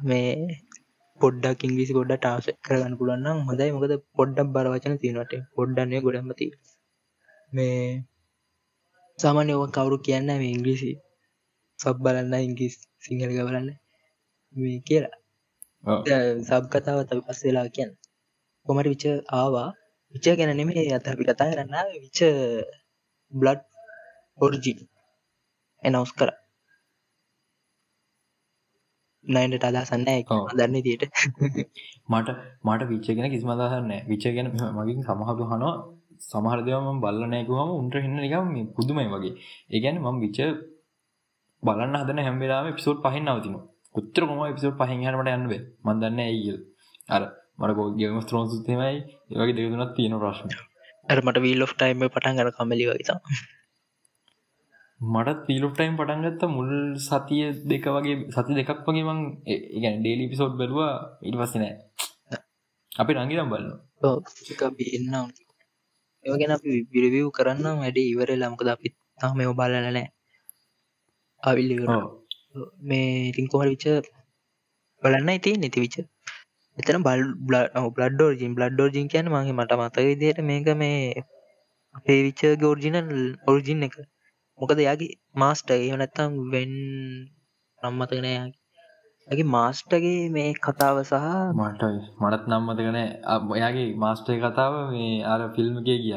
මේ 0.05 0.31
පොඩ්ඩක් 1.21 1.61
ඉංග්‍රිසි 1.67 1.97
ගොඩ 1.97 2.13
ටාස 2.15 2.47
කරගන්න 2.65 2.95
පුලන්නම් 3.01 3.39
හොඳයි. 3.49 3.69
මොකද 3.75 3.93
පොඩ්ඩක් 4.17 4.49
බර 4.55 4.67
වචන 4.73 4.95
තියෙනට 5.03 5.35
පොඩ්ඩන්නේ 5.57 6.01
ගොඩමති 6.01 6.47
මේ 7.53 7.81
සාමාන්‍ය 9.19 9.53
ඕ 9.55 9.67
කවුරු 9.69 9.97
කියන්න 10.07 10.31
මේ 10.33 10.53
ඉංග්‍රීසි 10.57 10.93
සබ් 11.79 11.97
බලන්න 12.05 12.35
ඉංගිස් 12.41 12.75
සිංහලක 13.03 13.41
බලන්න. 13.41 13.69
මේ 14.55 14.79
කියලා. 14.87 15.17
සබ් 16.49 16.63
කතාව 16.73 16.99
අපි 17.03 17.23
පස්සෙලා 17.27 17.67
කියන්න. 17.77 17.93
කොමට 18.67 18.89
විච 18.93 19.05
ආවා. 19.33 19.69
විච 20.15 20.27
ගැන 20.39 20.53
නෙමේ 20.59 20.89
අත 20.93 21.07
අපි 21.07 21.25
කතා 21.25 21.51
කරන්න 21.51 21.77
විච 21.97 22.19
බ්ලඩ් 23.33 23.61
ඔරිජින් 24.39 24.79
එනවස් 25.83 26.13
කර 26.15 26.31
නයින්ට 29.25 29.65
අදසන්න 29.65 30.07
දන්න 30.53 30.79
තියට 30.81 31.05
මට 32.13 32.29
මට 32.65 32.89
විච්චගෙන 32.89 33.29
කිසිමදාහන්න 33.31 33.93
විච්චගෙන 34.09 34.49
මගින් 34.77 35.05
සමහරු 35.05 35.45
හනවා 35.47 35.75
සමහරදවම 36.23 36.99
බල්ලනයකුවම 37.01 37.71
උන්ට 37.73 37.97
හින්න 37.97 38.17
නිකම් 38.17 38.51
පුදුමයි 38.75 39.09
වගේ. 39.09 39.35
ඒගැන 39.71 40.01
මම 40.01 40.19
විච්ච 40.25 40.41
බලන්න 41.63 41.97
හදන 41.97 42.21
හැම්වෙලාම 42.21 42.69
පිසෝට් 42.73 43.01
පහින් 43.05 43.25
නවතින 43.27 43.57
උත්තර 43.95 44.23
කොම 44.25 44.43
පිසෝට් 44.51 44.77
පහින් 44.81 45.01
හනට 45.01 45.33
යන්වේ 45.33 45.63
මන්දන්න 45.85 46.21
ඇයිල් 46.21 46.59
අර 47.09 47.23
මට 47.59 47.77
ගෝගම 47.77 48.21
ස්ත්‍රෝන් 48.21 48.47
සුත්තමයි 48.49 48.93
ඒවගේ 49.33 49.57
දෙදුනත් 49.59 49.95
තියෙන 49.97 50.19
ප්‍රශ්න. 50.19 50.49
ඇර 51.09 51.19
මට 51.23 51.45
වීල් 51.45 51.65
ෝ් 51.65 51.71
ටයිම 51.73 52.07
පටන් 52.07 52.39
ගන 52.39 52.55
කමලි 52.57 52.89
වගේතා 52.89 53.19
මට 55.03 55.39
තීලුප් 55.47 55.73
ටයිම් 55.75 55.95
පටන්ගත්ත 55.99 56.43
මුල් 56.49 56.71
සතිය 57.01 57.45
දෙක 57.65 57.87
වගේ 57.89 58.17
සති 58.31 58.53
දෙකක් 58.55 58.83
වගේ 58.87 59.05
මං 59.05 59.21
ඒගැන 59.49 59.97
ඩේලි 59.99 60.31
පිසෝඩ් 60.31 60.55
බැලවා 60.55 60.93
ඉට 61.23 61.37
පස්ස 61.39 61.55
නෑ. 61.57 61.75
අපි 62.93 63.13
රංගිනම් 63.15 63.51
බලන්න 63.51 63.71
එන්න 64.91 65.15
ඒගෙන 66.25 66.55
අපි 66.57 66.71
විරවිව් 66.93 67.29
කරන්න 67.31 67.81
වැඩ 67.81 67.99
ඉවර 68.03 68.31
ලමකද 68.35 68.69
අපි 68.69 68.95
තාම 69.19 69.37
මෙ 69.37 69.49
බලනෑ 69.53 70.05
අවිල්ලි 71.43 71.77
මේ 72.85 73.47
කොහර 73.53 73.69
විච 73.69 73.87
බලන්න 75.03 75.35
ඉති 75.35 75.57
නැති 75.57 75.85
විච 75.85 75.97
එතන 76.79 77.03
බල් 77.03 77.23
බ්ලඩ්ඩෝර්ජින් 77.91 78.57
බ්ලඩ්ඩෝර්ජින් 78.57 79.13
කියන 79.13 79.27
මගේ 79.29 79.59
මට 79.59 79.81
මතක 79.81 80.09
විදියට 80.09 80.41
මේක 80.45 80.69
මේ 80.77 80.99
අපේ 81.95 82.21
විච්ච 82.27 82.43
ගෝර්ජිනල් 82.61 83.09
ඔරිජින් 83.49 83.87
එක 83.89 83.97
මොකද 84.59 84.81
යාගේ 84.81 85.15
මාස්ට 85.35 85.71
ඒනත්තම් 85.73 86.35
වෙන් 86.53 86.73
නම්මතකනයාගේ 87.79 89.47
මාස්ටගේ 89.49 90.21
මේ 90.35 90.53
කතාව 90.59 91.01
සහ 91.03 91.27
මට 91.57 91.83
මටත් 92.21 92.45
නම්මතකන 92.51 92.99
ඔයාගේ 93.55 93.89
මාස්ටය 93.97 94.39
කතාව 94.41 94.77
මේ 94.93 95.17
අර 95.27 95.41
ෆිල්ම්ගේ 95.57 95.99
ගිය. 96.03 96.15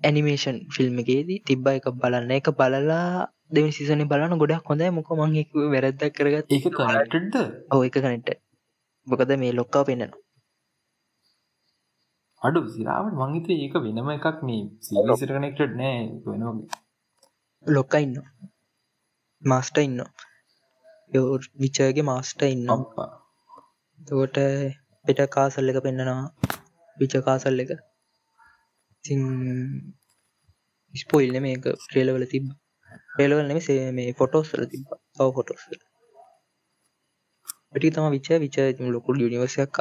ඇනිමේෂන් 0.00 0.58
ෆිල්ම් 0.74 1.00
එකේදී 1.02 1.40
තිබ්බ 1.46 1.66
එක 1.70 1.88
බලන්න. 1.94 2.30
එක 2.32 2.48
බලලා 2.52 3.08
දෙවි 3.50 3.70
සිසන 3.72 4.04
බලන්න 4.06 4.40
ගොඩක් 4.42 4.68
හොඳයි. 4.68 4.92
මොක 4.92 5.10
මං 5.12 5.34
වැරද්දක් 5.72 6.14
කරගත් 6.16 6.46
ඒක 6.50 6.70
කනටද 6.78 7.34
ඕ 7.72 7.82
එක 7.82 7.98
කනට 7.98 8.38
මොකද 9.06 9.30
මේ 9.38 9.52
ලොක්කා 9.54 9.84
පෙන්න්නනවා 9.84 10.24
අඩු 12.42 12.60
සිරාවට 12.70 13.14
මංහිත 13.16 13.48
ඒක 13.54 13.74
වෙනම 13.84 14.10
එකක් 14.12 14.42
මේ 14.42 14.64
සිට 15.18 15.32
කනෙක්ටඩ් 15.32 15.72
නෑ. 15.76 16.02
වෙන 16.26 16.42
ලොක්ක 17.66 17.94
ඉන්න 17.96 18.16
මාස්ට 19.42 19.76
ඉන්න 19.78 19.98
යෝ 21.12 21.38
විචගේ 21.56 22.04
මාස්ට 22.04 22.42
ඉන්න 22.44 22.66
තකොට 23.98 24.36
පෙට 25.06 25.20
කාසල් 25.30 25.70
එක 25.70 25.78
පෙන්න්නනවා 25.82 26.24
විච 26.96 27.14
කාසල් 27.20 27.60
එක. 27.62 27.70
ස්පොයිල්න 30.94 31.36
මේක. 31.42 31.66
්‍රේලවල 31.92 32.24
තිබ 32.26 32.44
්‍රේලවල 33.18 33.44
නෙම 33.44 33.60
මේ 33.94 34.14
ෆොටෝස්ල 34.14 34.62
තිබ 34.66 34.82
තව 35.14 35.28
ෆොටෝස් 35.36 35.62
ටි 37.72 37.88
තම 37.90 38.06
විච 38.14 38.28
විච 38.40 38.56
ලොකුල් 38.94 39.16
යනිවසයක් 39.20 39.76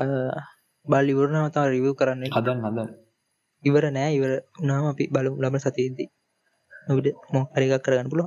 බල් 0.86 1.08
ඉවරණ 1.14 1.54
තා 1.54 1.66
රිව් 1.68 1.88
කරන්න. 2.00 2.22
හදන් 2.30 2.60
හදන් 2.66 2.90
ඉවර 3.64 3.84
නෑ. 3.92 4.12
ඉවර 4.18 4.32
උනාම 4.62 4.86
අපි 4.92 5.04
බලු 5.14 5.32
ලබ 5.42 5.56
සතියේදී 5.60 6.10
නොවිට 6.88 7.18
මො 7.34 7.42
හරිකක් 7.54 7.84
කරගන්න 7.86 8.12
පුලො 8.12 8.26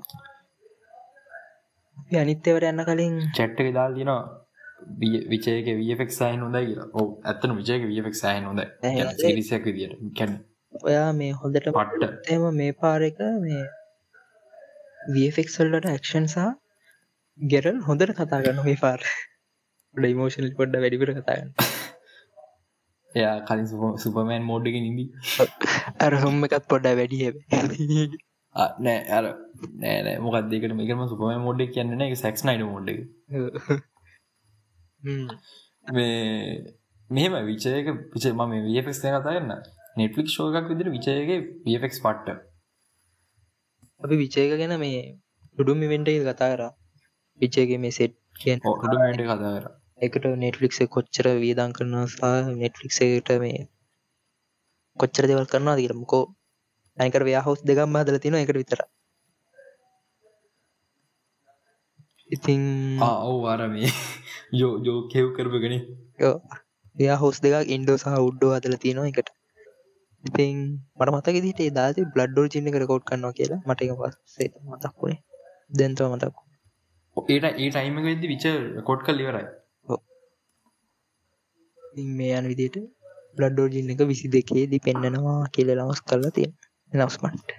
අනිත්‍යවට 2.17 2.69
යන්න 2.69 2.85
කලින් 2.85 3.17
චැට්ට 3.35 3.73
දාල් 3.75 3.97
තිනවා 3.97 4.23
විචයක 5.31 5.67
වෆෙක් 5.81 6.11
සහන් 6.11 6.41
හොඳ 6.41 6.59
කියලා. 6.61 6.89
ඕ 6.93 7.07
ඇත්තන 7.25 7.57
විචයක 7.57 7.83
වෆෙක් 7.89 8.17
සහන් 8.17 8.45
හොඳ 8.45 8.61
සිරිසයක් 9.19 9.65
විදිට 9.69 9.99
කැන 10.19 10.39
ඔයා 10.85 11.11
මේ 11.15 11.33
හොඳට 11.35 11.69
පට්ට. 11.71 12.31
එම 12.31 12.45
මේ 12.55 12.73
පාර 12.75 13.01
එක 13.03 13.21
මේ 13.41 13.65
වෆෙක්සල්ලට 15.15 15.87
ඇක්ෂන් 15.87 16.29
සහ 16.29 16.47
ගෙරල් 17.39 17.83
හොඳට 17.83 18.15
කතා 18.15 18.41
කරන්න 18.41 18.65
මේ 18.65 18.79
පාර. 18.79 19.01
ඩයිමෝෂනල් 19.95 20.51
පොඩ්ඩ 20.57 20.81
වැඩිපුර 20.83 21.11
කතාගන්න 21.15 21.51
එයා 23.15 23.37
කලින් 23.43 23.69
සුපමෑන් 24.03 24.45
මෝඩ්ඩක 24.45 24.79
නිදී 24.79 25.09
අර 26.07 26.17
හොම 26.23 26.41
එකත් 26.47 26.67
පොඩ්ඩ 26.73 26.99
වැඩිය 26.99 27.31
නෑ 28.59 28.99
අර 29.11 29.25
නෑ 29.77 30.17
මොකක් 30.19 30.51
දෙකට 30.51 30.75
මේකම 30.75 31.05
සුපම 31.07 31.45
මෝඩ්ඩ 31.45 31.73
කියන්න 31.75 32.03
එක 32.03 32.17
සැක්ස් 32.17 32.45
නයිඩ 32.45 32.67
මෝඩ් 32.67 32.89
මේ 35.89 36.75
මෙහෙම 37.11 37.35
විචයක 37.47 37.91
පිච 38.13 38.25
ම 38.31 38.43
මේ 38.47 38.63
වෆෙක්ස් 38.67 39.01
කතාගන්න 39.03 39.53
නෙට්ලික් 39.97 40.29
ෂෝකක් 40.29 40.69
විදිර 40.71 40.89
විචයගේ 40.91 41.39
වෆෙක්ස් 41.67 41.99
පට්ට. 42.01 42.39
අපි 44.03 44.17
විචයක 44.17 44.55
ගැන 44.55 44.75
මේ 44.79 45.03
ඩුඩුම් 45.59 45.85
ඉවෙන්ට 45.87 46.11
කතා 46.21 46.51
කර. 46.53 46.63
විචයගේ 47.41 47.79
මේ 47.79 47.93
සෙට් 47.93 48.15
කියෙන් 48.37 48.59
ඩුමට 48.61 49.23
කතා 49.23 49.55
කර. 49.57 49.67
එකට 50.01 50.25
නෙට්ලික්සේ 50.37 50.89
කොච්චර 50.89 51.27
වීදන් 51.37 51.73
කරනවා 51.73 52.07
සහ 52.09 52.51
නෙට්ලික්සට 52.57 53.31
මේ 53.41 53.63
කොච්චර 54.99 55.25
දෙවල් 55.27 55.47
කරනවා 55.47 55.77
දිරමකෝ 55.77 56.25
අයිකර 56.99 57.25
ව්‍යා 57.25 57.43
හවස් 57.43 57.65
දෙකම් 57.65 57.99
හදල 57.99 58.21
තින 58.21 58.37
එකට 58.37 58.61
විතර 58.61 58.85
ඉතිං 62.31 62.63
ඔව් 63.03 63.37
වාර 63.43 63.61
මේ 63.71 63.91
යෝ 64.61 64.73
යෝ 64.87 65.01
කෙව් 65.13 65.27
කරපගෙන 65.35 65.77
යා 66.97 67.17
හෝස් 67.17 67.43
දෙකක් 67.43 67.75
ඉන්ඩෝ 67.75 67.99
සහ 67.99 68.23
උඩ්ඩෝ 68.23 68.53
අදල 68.55 68.75
තියෙනවා 68.79 69.11
එකට 69.13 69.37
ඉතින් 70.25 70.57
මට 70.99 71.11
මතක 71.11 71.37
දිට 71.45 71.61
දාති 71.75 72.01
බ්ලඩ්ඩෝල් 72.15 72.49
චින්න 72.49 72.73
කරකෝට් 72.75 73.05
කන්නවා 73.05 73.37
කියලා. 73.39 73.61
මට 73.67 73.81
පස්සේ 73.99 74.49
මතක් 74.65 74.95
වුණේ 75.01 75.21
දැන්තව 75.71 76.07
මතක් 76.09 76.37
ඒට 77.17 77.45
ඒ 77.55 77.69
ටයිම 77.71 77.97
වෙද 78.03 78.23
විච 78.25 78.45
කොට් 78.89 79.03
කල් 79.03 79.23
ඉවරයි. 79.23 79.47
මේ 82.13 82.35
යන 82.35 82.49
විදිට 82.51 82.77
බ්ලඩ්ඩෝ 83.37 83.69
ජින්න 83.69 83.93
එක 83.93 84.03
විසි 84.05 84.27
දෙකේ 84.29 84.65
දී 84.71 84.85
පෙන්න්නනවා 84.87 85.39
කියල 85.55 85.71
ලවස් 85.77 86.01
කරලා 86.03 86.33
තියෙන 86.33 86.53
නවස්මන්ට 86.93 87.59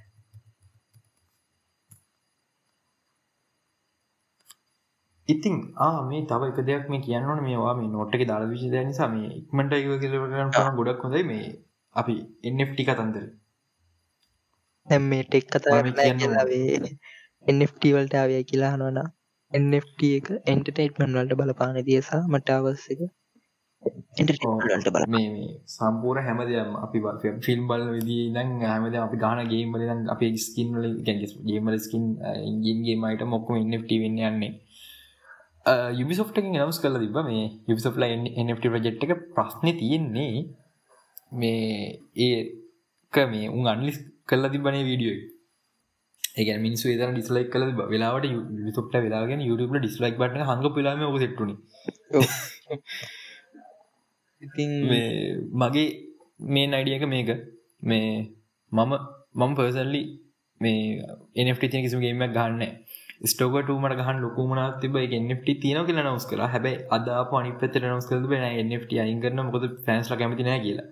ඉතින් 5.30 5.56
ආ 5.78 5.98
මේ 6.04 6.22
තව 6.26 6.42
එක 6.46 6.60
දෙයක් 6.68 6.86
මේ 6.92 7.02
කියන්නවන 7.02 7.42
මේවා 7.44 7.74
මේ 7.74 7.90
නොට්ක 7.90 8.24
දාල 8.30 8.44
විශි 8.52 8.70
දය 8.74 8.82
නිසා 8.84 9.10
මේ 9.10 9.30
ඉක්මට 9.34 9.74
එක 9.74 9.86
කියලවරන්න 10.02 10.54
පන 10.56 10.78
ගොඩක් 10.78 11.04
හොඳයි. 11.04 11.24
මේ 11.24 11.46
අපි 11.96 12.16
එන්ටි 12.44 12.84
කතන්දර. 12.88 13.26
දැම් 14.88 15.04
මේ 15.04 15.24
ටෙක් 15.26 15.46
කතා 15.48 15.80
කියලාවේ 15.86 16.78
එන්ට 17.46 17.84
වලට 17.88 18.16
ආවය 18.16 18.42
කියලා 18.44 18.74
හනුවන 18.74 19.00
එන්ට 19.52 20.04
එක 20.10 20.28
එන්ටර්ටේට්මන් 20.48 21.16
වලට 21.16 21.40
බලපාන 21.40 21.78
දියසා 21.88 22.22
මට 22.28 22.50
අවස්සක 22.52 23.02
එන්ටට 23.84 24.90
බල 24.90 25.06
මේ 25.08 25.50
සම්පූර 25.68 26.18
හැමදයම් 26.20 26.72
අපි 26.78 27.00
ෆිල්ම් 27.42 27.62
බල 27.68 27.84
විදී 27.90 28.24
දන් 28.30 28.50
හැමද 28.64 28.98
අපි 28.98 29.18
ගාන 29.18 29.42
ගේම්බල 29.48 29.84
දන් 29.84 30.02
අප 30.08 30.24
ස්කින් 30.40 30.74
වල 30.76 30.88
ගේමල 31.48 31.78
ස්කින් 31.80 32.06
ඉන්ගේ 32.66 32.98
මයිට 32.98 33.24
මොක්කම 33.26 33.56
එන්ට 33.58 33.94
වෙන්න 33.96 34.20
යන්නේ. 34.24 34.52
යුබිසොෆ්ටකින් 35.94 36.52
නවස් 36.56 36.80
කල 36.80 37.00
තිබ 37.00 37.20
මේ 37.24 37.46
යුබිසොෆ්ල 37.68 38.04
එන්ට 38.06 38.64
ප්‍රජෙට් 38.66 39.04
එක 39.06 39.14
ප්‍රශ්නය 39.34 39.74
තියෙන්නේ 39.74 40.34
මේ 41.34 42.00
ඒක 42.20 43.16
මේ 43.28 43.50
උන් 43.50 43.68
අන්ලිස් 43.68 44.00
කල්ල 44.26 44.50
තිබනේ 44.50 44.84
වීඩියෝ 44.84 45.20
ඒ 46.38 46.58
මිනිස් 46.58 46.84
ේදර 46.88 47.12
ඩිස්ලයික් 47.12 47.50
කල 47.50 47.64
වෙලාට 47.88 48.26
යුතුප්ට 48.28 48.96
වෙලාගෙන 48.98 49.42
යුටබ 49.42 49.74
ඩිස්ලයික් 49.76 50.20
බට 50.20 50.50
හඟ 50.50 50.76
පිලාම 50.76 51.02
ක 51.08 51.18
සෙට්ටුන 51.18 51.52
ඉතින් 54.42 54.72
මගේ 55.54 55.88
මේ 56.48 56.68
නයිඩියක 56.68 57.06
මේක. 57.08 57.30
මේ 57.82 58.10
මම 58.72 58.94
මම 59.36 59.52
පර්සල්ලි 59.56 60.02
මේ 60.62 61.04
එනට 61.38 61.62
තින 61.64 61.84
කිසිගේම 61.84 62.24
ගන්න 62.30 62.64
ස්ටෝකට 63.24 63.70
මට 63.76 64.00
ගහන් 64.00 64.22
ලොකුමන 64.22 64.62
තිබ 64.82 64.96
එන්ට 64.98 65.46
තියන 65.58 65.80
කියල 65.84 65.98
නවස් 65.98 66.26
කර 66.26 66.42
හැබයි 66.46 66.76
අද 66.90 67.08
පනි 67.32 67.52
පත 67.60 67.84
නවස් 67.84 68.10
කර 68.10 68.28
බෙන 68.28 68.44
එන්ට 68.44 68.94
අයිගන්න 68.98 69.46
මොකද 69.46 69.66
ෆෑන්ස්ල 69.86 70.16
කැමතින 70.16 70.52
කියලා. 70.60 70.88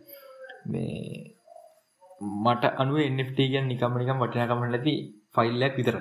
මේ 0.66 1.36
මට 2.44 2.74
අනුව 2.78 2.98
එන්ට 3.00 3.40
ගැන් 3.46 3.68
නිකමනිකම් 3.68 4.22
වටනකමට 4.22 4.78
ඇති 4.78 4.96
ෆයිල්ලක් 5.36 5.76
විතර 5.80 5.98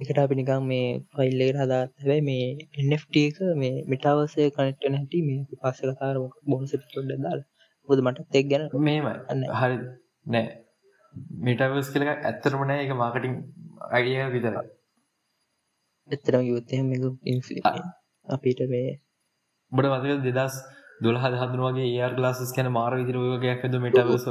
එකට 0.00 0.18
අපි 0.18 0.34
නිකම් 0.34 0.66
මේ 0.66 0.88
ෆයිල්ලෙට 1.12 1.58
හදා 1.58 1.82
හැබැයි 1.98 2.24
මේ 2.24 2.46
එන්ට 2.78 3.20
එක 3.20 3.38
මේ 3.56 3.76
මිටාවසය 3.86 4.48
කනෙක්ට 4.52 4.90
නැති 4.90 5.22
මේ 5.24 5.60
පස්ස 5.60 5.80
කතාර 5.90 6.16
බොන්ස 6.46 6.74
ොඩ 6.74 7.14
දාල්. 7.18 7.40
බොද 7.88 8.02
මට 8.04 8.36
එක් 8.36 8.50
ගැන 8.50 8.66
මේම 8.82 9.06
හරි. 9.56 9.76
නෑ. 10.26 10.48
මිටවස් 11.40 11.88
කලක 11.92 12.10
ඇත්තරමනෑ 12.22 12.82
එක 12.84 12.92
මාකටින් 12.96 13.34
අයිය 13.90 14.26
විතර 14.30 14.54
එතරම් 16.10 16.42
යුත්තය 16.44 16.76
අපිට 18.26 18.60
මේ 18.68 18.90
බට 19.72 19.90
මතක 19.92 20.18
දෙදස් 20.28 20.56
දොළහ 21.00 21.24
හදරුවගේ 21.34 21.88
ඒර් 21.92 22.12
ගලාසස් 22.14 22.52
කැන 22.52 22.68
මාර 22.72 22.92
විදිරගයක් 22.94 23.64
ඇද 23.64 23.74
මටවස 23.76 24.26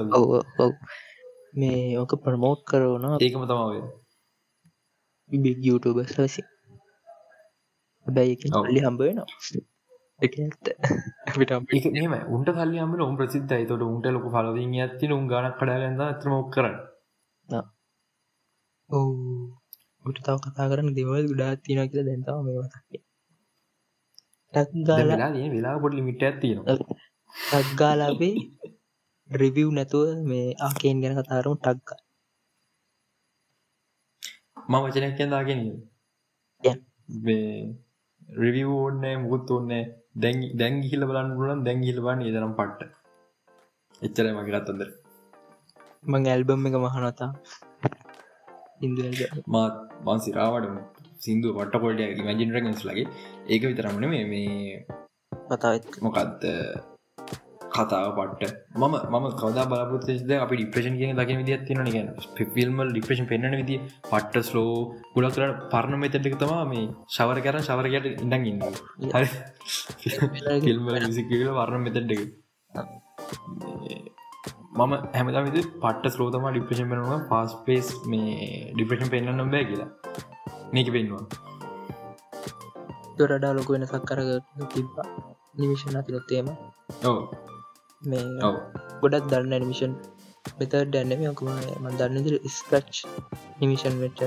මේ 1.56 1.98
ඕක 1.98 2.14
ප්‍රමෝට් 2.24 2.62
කරවන 2.66 3.06
ඒකම 3.18 3.44
තමාවේ 3.46 3.84
බික් 5.30 5.60
යුටබස් 5.64 6.14
ලසි 6.18 6.42
හැබැයි 8.06 8.36
ලි 8.68 8.80
හම්බවෙන 8.82 9.20
එක 10.20 10.34
ඇත්ත 10.38 10.66
අපිට 11.28 11.52
ඒම 11.96 12.14
උන්ට 12.30 12.50
කල්ලි 12.52 12.80
හම 12.80 12.94
උන් 13.02 13.18
ප්‍රසිද්ධයි 13.18 13.68
තොට 13.68 13.84
උන්ට 13.84 14.08
ලොක 14.10 14.26
පලවින් 14.30 14.74
ඇති 14.78 15.12
උන් 15.12 15.28
ගනක් 15.28 15.54
කඩාගන්න 15.58 16.02
ඇතරමක් 16.02 16.50
කරන්න 16.54 16.76
ඔව් 18.90 19.08
උට 20.06 20.20
තව 20.20 20.36
කතා 20.44 20.70
කරන්න 20.70 20.96
දෙවල් 20.96 21.26
ගුඩා 21.26 21.54
තින 21.60 21.80
කියල 21.86 22.06
දැන්තාව 22.06 22.42
මේ 22.46 22.58
වතක්ේ 22.60 23.02
ටක්ගාලා 24.54 25.32
වෙලා 25.48 25.76
පොඩ 25.78 25.96
ලිමිට 25.96 26.24
ඇතින 26.24 26.60
ටක්ගාලාබේ 27.36 28.36
රිවිව් 29.30 29.70
නැතුව 29.72 30.08
මේ 30.26 30.48
ආකෙන් 30.60 31.02
ගැන 31.02 31.18
කතාරුම් 31.20 31.58
ටක්ගා 31.58 32.00
මම 34.70 34.84
වචනයක් 34.86 35.14
කියදාගෙන 35.20 35.62
රිවිය 38.42 38.68
ඕන්නෑ 38.74 39.16
මුකුත් 39.22 39.52
ඔන්නේ 39.56 39.84
දැන් 40.24 40.42
දැන් 40.60 40.76
හිල 40.90 41.04
බලන්න 41.10 41.32
පුලන් 41.38 41.64
දැන් 41.68 41.80
හිලබන්න 41.88 42.22
ඒදනම් 42.26 42.54
පට්ට. 42.60 42.92
එච්චර 44.02 44.28
මගේ 44.36 44.54
කත්තන්දර 44.56 44.90
මං 46.12 46.28
ඇල්බම් 46.34 46.68
එක 46.68 46.76
මහනතා. 46.84 47.32
මාත් 49.56 49.76
මන්සිරාවටම 50.08 50.78
සිින්දු 51.24 51.56
පට 51.58 51.82
පොල්ට 51.84 52.24
මජින්රගෙන්ස් 52.30 52.86
ලගේ. 52.90 53.08
ඒක 53.52 53.64
විතරමන 53.70 54.06
මේ 54.14 54.24
මේ 54.32 54.86
කතාවත්. 55.50 56.02
මොකක්ද 56.06 56.42
කතාව 57.80 58.10
පට 58.18 58.52
මම 58.78 58.96
මම 59.12 59.26
කවද 59.40 59.66
බලාපොත්ද 59.70 60.34
අපි 60.38 60.56
ඩිප්‍රේෂන් 60.56 60.98
කිය 61.00 61.14
දක 61.20 61.38
විදිත් 61.40 61.64
තින 61.68 61.82
ක 61.88 61.98
ෆිල්මල් 62.56 62.90
ඩිප්‍රේෂන් 62.90 63.30
පෙන්න්න 63.32 63.58
විදි 63.62 63.76
පට්ට 64.06 64.50
ස්ලෝ 64.50 64.74
ගුලක් 65.14 65.34
කරට 65.36 65.64
පරණ 65.72 66.02
මෙතටක 66.04 66.36
තමා 66.42 66.64
මේ 66.72 66.86
ශවර 67.16 67.40
කර 67.46 67.58
ශවරකට 67.62 68.06
ඉඩන් 68.16 68.46
ඉන්න 68.46 68.62
හරි. 69.14 69.28
ෆිල්ම්ල 70.64 71.10
සිකල 71.18 71.46
වරණ 71.52 71.84
මෙතටක 71.86 72.22
මම 74.78 74.94
හැමදා 75.14 75.46
විදි 75.48 75.62
පට්ට 75.78 76.16
ස්ලෝතම 76.16 76.46
ඩිප්‍රේෂන් 76.50 76.92
පෙනවා 76.92 77.20
පස් 77.30 77.56
පේස් 77.66 77.88
මේ 78.06 78.36
ඩිප්‍රේෂන් 78.74 79.14
පෙන්න්න 79.14 79.46
බෑ 79.48 79.66
කියලා. 79.70 79.90
මේක 80.74 80.90
පෙන්වා 80.96 81.24
දොරඩා 83.18 83.54
ලොක 83.54 83.70
වෙනසක් 83.74 83.96
කරග 84.10 84.30
තිබ්බා. 84.74 85.10
නිමිෂන් 85.58 86.00
අතිරොත්තේම 86.00 86.48
ඔව 87.04 87.18
මේ 88.02 88.24
ගොඩක් 89.02 89.26
දන්න 89.28 89.54
නිමිෂන් 89.56 89.94
මෙත 90.58 90.76
දැන්නම 90.90 91.24
යකුම 91.26 91.50
ම 91.80 91.88
දන්නදිර 91.96 92.36
ස්ක්‍රච් 92.50 93.02
නිමිෂන් 93.60 93.98
වෙට 94.00 94.22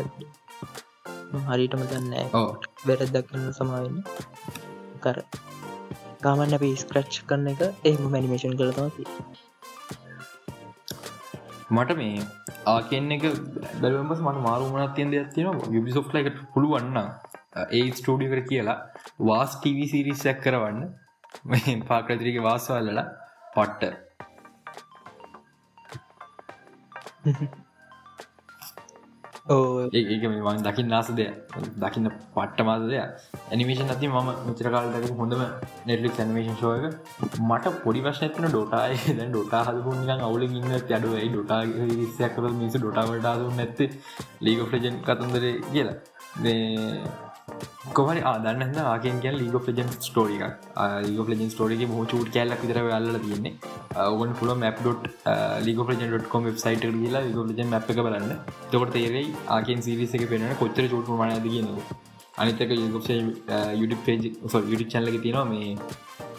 හරිටම 1.47 1.85
දන්න 1.85 2.13
දක්කන්න 2.85 3.47
සමාවෙන්න 3.53 4.03
කර 5.01 5.23
ගාමන්න 6.23 6.53
අපි 6.53 6.71
ස්ක්‍රච් 6.77 7.23
කරන 7.25 7.49
එක 7.49 7.63
එහම 7.85 8.05
මැනිමේෂන් 8.07 8.59
කළතමති 8.59 9.07
මට 11.71 11.97
මේ 11.97 12.29
ආකෙන් 12.69 13.11
එක 13.11 13.25
බැලුවම්පස් 13.81 14.23
මට 14.23 14.43
මාරුමනත් 14.43 14.95
තියන්ද 14.95 15.17
ඇතින 15.17 15.49
යුබිසොෆ්ල 15.71 16.21
එකට 16.21 16.45
පුළුවන්න 16.53 17.01
ඒ 17.73 17.85
ස්ටෝඩියකට 17.95 18.49
කියලා 18.49 18.79
වාස් 19.23 19.57
ටව 19.57 19.89
සිරිස්සැක් 19.89 20.39
කරවන්න. 20.43 20.81
මේ 21.45 21.75
පාකරතිරික 21.89 22.39
වාසවල්ලලා 22.43 23.09
පට්ට. 23.53 23.93
ඒක 29.93 30.23
මේවන් 30.25 30.63
දකිින් 30.63 30.87
නාස 30.87 31.09
දෙය 31.11 31.27
දකින්න 31.77 32.09
පට්ට 32.35 32.61
මාස 32.63 32.83
දෙය 32.85 33.01
ඇනිමේෂන් 33.01 33.89
ඇති 33.89 34.09
ම 34.09 34.29
මිචරකාලට 34.47 35.09
හොඳම 35.13 35.43
නෙටලික් 35.87 36.15
ඇනිමේෂන් 36.17 36.61
ශෝයක 36.61 36.85
මට 37.41 37.75
පොඩි 37.83 38.01
වශයත්න 38.03 38.47
ඩොටාය 38.47 38.95
දැන් 39.11 39.31
ඩොටා 39.31 39.65
හදපු 39.65 39.97
නිකන් 39.97 40.21
අවුල 40.21 40.43
ඉන්න 40.43 40.79
අඩුවයි. 40.91 41.29
ඩොටා 41.29 41.61
රිස්සයක් 41.93 42.33
කර 42.37 42.49
මිස 42.53 42.75
ඩොටාවටාදු 42.75 43.51
නැත්ත. 43.53 43.79
ලීග 44.41 44.65
ෆ්‍රජන් 44.65 44.97
කතන්දර 45.03 45.45
කියලා 45.69 47.32
කොහරි 47.91 48.21
ආදන්න 48.23 48.79
ආගෙන් 48.85 49.17
ගැ 49.25 49.33
ලීග 49.35 49.57
ලජන් 49.69 49.91
ස්ටෝරික 50.01 50.45
ලීග 51.07 51.31
ලජන් 51.31 51.51
ස්ටෝරගේ 51.51 51.89
හෝ 51.93 52.05
චූට 52.05 52.31
කැල්ල 52.31 52.55
විතර 52.63 52.79
අල්ල 52.99 53.11
තියන්නේ. 53.19 53.55
ඔගන් 54.13 54.33
පුල 54.35 54.55
මැප්.ඩොට් 54.57 55.03
ලීග 55.67 55.83
ලජන්.කොම් 55.89 56.49
වෙබ්සයිට 56.49 56.87
කියලා 56.95 57.25
ලීග 57.27 57.43
ලජන් 57.51 57.69
මැප් 57.69 57.91
එක 57.91 58.01
බලන්න. 58.07 58.33
තකොට 58.71 58.93
තේරෙයි 58.93 59.35
ආකෙන් 59.49 59.83
සිරිස 59.83 60.15
එක 60.15 60.27
පෙන 60.29 60.49
කොච්චර 60.55 60.87
චූට 60.87 61.13
මනද 61.19 61.47
කියනවා 61.49 62.01
අනිතක 62.39 62.73
යුඩි 63.75 63.97
පේජ 64.07 64.23
යුඩි 64.67 64.85
චල්ලක 64.87 65.19
තියෙනවා 65.21 65.45
මේ 65.45 65.77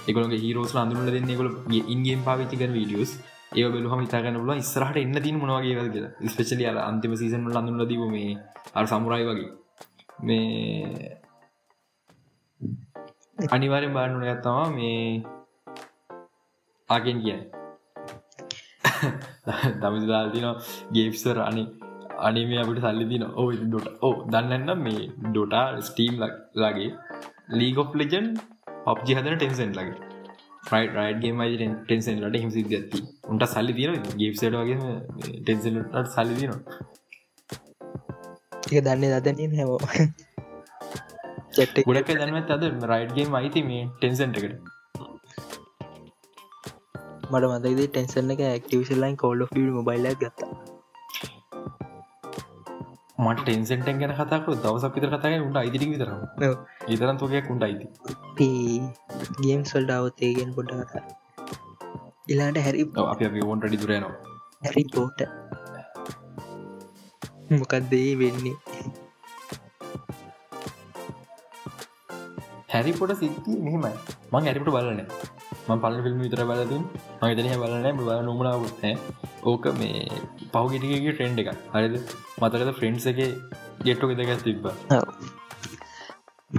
එකගලගේ 0.08 0.40
හිරෝස් 0.40 0.74
අඳුරල 0.76 1.12
දෙන්න 1.12 1.32
ගොල 1.40 1.52
ඉන්ගේම් 1.88 2.22
පාවිච්චි 2.24 2.58
කර 2.58 2.72
වීඩියස් 2.72 3.12
ඒ 3.54 3.68
බලහම 3.70 4.02
ඉතාගන්න 4.02 4.40
ල 4.40 4.62
ස්රහට 4.66 4.98
එන්න 4.98 5.18
තින් 5.22 5.36
මොවාගේ 5.38 5.84
කියලා. 5.88 6.14
ස්පෙශලිය 6.28 6.70
අන්තිම 6.82 7.14
සීසන් 7.16 7.46
ලඳුල 7.50 7.86
දීම 7.86 8.06
මේ 8.12 8.32
අර 8.74 8.86
සමුරයි 8.88 9.28
වගේ. 9.30 9.52
මේ 10.20 11.18
අනිවාරෙන් 13.50 13.94
බාන්නන 13.94 14.26
ඇත්තවා 14.26 14.66
මේ 14.70 15.02
ආගෙන් 16.90 17.20
කිය 17.24 17.40
දමිදාල්තින 19.82 20.48
ගේප්සර 20.92 21.38
අනි 21.42 21.64
අනිමේ 22.20 22.62
අපට 22.62 22.80
සල්ලි 22.84 23.06
දින 23.06 23.26
ඕ 23.34 23.50
ඩොට 23.54 23.88
ඕ 24.02 24.16
දන්නන්න 24.28 24.84
මේ 24.86 25.04
ඩොටා 25.26 25.68
ස්ටීම් 25.82 26.16
ලගේ 26.62 26.90
ලීගොප් 27.52 27.92
ලජන් 27.96 28.28
ඔබ්ජි 28.86 29.18
හදන 29.18 29.38
ටෙන්සෙන් 29.38 29.72
ලගේ 29.72 29.98
ෆයි 30.64 30.84
රයිඩගේ 30.90 31.34
මයි 31.34 31.58
ටෙන්සෙන් 31.60 32.22
ලට 32.22 32.44
හිම 32.44 32.52
සිද 32.52 32.72
ඇති 32.72 33.02
උන්ට 33.30 33.46
සල්ලි 33.46 33.74
දින 33.80 34.10
ගේප්සට 34.22 34.56
වගේ 34.56 34.78
ටෙන්සෙන්ට 35.40 36.14
සල්ලි 36.16 36.50
ටික 38.64 38.84
දන්නේ 38.84 39.10
දදන 39.16 39.56
හැමෝ 39.56 39.80
ගොඩක් 41.56 42.12
දන්නවත් 42.12 42.52
අද 42.52 42.64
රයිඩ්ගේ 42.86 43.26
මයිති 43.30 43.64
මේ 43.64 43.82
ටෙන්සන්ට 43.96 44.38
එකට. 44.40 44.54
මට 47.32 47.46
මතකද 47.50 47.82
ටෙන්සන් 47.88 48.36
එක 48.36 48.44
ඇක්ටිවිශල්ලයින් 48.44 49.18
කෝල්ඩ 49.18 49.58
මොබයිල 49.72 50.08
ගත්තා. 50.16 50.52
මට 53.20 53.42
ටෙන්සෙන්ටෙන් 53.42 54.00
ගැන 54.00 54.16
කතාකරු 54.18 54.56
දවසක් 54.58 54.94
විතර 54.96 55.12
කතාය 55.14 55.42
උන්ට 55.42 55.58
අයිදිරි 55.58 55.90
විතර 55.90 56.10
ඉතරන් 56.90 57.18
තොකයක් 57.18 57.52
උන්ට 57.52 57.64
අයිති. 57.64 57.86
ගේම් 59.42 59.62
සොල්ඩ 59.66 59.94
අවතේගෙන් 59.94 60.56
පොඩ්ඩ 60.56 60.82
කතා 60.86 61.06
ඉලාට 62.28 62.58
හැරි 62.60 62.84
අප 63.04 63.22
ඔොන්ට 63.44 63.66
ඩිදුරයනවා 63.66 64.14
හැරි 64.64 64.84
පෝට 64.92 65.22
මොකක්දේ 67.62 68.10
වෙන්නේ? 68.22 68.56
හැරිපොට 72.74 73.14
සිද්ධ 73.22 73.50
මෙහෙමයි. 73.66 73.94
මං 74.32 74.50
ඇරිපට 74.50 74.72
බලන 74.76 75.02
ම 75.68 75.82
පල 75.84 76.00
ෆිල්ම් 76.06 76.24
විතර 76.26 76.42
බලතින් 76.50 76.84
මහිතනය 77.22 77.54
බලන 77.62 77.86
බල 78.00 78.10
නොමනාවත්නෑ 78.30 78.96
ඕක 79.52 79.66
මේ 79.80 80.02
පවගිටිගේ 80.54 81.14
ට්‍රෙන්ඩ් 81.14 81.44
එක 81.44 81.50
හරිද? 81.76 81.96
මතරද 82.42 82.76
ෆ්‍රෙන්න්ස් 82.80 83.08
එක 83.14 83.22
ගෙට්ටෝ 83.86 84.18
දෙක 84.20 84.32
තිබ්බ. 84.48 84.66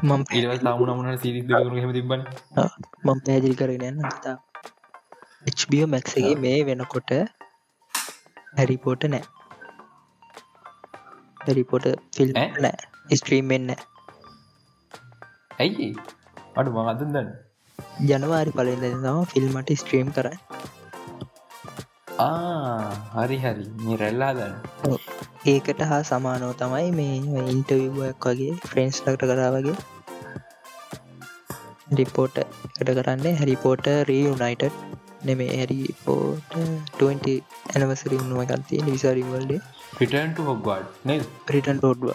මම 0.02 0.22
ඒව 0.38 0.52
තාමුණ 0.62 0.96
මුණ 0.98 1.18
සිරි 1.22 1.40
හෙම 1.82 1.92
තිබන 1.96 2.22
මම 3.04 3.18
පැදිරි 3.26 3.54
කරගෙන 3.60 3.84
යන්න 3.90 4.16
තා 4.24 4.36
HBO 5.60 5.86
මැක්සගේ 5.92 6.34
මේ 6.44 6.58
වෙනකොට 6.68 7.12
හැරිපෝට 8.56 9.04
නෑ 9.12 9.22
හැරිපොට 11.46 11.86
ෆිල් 12.16 12.30
නෑ. 12.36 12.76
ස්ට්‍රීම්ෙන් 13.12 13.66
නෑ. 13.68 13.82
ඇයි? 15.58 15.88
අඩු 16.58 16.70
මගදන් 16.76 17.10
දන්න. 17.14 17.28
ජනවාරි 18.02 18.52
පලෙන්ද 18.52 18.84
තම 18.84 19.18
ෆිල්මට 19.30 19.70
ස්ට්‍රීම් 19.80 20.08
කරයි 20.16 20.38
හරි 23.14 23.38
හරි. 23.44 23.64
මේ 23.84 23.96
රැල්ලා 24.02 24.32
දන්න 24.38 24.96
ඒකට 25.46 25.80
හා 25.90 26.02
සමානෝ 26.10 26.52
තමයි 26.60 26.88
මේ 26.98 27.44
ඉන්ටවිවක් 27.54 28.26
වගේ 28.28 28.54
ෆ්‍රෙන්ස් 28.68 28.98
ලකට 29.04 29.24
කරා 29.30 29.50
වගේ 29.56 29.76
රිපෝට 31.98 32.36
එකට 32.38 32.90
කරන්නේ. 32.98 33.34
හැරිපෝට 33.40 33.86
රීයුනයිට 34.10 34.64
නෙමේ 35.28 35.52
හැරිපෝට 35.58 36.58
20 37.00 37.36
ඇනවසරි 37.72 38.20
උන්නුව 38.22 38.44
කන්තිය 38.50 38.80
නිසාරිවල්ඩේ 38.88 39.60
පිටන්ට 39.98 40.38
හොක්ගඩ් 40.48 40.86
නෙ 41.08 41.14
ප්‍රිටන් 41.48 41.78
රෝඩ්ුව 41.84 42.12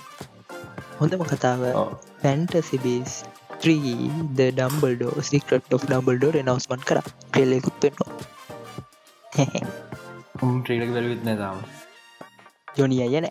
හොඳම 0.99 1.21
කතාව. 1.31 1.61
Fantastic Beasts 2.23 3.11
3 3.65 3.93
the 4.37 4.47
Dumbledore 4.57 5.13
secrets 5.29 5.73
of 5.77 5.83
Dumbledore 5.89 6.31
රෙනවස්මන් 6.37 6.81
කර. 6.89 6.99
ටෙල්ලෙකුත් 7.31 7.75
පෙන්නවා 7.83 8.11
ට්‍රේලක 10.61 10.91
බැලවිත්න 10.95 11.31
තාම. 11.43 11.57
ජොනි 12.79 12.97
අයන 13.05 13.27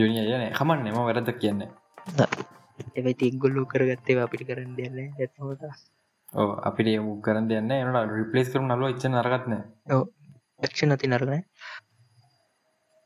ජොනි 0.00 0.16
අයන 0.22 0.44
කමන්න 0.58 0.88
එම 0.92 0.98
වැරදක් 1.08 1.38
කියන්න. 1.42 1.62
එවයි 2.98 3.26
ඉගොල්ලු 3.32 3.62
කරගත්තේ 3.72 4.22
අපිට 4.26 4.42
කරන්න 4.48 4.72
දෙන්න 4.78 4.96
ඇත්මට 5.02 5.62
ඕ 6.40 6.50
අපිට 6.68 6.88
යමු 6.96 7.12
කරන්න 7.26 7.46
දෙන්න 7.52 7.70
එනට 7.76 8.12
රිපලේස් 8.18 8.48
කරු 8.52 8.62
නලුව 8.66 8.88
ඉච්ච 8.94 9.04
නරගත්න 9.10 9.54
ක්ෂ 10.62 10.82
නති 10.88 11.06
නරගන 11.10 11.32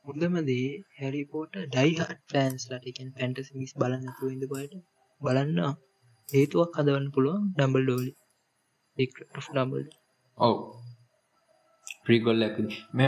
මුදමදේ 0.06 0.66
හැරිපෝට 0.98 1.54
ඩයිහට 1.66 2.20
ෆෑන්ස් 2.32 2.64
ලටකෙන් 2.70 3.08
පැන්ටස් 3.16 3.48
මිස් 3.58 3.72
බලන්න 3.80 4.12
තුයිද 4.18 4.42
පයට 4.52 4.74
බලන්න 5.20 5.58
හේතුවක් 6.28 6.76
හදවන්න 6.78 7.08
පුළුවන් 7.14 7.46
ඩම්බල් 7.52 7.84
ඩෝලි 7.86 8.12
ඩම්බල් 8.96 9.84
ඔව්. 10.38 10.56
ප්‍රීගොල්ල 12.04 12.44
මෙ 12.92 13.06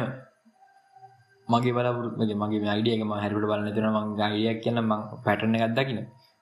මගේ 1.49 1.75
බලපුරත්මගේ 1.77 2.41
මගේ 2.43 2.73
අයිඩියක 2.75 3.03
ම 3.05 3.13
හැරට 3.23 3.39
බලන්න 3.43 3.75
තන 3.77 3.89
ම 3.93 4.09
ගයියක් 4.19 4.59
කියන්න 4.65 4.81
ම 4.83 4.93
පැටන 5.25 5.57
එකක් 5.57 5.77
දකින 5.77 6.01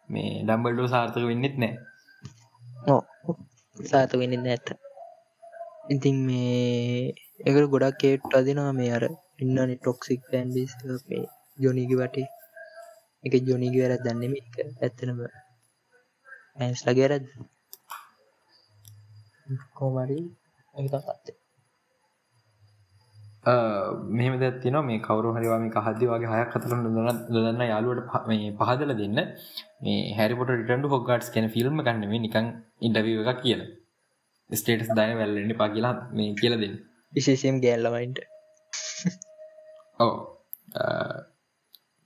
මේ 0.09 0.33
ඩම්බල්ඩෝ 0.43 0.89
සාර්ථක 0.93 1.29
වෙන්නෙත් 1.31 1.57
නෑ. 1.63 1.75
සාත 3.77 4.11
වෙන්න 4.21 4.47
ඇත්ත. 4.47 4.69
ඉතින් 5.95 6.17
මේ 6.27 7.13
එකට 7.47 7.71
ගොඩක් 7.73 7.97
කේට් 8.01 8.37
අදිනවා 8.39 8.73
මේ 8.73 8.93
අර 8.97 9.05
ඉන්නන 9.39 9.73
ටොක්සික් 9.75 10.21
පෑන්බිස් 10.27 10.73
මේ 11.09 11.25
ජොනීගි 11.59 11.97
වටේ 12.01 12.29
එක 13.25 13.35
ජොනිග 13.45 13.75
වැරත් 13.77 14.05
දන්නෙම 14.05 14.35
එක 14.41 14.55
ඇත්තනම 14.61 15.19
ඇන්ස් 16.59 16.81
ලගේ 16.87 17.03
වැරද 17.05 17.27
කෝමරි 19.75 20.21
පත්තේ 20.75 21.37
මෙහම 24.13 24.35
දැත්තින 24.41 24.77
මේ 24.83 25.01
කවරු 25.01 25.33
හරිවාම 25.35 25.67
හදදි 25.79 26.07
වගේ 26.07 26.31
හයක් 26.33 26.49
කතර 26.53 26.73
දන්න 27.35 27.63
යාලුවට 27.65 28.29
මේ 28.29 28.53
පහදල 28.61 28.93
දෙන්න. 28.93 29.19
මේ 29.83 30.15
හැරිපොට 30.15 30.51
රිටන්ඩ 30.51 30.91
හොගටස් 30.93 31.29
කැන 31.31 31.47
ෆිල්ම් 31.51 31.77
ගන්නම 31.81 32.15
නිකං 32.19 32.47
ඉන්ඩවිය 32.83 33.19
එකක් 33.25 33.43
කියල. 33.43 33.61
ස්ටේටස් 34.51 34.91
දන 34.91 35.13
වැල්ලන්න 35.21 35.53
පා 35.57 35.69
කියලා 35.69 35.95
මේ 36.13 36.35
කියල 36.41 36.55
දෙන්න. 36.63 36.75
විශේෂයෙන් 37.13 37.61
ගෑල්ලමයින්ට 37.61 38.19
ඕ 39.99 40.13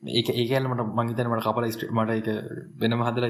ඒ 0.02 0.22
ඒකල්මට 0.34 0.82
මංහිතන 0.92 1.28
මට 1.28 1.44
කපල 1.44 1.66
මට 1.92 2.10
එක 2.12 2.28
වෙනම 2.80 3.02
හදල 3.02 3.26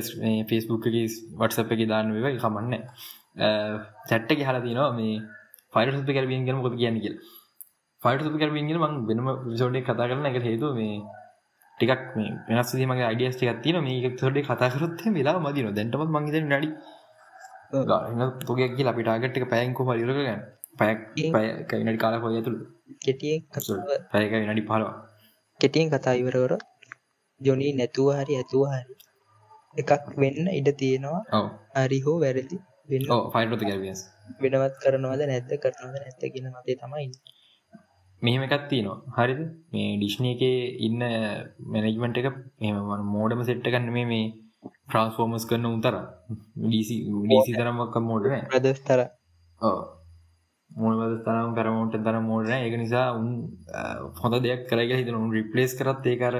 ෆෙස්බුක් 0.46 0.84
වටසප 0.86 1.72
එක 1.72 1.82
දාන්න 1.88 2.12
වයි 2.16 2.38
කමන්න. 2.38 2.74
සැට්ට 4.06 4.42
හල 4.42 4.61
තිනවා 4.61 4.90
මේ 4.92 5.16
ෆයිර 5.72 5.92
සුප 5.92 6.06
කරබියෙන් 6.08 6.44
ගෙන 6.44 6.62
ොද 6.62 6.76
කියන්න 6.76 7.00
කියල. 7.00 7.16
ෆයිට 8.02 8.22
සුප 8.22 8.36
කරබියෙන් 8.36 8.78
මං 8.78 8.94
වෙනම 9.08 9.32
විසෝඩේ 9.46 9.82
කතා 9.82 10.06
කරන 10.06 10.26
එක 10.26 10.38
හේතු 10.42 10.70
මේ 10.74 11.00
ටිකක් 11.78 12.06
මේ 12.14 12.30
වෙනස් 12.48 12.72
මගේ 12.86 13.06
අඩියස් 13.06 13.34
ටිකක් 13.34 13.62
තියෙන 13.62 13.82
මේ 13.82 14.14
සොඩේ 14.16 14.44
කතාකරොත් 14.44 15.04
වෙලා 15.11 15.38
මදින 15.40 15.74
දැන්ටමත් 15.74 16.11
මංහිත 16.11 16.36
නඩි 16.44 16.68
තුගයක් 18.42 18.80
අපිට 18.86 19.08
ආගට්ක 19.08 19.44
පැයන්කෝ 19.48 19.88
පරිරගන්න 19.88 20.40
පැයක් 20.81 21.01
පැය 21.35 21.47
කයිනඩි 21.70 22.01
කාලා 22.03 22.22
කොය 22.22 22.35
ඇතුළ. 22.35 22.59
කෙටියෙන් 23.01 23.41
පැයක 24.12 24.33
නඩි 24.41 24.66
පහලවා 24.68 24.95
කෙටියෙන් 25.61 25.93
කතා 25.93 26.14
ඉවරවර 26.14 26.53
ජොනී 27.41 27.72
නැතුව 27.72 28.09
හරි 28.18 28.35
ඇතුව 28.37 28.64
හරි 28.72 28.95
එකක් 29.76 30.07
වෙන්න 30.16 30.49
ඉඩ 30.51 30.70
තියෙනවා. 30.74 31.43
හරි 31.78 31.99
හෝ 32.07 32.16
වැරදි 32.24 32.59
වෙනවත් 34.43 34.74
කරනවද 34.83 35.22
නැද්ද? 35.24 35.53
කරනවද 35.62 35.97
නැත්ත 35.97 36.22
කියන 36.35 36.49
මතේ 36.51 36.76
තමයි 36.76 37.09
මෙහෙම 38.22 38.43
එකත් 38.47 38.64
තියනවා. 38.70 38.99
හරිද? 39.16 39.41
මේ 39.72 39.97
ඩිශ්නය 39.97 40.31
එක 40.35 40.43
ඉන්න 40.81 41.01
මැනෙජ්මට 41.72 42.20
එක 42.20 42.28
මෙම 42.61 43.07
මෝඩම 43.14 43.43
සෙට්ට 43.43 43.70
ගන්න 43.72 43.93
මේ 43.93 44.07
මේ 44.07 44.26
ට්‍රන්ස්ෆෝර්මස් 44.85 45.45
කරන 45.47 45.66
උතර 45.68 45.97
ඩීසි 46.64 46.97
තරමක් 47.55 47.97
මෝඩන 48.03 48.45
ප්‍රදස්තර 48.51 49.01
මොනවද 50.71 51.14
තරම් 51.25 51.55
කරමට 51.57 51.97
තර 52.05 52.16
මෝඩන 52.23 52.66
එක 52.66 52.75
නිසා 52.79 53.07
උන් 53.18 53.29
හොඳ 54.23 54.37
දෙයක් 54.45 54.66
කරග 54.71 54.93
හිතන 54.99 55.21
උන් 55.21 55.33
රිපලේස් 55.33 55.75
කරත් 55.79 56.07
ඒකර 56.07 56.37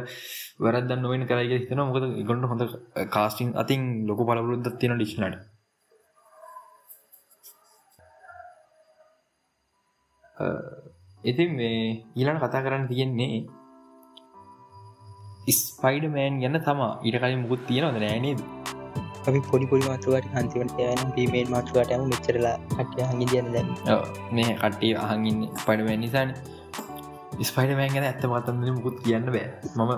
වැරදන්න 0.59 1.03
නොවෙන් 1.03 1.27
කරග 1.27 1.55
හිතන 1.55 1.83
මොකද 1.83 2.07
ගොඩ 2.29 2.51
හොඳ 2.53 2.63
කාස්ටිං 3.11 3.55
අතින් 3.57 3.89
ලොක 4.07 4.23
පලබුරුද්ද 4.29 4.71
තියෙන 4.79 4.97
ඩිශ්නට 4.97 5.41
ඉතින් 11.25 11.51
මේ 11.55 11.81
ඊලන 12.17 12.39
කතා 12.39 12.65
කරන්න 12.65 12.89
තියෙන්නේ 12.89 13.35
ස්පයිඩ 15.51 16.07
මෑන් 16.15 16.41
ගැන්න 16.41 16.63
තමා. 16.63 16.93
ඊට 17.05 17.21
කලින් 17.21 17.43
මුකුත් 17.43 17.67
තියෙනවද? 17.67 17.99
නෑනේද 17.99 18.60
අපි 19.29 19.41
පොඩි 19.51 19.67
පොඩි 19.71 19.85
මාතුවට 19.89 20.27
හන්තිවට 20.35 20.79
යන 20.85 21.13
පීමේන් 21.17 21.49
මාතුවටම 21.55 22.05
මෙච්චරලා 22.13 22.57
කටය 22.71 23.03
හඟි 23.09 23.27
දියන 23.33 23.53
දැම 23.55 23.69
මේ 24.33 24.55
කට්ටේ 24.55 24.93
අහගින්න 25.05 25.41
ස්පයිඩමෑන් 25.57 26.03
නිසාන. 26.05 26.33
ස්පයිඩ 27.43 27.73
මෑන් 27.79 27.95
ගැන 27.95 28.07
ඇත්ත 28.09 28.25
මතන්දන 28.27 28.75
මුකුත් 28.79 28.97
කියන්න 29.05 29.29
බෑ. 29.29 29.47
මම 29.77 29.93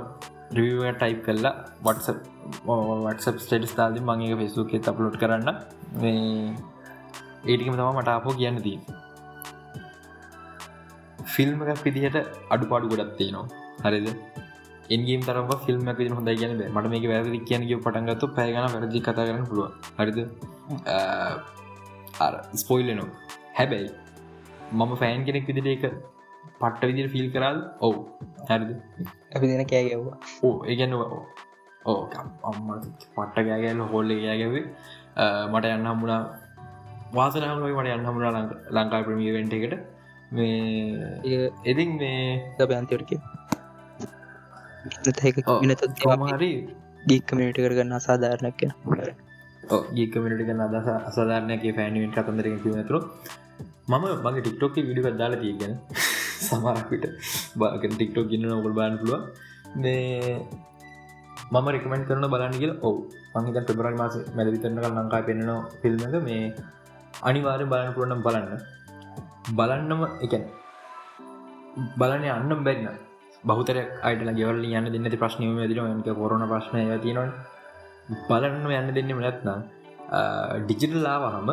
රිව 0.57 0.83
ටයිප් 0.93 1.21
කරලා 1.27 1.55
වටස 1.85 2.09
වටසප් 2.67 3.37
ස්ටේටස් 3.45 3.75
තාද 3.79 3.97
මගේ 4.03 4.37
ෆෙසුකේ 4.43 4.83
අප්ලෝඩ් 4.93 5.17
කරන්න. 5.23 5.49
මේ 6.01 6.21
ඒටිකම 7.45 7.75
තම 7.75 7.91
මට 7.95 8.11
අපෝ 8.11 8.35
කියන්න 8.35 8.63
දී 8.67 8.79
ෆිල්ම් 11.35 11.67
එකක් 11.67 11.85
විදිහට 11.87 12.19
අඩු 12.51 12.65
පාඩු 12.67 12.93
ගොඩත් 12.93 13.15
තියෙනවා. 13.19 13.47
හරිද? 13.85 14.09
එන්ගේම් 14.95 15.21
තරම 15.27 15.51
ෆිල්ම් 15.67 15.91
ඇති 15.91 16.09
හොඳ 16.19 16.31
කියන 16.41 16.53
මට 16.75 16.87
මේක 16.93 17.05
වැරදි 17.13 17.39
කියනගේ 17.49 17.79
පටන්ගත්තු 17.85 18.27
පැයගන 18.39 18.67
වැරදි 18.75 19.01
කතා 19.09 19.27
කරන්න 19.29 19.47
පුළුව 19.51 19.69
හරිද? 19.99 20.19
ස්පොයිල්ලනවා 22.63 23.11
හැබැයි 23.59 23.91
මම 24.79 24.93
ෆෑන් 25.03 25.25
කෙනෙක් 25.29 25.47
විදිට 25.51 25.71
එක 25.75 25.85
පට්ට 26.61 26.83
විදිර 26.91 27.07
ෆිල් 27.15 27.29
කරල් 27.35 27.59
ඔවු. 27.87 28.01
හරිද? 28.51 28.71
අපි 29.37 29.47
දෙන 29.51 29.65
කෑගැව්වා 29.73 30.17
ඕ 30.47 30.55
ඒගැන්නවා 30.71 31.09
ඕ 31.91 32.01
අම්ම 32.49 32.69
පට්ට 33.17 33.47
ගෑගැල 33.49 33.81
හොල්ල 33.95 34.11
ගෑගැවේ 34.27 34.65
මට 35.53 35.75
යන්න 35.77 35.89
හම්මුණා 35.91 36.23
වාසනහමයි 37.17 37.75
මට 37.79 37.97
යන්න 37.97 38.09
හමුණා 38.11 38.45
ලංකා 38.77 39.03
ප්‍රමිය 39.09 39.33
වෙන්ට 39.39 39.55
එකට. 39.59 39.75
මේ 40.37 41.49
එතින් 41.71 41.91
මේ 42.01 42.21
දබයන්තවටක 42.59 43.11
නැතක 43.13 43.42
වෙනත 44.85 45.85
කොමහරි 46.05 46.51
ගීක්කමට 47.09 47.59
කරගන්න 47.59 47.99
අසාධාරණයක් 47.99 48.57
කියෙන 48.57 48.75
ගීකමට 49.97 50.41
ගන්න 50.41 50.65
අදස 50.67 50.89
අසධාරණයක 51.11 51.65
ෆෑනිවෙන් 51.79 52.13
කතන්දර 52.17 52.49
කිවනතුර 52.65 52.97
මම 53.91 54.05
මගේ 54.25 54.43
ටික්ටෝක 54.43 54.77
විඩි 54.81 55.07
කදාලා 55.07 55.43
තියගෙන 55.45 55.73
සමරක්විට 56.47 57.07
බාග 57.57 57.83
ටික්ටෝ 57.87 58.29
ගන්න 58.31 58.59
ඔබල් 58.59 58.75
බාන් 58.81 59.01
පුළුව 59.01 59.23
මේ 59.77 60.37
මම 61.51 61.67
රෙකමෙන්ට 61.69 62.07
කරන 62.09 62.27
බලන්න 62.35 62.55
කියල. 62.55 62.73
ඔව 62.81 62.95
මංහිත 63.35 63.67
පෙබරල් 63.69 63.97
මාස 64.01 64.15
මැලවිතරන්න 64.37 64.79
ලංකා 64.91 65.23
පෙන්නවා 65.29 65.61
ෆිල්ම්ද 65.81 66.17
මේ 66.27 66.45
අනිවාරය 67.23 67.65
බලන්න 67.73 67.95
පුරනම් 67.97 68.21
බලන්න. 68.27 68.61
බලන්නම 69.51 70.03
එකැන් 70.25 70.45
බලන්න 71.99 72.29
අන්නම් 72.33 72.65
බැන්න 72.67 73.12
බහතර 73.45 73.77
අයිට 74.03 74.33
ගෙවල 74.39 74.65
යන්න 74.71 74.89
දෙන්න 74.95 75.07
ප්‍රශ්නයම 75.15 75.61
දින 75.71 75.81
මක 75.91 76.17
කොරන 76.17 76.45
ප්‍රශ්නය 76.49 76.83
තියනවා 76.99 77.29
බලන්න 78.29 78.67
යන්න 78.73 78.91
දෙන්න 78.97 79.13
නැත්නම් 79.19 79.63
ඩිජිටල්ලාවහම 80.67 81.49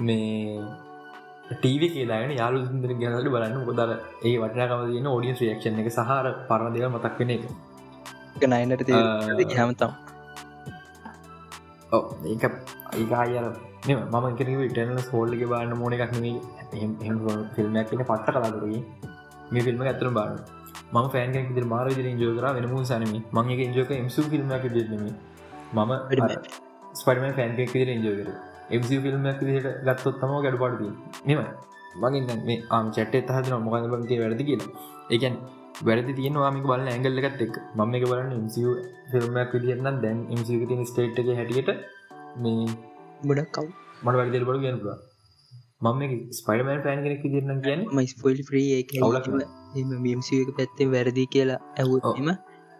මේ 0.00 0.58
ටීව 1.52 1.82
කියලාගෙන 1.94 2.32
යාලු 2.40 2.58
ර 2.84 2.92
ගැනල 3.00 3.28
බලන්න 3.34 3.56
ොදර 3.72 3.90
ඒ 4.24 4.34
වටනකම 4.42 4.82
තියන 4.90 5.08
ෝඩියස් 5.12 5.40
රියක්ෂණ 5.42 5.80
එක 5.82 5.90
සහර 5.92 6.26
පරණදව 6.48 6.86
මතක් 6.90 7.18
වෙන 7.20 7.32
එක. 7.36 7.44
නයිනට 8.44 9.52
හැමතම් 9.52 9.92
ඕ 11.92 12.02
ඒක 12.26 12.44
ඒක 12.94 13.12
අයර 13.14 13.46
මම 13.88 14.26
කෙනව 14.38 14.62
ටනල 14.68 15.00
සෝල්ලක 15.08 15.42
බාන්න 15.52 15.74
මෝන 15.80 15.96
එකක් 15.96 16.14
නෙේ 16.16 16.36
ෆිල්ම්මක් 17.56 17.90
පට 18.02 18.26
කලාතුරගේ 18.28 18.82
මේ 19.52 19.66
ෆිල්ම 19.66 19.84
ඇතර 19.84 20.10
බාන්න 20.18 20.38
ම 20.86 20.96
ෑන් 20.98 21.68
මාර 21.68 21.86
ජෝකර 22.16 22.46
වෙනම 22.56 22.74
සනම 22.82 23.14
මගේ 23.38 23.68
ජෝක 23.76 23.92
එමසු 23.94 24.28
ෆිල්ම්මක් 24.32 24.66
දෙනම 24.74 25.06
මම 25.74 25.92
ස්පඩම 26.96 27.32
ෆෑන්කෙක් 27.38 27.72
විදිර 27.74 27.90
එන්ජෝකර 27.90 28.28
එමසි 28.70 28.98
ෆිල්ම්මක් 29.04 29.40
දිට 29.48 29.68
ගත්තොත් 29.86 30.16
තම 30.20 30.34
ගැඩ 30.38 30.58
පාඩති 30.62 30.90
මෙම 31.28 31.40
මගින් 32.04 32.26
මේ 32.46 32.58
ආම් 32.70 32.86
චට්ට 32.90 33.32
හදන 33.36 33.64
මොකද 33.66 33.86
බගේ 33.94 34.20
වැරදි 34.22 34.44
කියලා. 34.48 34.70
ඒකැන් 35.12 35.36
වැරදි 35.82 36.12
තියෙන 36.12 36.38
වාමික 36.42 36.64
බලන්න 36.70 36.90
ඇගල්ලකත් 36.90 37.42
එක් 37.46 37.56
මම 37.74 37.96
එක 37.98 38.06
බලන්න 38.10 38.32
ඉම්සිව 38.38 38.68
ෆිල්ම්මක් 39.10 39.52
විදින්න 39.56 40.00
දැන් 40.04 40.18
ඉම්සික 40.34 40.64
තින 40.70 40.82
ස්ටේට් 40.84 41.20
එක 41.22 41.28
හැටියට 41.32 41.70
මේ 42.38 42.66
ගොඩක් 43.28 43.52
කව් 43.54 43.66
මට 44.02 44.16
වැරදිල් 44.20 44.46
බඩු 44.48 44.64
ගැනපුවා 44.64 44.98
මම 45.84 46.02
ස්පයිඩමන් 46.32 46.82
පෑන් 46.84 47.04
කෙනෙක් 47.04 47.24
දිරන 47.26 47.62
කියන 47.62 47.80
මයිස්පොයිල් 47.92 48.40
්‍රී 48.48 48.68
අවුලක් 49.76 50.02
මම්සි 50.04 50.42
එක 50.42 50.50
පැත්තේ 50.56 50.88
වැරදි 50.88 51.24
කියලා 51.26 51.60
ඇවුත්ම 51.76 52.28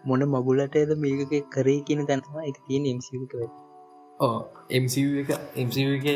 මොන 0.04 0.22
මගුලට 0.26 0.76
ඇද 0.76 0.92
මේක 0.96 1.34
කරේ 1.50 1.80
කියන 1.82 2.02
තැනවා 2.06 2.44
එක 2.44 2.58
තියෙන 2.66 2.86
එම්සික 2.86 3.34
ඕ 4.20 4.38
එම්සි 4.70 5.02
එක 5.22 5.30
එම්සි 5.56 5.82
එක 5.90 6.06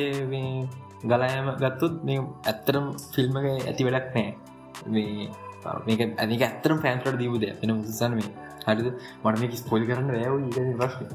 ගලායම 1.04 1.48
ගත්තුත් 1.56 1.94
මේ 2.04 2.20
ඇත්තරම් 2.44 2.86
ෆිල්ම් 3.14 3.38
එක 3.40 3.46
ඇති 3.62 3.86
වැඩක් 3.86 4.10
නෑ 4.14 4.30
මේ 4.88 5.30
මේක 5.86 6.00
ඇනික 6.16 6.42
ඇත්තරම් 6.42 6.78
පෑන්ට 6.78 7.06
දීවද 7.16 7.44
එන 7.44 7.70
මුසන් 7.72 8.12
මේ. 8.14 8.30
හරිද? 8.66 8.88
මට 9.22 9.40
මේක 9.40 9.52
ස්පොල් 9.56 9.82
කරන්න 9.82 10.10
වැෑ 10.10 10.30
ප්‍රශ්න 10.74 11.06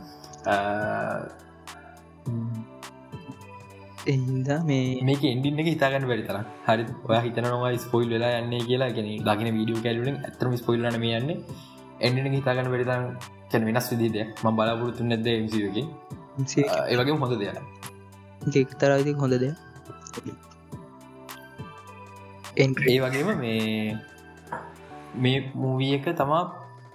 එහින්දා 4.11 4.59
මේ 4.69 4.81
මේක 5.09 5.23
එන්ඩින්න 5.33 5.61
එක 5.61 5.69
හිතාගන්න 5.73 6.09
වැඩි 6.09 6.27
තර 6.29 6.37
හරි 6.67 6.83
ඔය 7.09 7.19
හිතනවා 7.25 7.71
ස්පොයිල් 7.85 8.09
වෙලා 8.15 8.33
යන්නේ 8.41 8.61
කියලා. 8.69 8.91
ගෙන 8.97 9.07
දකින 9.27 9.49
වීඩියෝ 9.57 9.85
කැලුවෙන් 9.85 10.17
ඇතරම 10.27 10.55
ස්පොයිල්ලන 10.61 10.99
මේ 11.05 11.15
යන්නේ. 11.21 11.37
එන්ඩින 12.05 12.33
හිතාගන්න 12.39 12.71
වැඩිතන් 12.73 13.03
කැන 13.51 13.63
වෙනස් 13.69 13.87
විදිද 13.93 14.17
ම 14.43 14.47
බලාපොරත්තු 14.57 15.03
නැද 15.11 15.27
මසිගේ 15.45 15.85
ඒවගේ 16.91 17.17
හොඳ 17.21 17.35
දෙයක්. 17.41 17.57
තරවිදි 18.81 19.13
හොඳ 19.21 19.35
දෙය 19.43 19.53
ඒ 22.57 22.99
වගේම 23.03 23.29
මේ 23.43 23.97
මේ 25.23 25.37
මූවිය 25.61 25.93
එක 25.97 26.05
තමා 26.19 26.43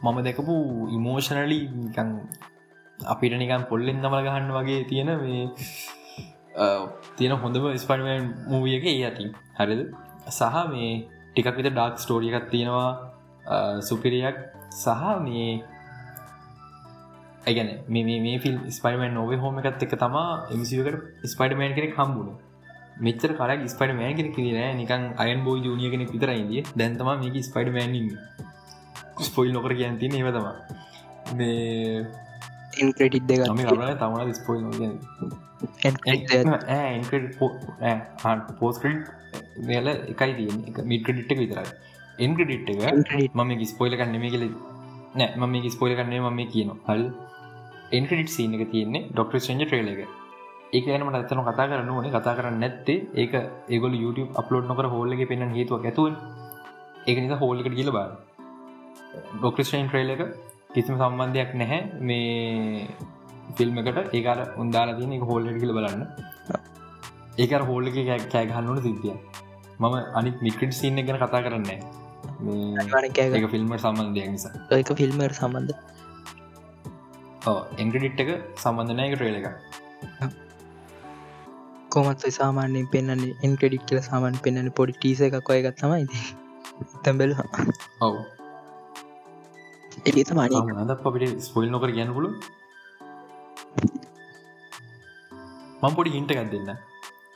මම 0.02 0.18
දැකපු 0.26 0.54
ඉමෝෂනලි 0.96 1.58
අපිට 2.98 3.34
නිකන් 3.40 3.64
පොල්ලෙන් 3.70 3.98
නමල 4.02 4.22
ගහන්න 4.26 4.52
වගේ 4.56 4.84
තියෙන 4.90 5.10
මේ 5.22 5.40
තියෙන 7.16 7.36
හොඳම 7.36 7.64
ස්පඩමන් 7.76 8.24
මූවියක 8.48 8.84
ඒ 8.84 8.96
ඇති 9.04 9.26
හරිද? 9.58 9.82
සහ 10.28 10.56
මේ 10.72 10.92
ටිකක් 11.30 11.56
විත 11.56 11.72
ඩාක් 11.72 11.98
ස්ටෝරිය 11.98 12.34
එකක් 12.34 12.50
තියෙනවා. 12.50 12.90
සුපිරියක් 13.80 14.36
සහ 14.72 14.86
මේ 15.24 15.62
ඇගැන 17.46 17.70
මේ 17.88 18.38
ෆිල් 18.38 18.56
ස්පයිමන් 18.70 19.14
නොව 19.14 19.32
හෝම 19.36 19.58
එකත් 19.58 19.82
එක 19.82 19.96
තමා 19.96 20.28
එමසිකට 20.50 21.26
ස්පයිඩමෑන් 21.26 21.74
කෙනෙක් 21.74 21.94
හම්බුණු 21.96 22.34
මෙචර 22.98 23.30
කල 23.32 23.66
ස්පයිඩ 23.66 23.96
මෑන් 23.96 24.16
කෙනෙ 24.16 24.30
කිරන 24.36 24.76
නිකන් 24.76 25.04
අයන් 25.16 25.44
බෝ 25.44 25.56
ජනිය 25.58 25.90
කෙනෙක් 25.90 26.10
විතර 26.14 26.32
ඉදිය 26.34 26.64
දැන්තම 26.76 27.10
මේක 27.22 27.36
ස්පයිඩ 27.42 27.72
මෑන් 27.76 27.94
ස්පොයිල් 29.20 29.52
නොකර 29.52 29.72
කියන් 29.74 29.98
තින 29.98 30.12
ඒවතම 30.12 30.46
මේ 31.36 32.04
ඉන්ක්‍රටික් 32.82 33.24
දෙක 33.26 33.46
ම 33.48 33.62
තමන 33.98 34.34
ස්පොයිල් 34.34 34.62
පෝස්කට 38.60 38.84
වෙල 39.68 39.88
එකයි 39.88 40.32
තිය 40.38 40.84
මිට්‍රඩිට්ක 40.84 41.40
විතරයි 41.42 41.68
ඉන්ක්‍රඩිට් 42.18 42.70
එක 42.70 43.34
මම 43.34 43.52
ස්පොයිල 43.64 43.96
කන්න 43.96 44.16
මේ 44.22 44.32
කලෙ 44.34 44.48
නෑ 45.16 45.30
මම 45.38 45.68
ස්පොයිල 45.70 45.94
කන්නේ 45.98 46.22
මම 46.22 46.40
කියන 46.52 46.72
හල් 46.88 47.04
එන්ක්‍රඩිට් 47.92 48.32
සීන 48.36 48.56
එක 48.56 48.64
තියෙන්නේ 48.72 49.06
ඩොක්ට 49.10 49.50
ෙන්ජ 49.54 49.64
ට්‍රේල 49.64 49.88
එක 49.92 50.00
ඒක 50.72 50.88
නමට 50.88 51.16
ඇතන 51.18 51.42
කතා 51.46 51.68
කරන්න 51.70 51.90
ඕනේ 51.90 52.12
කතා 52.12 52.34
කරන්න 52.38 52.60
නැත්තේ 52.64 52.98
ඒක 53.16 53.32
ඒගොල 53.68 53.96
YouTube 54.02 54.30
අප්ලෝඩ් 54.34 54.68
නොකර 54.70 54.86
හෝල්ලගේ 54.86 55.30
පෙන්න්න 55.30 55.56
හේතුවක් 55.56 55.86
ඇතුව 55.86 56.06
ඒක 57.06 57.18
නිසා 57.22 57.40
හෝල්ලකට 57.42 57.74
කියල 57.78 57.90
බා 57.96 58.08
ඩොක්ටස්ටන් 59.38 59.88
ට්‍රේල 59.88 60.12
එක 60.14 60.22
කිසිම 60.74 61.00
සම්බන්ධයක් 61.00 61.50
නැහැ 61.54 61.80
මේ 62.02 62.96
ෆිල්ම් 63.58 63.78
එකට. 63.80 63.98
ඒකාර 64.18 64.38
උන්දාලා 64.62 64.98
තියන 64.98 65.12
එක 65.16 65.24
හෝල්ලට 65.30 65.60
කියල 65.62 65.72
බලන්න. 65.78 66.02
ඒක 67.42 67.52
හෝල්ල 67.70 67.86
එක 67.90 68.26
කෑගහන්නුන 68.34 68.80
සිද්ධිය 68.86 69.16
මම 69.80 69.94
අනි 70.18 70.30
මිකට 70.46 70.72
සින්න 70.80 70.98
ගැන 71.06 71.18
කතා 71.22 71.42
කරන්නේ 71.46 71.78
ඒක 73.36 73.46
ෆිල්ම 73.54 73.72
සම්බන්ධයක් 73.84 74.28
නිසා. 74.34 74.52
ඒක 74.78 74.92
ෆිල්මර් 75.00 75.32
සම්බන්ධ. 75.40 75.78
එංගඩිට් 77.82 78.20
එක 78.24 78.30
සම්බන්ධනය 78.64 79.02
එක 79.06 79.14
ට්‍රේල 79.16 79.36
එක 79.40 79.46
කොමත් 81.94 82.24
සාමාන්‍යයෙන් 82.38 82.86
පෙන්න්නේ 82.92 83.36
එන්ක්‍රඩික් 83.46 83.84
කියල 83.88 84.00
සාමාන් 84.08 84.36
පෙන්න්න 84.44 84.68
පොඩි 84.78 84.92
ටීස 84.98 85.20
එකක් 85.26 85.50
ඔය 85.54 85.62
ගත් 85.64 85.76
තමයි 85.80 86.04
තැබෙල 87.04 87.32
ඔව. 88.06 88.14
ඒ 90.08 90.24
තමාන 90.28 90.92
අපිට 90.94 91.40
ස්පොයිල් 91.48 91.70
නොකර 91.74 91.90
ගැනපුලු 91.98 92.28
මං 95.82 95.92
පොඩි 95.96 96.14
හින්ට 96.16 96.32
එකක් 96.32 96.50
දෙන්න. 96.54 96.70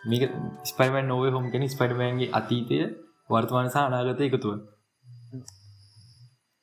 මේක 0.04 0.22
ස්පයිමන් 0.70 1.06
නොව 1.10 1.24
හොම 1.36 1.46
කෙන 1.52 1.66
ස්පයිඩමන්ගේ 1.74 2.32
අතීතය 2.38 2.78
වර්තමාන 3.30 3.72
සහ 3.72 3.78
අනාගත 3.82 4.24
එකතුව. 4.28 4.54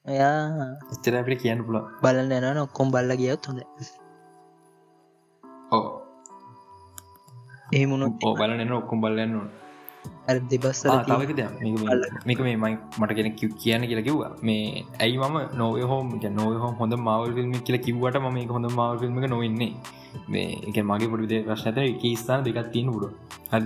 එයා 0.06 0.68
එච්චර 0.94 1.16
අපිට 1.18 1.42
කියන්න 1.42 1.60
පුළ 1.66 1.78
බලන්න 2.04 2.46
යන 2.52 2.60
ඔක්කොම් 2.66 2.88
බල්ල 2.94 3.12
ගියත් 3.20 3.48
හොඳ 3.48 3.60
ඕ 5.72 5.88
ඒ 7.78 7.86
මුණු 7.86 8.08
ඕ 8.28 8.34
බලන්න 8.40 8.72
ඔක්කොම් 8.78 9.04
බල්ලන්න 9.04 9.36
ඇ 9.38 9.61
දෙබස් 10.52 10.82
තවක 10.86 11.32
මේක 12.28 12.40
මේ 12.48 12.58
මයි 12.64 12.76
මට 13.00 13.16
කෙන 13.18 13.30
කියන්න 13.62 13.84
කියලා 13.90 14.06
කිව්වා. 14.08 14.32
මේ 14.48 14.86
ඇයි 15.06 15.18
මම 15.22 15.38
නොව 15.62 15.80
හෝම 15.92 16.12
නොව 16.40 16.52
හෝ 16.64 16.72
හොඳ 16.82 16.94
මවල් 17.08 17.40
ිල්ම 17.44 17.56
කියල 17.68 17.78
කිවට 17.88 18.20
ම 18.22 18.28
මේ 18.38 18.48
හොඳ 18.56 18.68
මවල් 18.72 19.04
ිල්ම 19.08 19.18
නොවෙන්නේ. 19.34 19.72
මේ 20.34 20.48
එක 20.70 20.78
මගේ 20.92 21.10
පොඩිදේ 21.14 21.42
ප්‍රශ්නත 21.48 21.82
එක 21.88 22.06
ස්ථාන 22.22 22.46
දෙකක් 22.48 22.70
තියෙන 22.76 22.92
පුඩ 22.96 23.06
හද 23.54 23.66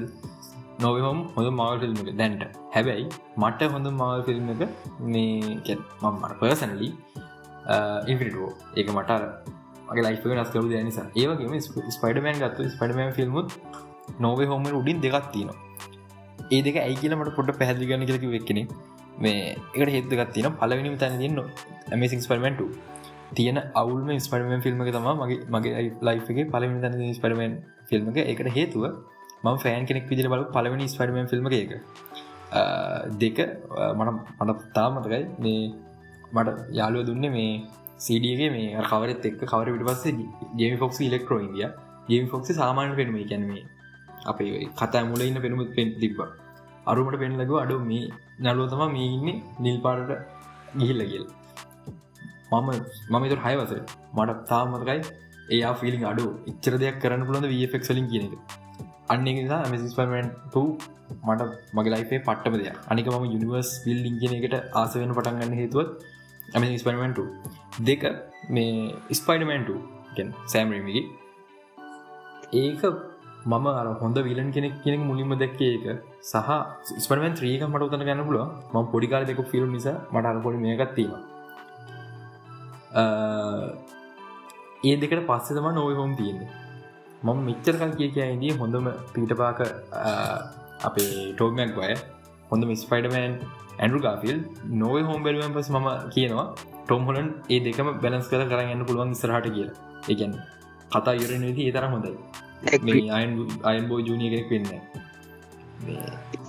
නොවහොම 0.84 1.20
හොඳ 1.36 1.50
මවල් 1.58 1.78
ෆිල්ම් 1.84 2.00
එක. 2.04 2.10
දැන්ට. 2.22 2.44
හැබැයි 2.76 3.06
මට 3.44 3.70
හොඳ 3.76 3.88
මවල් 3.92 4.24
ෆිල්ම් 4.30 4.50
එක 4.54 4.64
මේ 5.14 5.76
මට 6.04 6.34
පර්සනලි 6.42 6.90
ඉන්ෆිටෝ 8.12 8.50
ඒක 8.80 8.90
මට 8.98 9.12
මගේ 9.88 10.04
ලයික 10.06 10.26
නස්කරු 10.40 10.68
නිසා. 10.90 11.08
ඒවගේම 11.22 11.54
ස්පයිඩමෑන් 11.98 12.42
ගත්තු 12.44 12.70
ස්පඩමෑන් 12.76 13.14
ෆිල්මුත් 13.20 13.48
නොවේ 14.26 14.50
හොම 14.52 14.66
උඩින් 14.82 15.00
දෙකක් 15.06 15.28
තිනවා 15.36 15.65
ඒ 16.48 16.62
දෙක 16.62 16.78
ඇයි 16.78 16.98
කියලමට 16.98 17.36
පොට 17.36 17.52
පැහදිි 17.56 17.88
ගන්න 17.88 18.06
කියලකි 18.06 18.30
වෙක්කෙන 18.30 18.60
මේ 19.18 19.56
එකට 19.76 19.92
හෙදගත් 19.92 20.34
තින 20.34 20.48
පලවෙනිම 20.54 20.98
තැන 20.98 21.18
තියන්න 21.18 21.42
ඇමසින් 21.92 22.22
ස්පරමෙන්ට 22.22 22.62
තියෙන 23.34 23.60
අවුල්ම 23.74 24.10
ස්පරමෙන් 24.20 24.62
ෆිල්ම් 24.62 24.82
එක 24.82 24.92
තම 24.92 25.08
මගේ 25.16 25.40
මගේ 25.50 25.84
ලයිගේ 26.02 26.46
පලවෙනි 26.48 26.82
තැන 26.82 27.14
ස්පරමෙන් 27.14 27.54
ෆිල්ම් 27.86 28.10
එක. 28.12 28.18
එකට 28.24 28.50
හේතුව 28.50 28.84
ම 29.44 29.58
ෆෑන් 29.58 29.86
කෙනෙක් 29.86 30.06
විදිර 30.10 30.28
බල 30.28 30.46
පලවෙනි 30.52 30.88
ස්පරමෙන් 30.88 31.28
ෆිල්ම් 31.28 31.50
එක 31.54 31.74
දෙක 33.16 33.40
මට 33.96 34.12
මට 34.40 34.60
තාමතකයි 34.74 35.24
මේ 35.40 35.64
මට 36.34 36.58
යාලුව 36.72 37.06
දුන්න 37.06 37.28
මේ 37.30 37.50
සඩගේ 38.00 38.50
මේ 38.50 38.84
කවරත් 38.84 39.26
එක් 39.26 39.40
කවර 39.44 39.72
විට 39.72 39.88
පස්සේ 39.90 40.14
ගේම 40.56 40.78
ෆොක්ස් 40.78 41.00
ඉලෙක්ට්‍රෝ 41.02 41.40
ඉදිය 41.40 41.68
ගේම් 42.10 42.28
ෆොක්සි 42.28 42.54
සාමාන 42.54 42.96
පෙනුම 42.96 43.18
කැනීමේ 43.24 43.64
අපේ 44.32 44.64
කතා 44.82 45.04
මුල 45.12 45.24
ඉන්න 45.28 45.40
පෙනුම 45.46 45.62
පෙන් 45.78 45.90
තිබ්බ. 46.02 46.20
අරුමට 46.92 47.18
පෙන් 47.24 47.38
ලග 47.42 47.52
අඩු 47.64 47.78
මේ 47.92 48.06
නලුව 48.46 48.68
තම 48.74 48.84
මේ 48.96 49.10
ඉන්න 49.16 49.30
නිල් 49.66 49.78
පාරට 49.86 50.12
ගිහිල්ල 50.80 51.04
කියල්. 51.12 51.26
මම 52.52 52.70
මම 53.12 53.24
තුර 53.32 53.40
හයවස 53.46 53.74
මට 54.18 54.40
තාමතකයි 54.52 55.00
ඒ 55.56 55.74
ෆිලි 55.82 56.04
අඩු 56.12 56.26
ඉච්චර 56.52 56.74
දෙයක් 56.84 56.98
කරන්න 57.04 57.28
පුළොඳ 57.30 57.48
වෆෙක් 57.54 57.84
සලින් 57.90 58.08
කියන 58.12 58.26
එක? 58.28 58.36
අන්න 59.14 59.28
නිසා 59.30 59.62
මසිස්පමෙන්ට 59.72 60.58
මට 61.28 61.42
මගේ 61.76 61.94
ලයිපේ 61.94 62.20
පට්ටම 62.28 62.56
දෙයක්. 62.62 62.78
අනික 62.92 63.08
ම 63.14 63.26
යනිවර්ස් 63.38 63.72
විල් 63.86 64.04
ඉංගෙන 64.12 64.36
එකට 64.38 64.56
ආස 64.82 64.94
වෙන 65.02 65.16
පටන් 65.18 65.42
ගන්න 65.42 65.58
හේතුවත් 65.62 65.92
ඇම 66.54 66.64
ස්පරමෙන්ට 66.82 67.20
දෙක 67.88 68.04
මේ 68.56 68.74
ස්පයිඩමන්ට 69.20 69.70
සෑම්රීමගේ 70.52 71.04
ඒක 72.62 72.84
මම 73.46 73.66
අර 73.80 73.88
හොඳ 74.02 74.18
විලන් 74.28 74.48
කෙනෙක් 74.56 74.76
කෙනෙක් 74.84 75.02
මුලින්ම 75.10 75.34
දැක්කේ 75.42 75.72
එක 75.78 75.86
සහ 76.30 76.52
ස්පරමන් 77.06 77.34
ත්‍රීක 77.40 77.64
මට 77.68 77.88
උතන 77.88 78.04
ගන්න 78.08 78.24
පුල 78.30 78.38
ම 78.74 78.86
පොඩිකාර 78.94 79.22
දෙක 79.30 79.42
ෆිල්ම් 79.52 79.70
නිසා 79.78 79.98
මට 80.14 80.30
අරපොඩි 80.32 80.62
මේකත්තිීම 80.66 81.14
ඒ 84.90 84.96
දෙකට 85.02 85.22
පස්සේ 85.30 85.58
තම 85.58 85.68
නොව 85.78 85.90
හෝම් 86.00 86.14
තියෙන්නේ. 86.20 86.50
මම 87.26 87.40
මිච්චරකල් 87.50 87.92
කිය 88.00 88.10
කියයිදී 88.16 88.54
හොඳම 88.62 88.88
පීටපාක 89.14 89.60
අපේ 90.88 91.12
ටෝගමක් 91.34 91.78
වය 91.82 91.94
හොඳ 92.50 92.64
මිස්පයිඩමෑන් 92.72 93.34
ඇඩු 93.84 94.00
ගාෆිල් 94.06 94.38
නොව 94.82 94.96
හෝම් 95.10 95.20
බැලුවන් 95.26 95.54
පස් 95.58 95.70
ම 95.76 95.88
කියනවා 96.16 96.48
ටොම් 96.86 97.06
හොලන් 97.10 97.30
ඒ 97.54 97.60
දෙකම 97.68 97.92
බැලස් 98.04 98.32
කර 98.32 98.42
කරන්න 98.52 98.82
පුළුවන් 98.90 99.14
ඉස්රහට 99.18 99.48
කිය 99.56 99.70
එකන් 100.14 100.34
කතා 100.96 101.16
යුරන 101.22 101.46
විදි 101.50 101.62
ඒ 101.70 101.76
තර 101.78 101.88
හොඳයි. 101.94 102.16
අයන් 103.70 103.84
බෝ 103.90 104.00
ජනිය 104.08 104.30
කෙනෙක් 104.34 104.50
වෙන්න. 104.52 104.68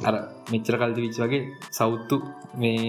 අර 0.08 0.14
මෙච්චර 0.52 0.74
කල්ති 0.80 1.00
විච් 1.04 1.16
වගේ 1.22 1.42
සෞත්තු 1.78 2.16
මේ 2.62 2.82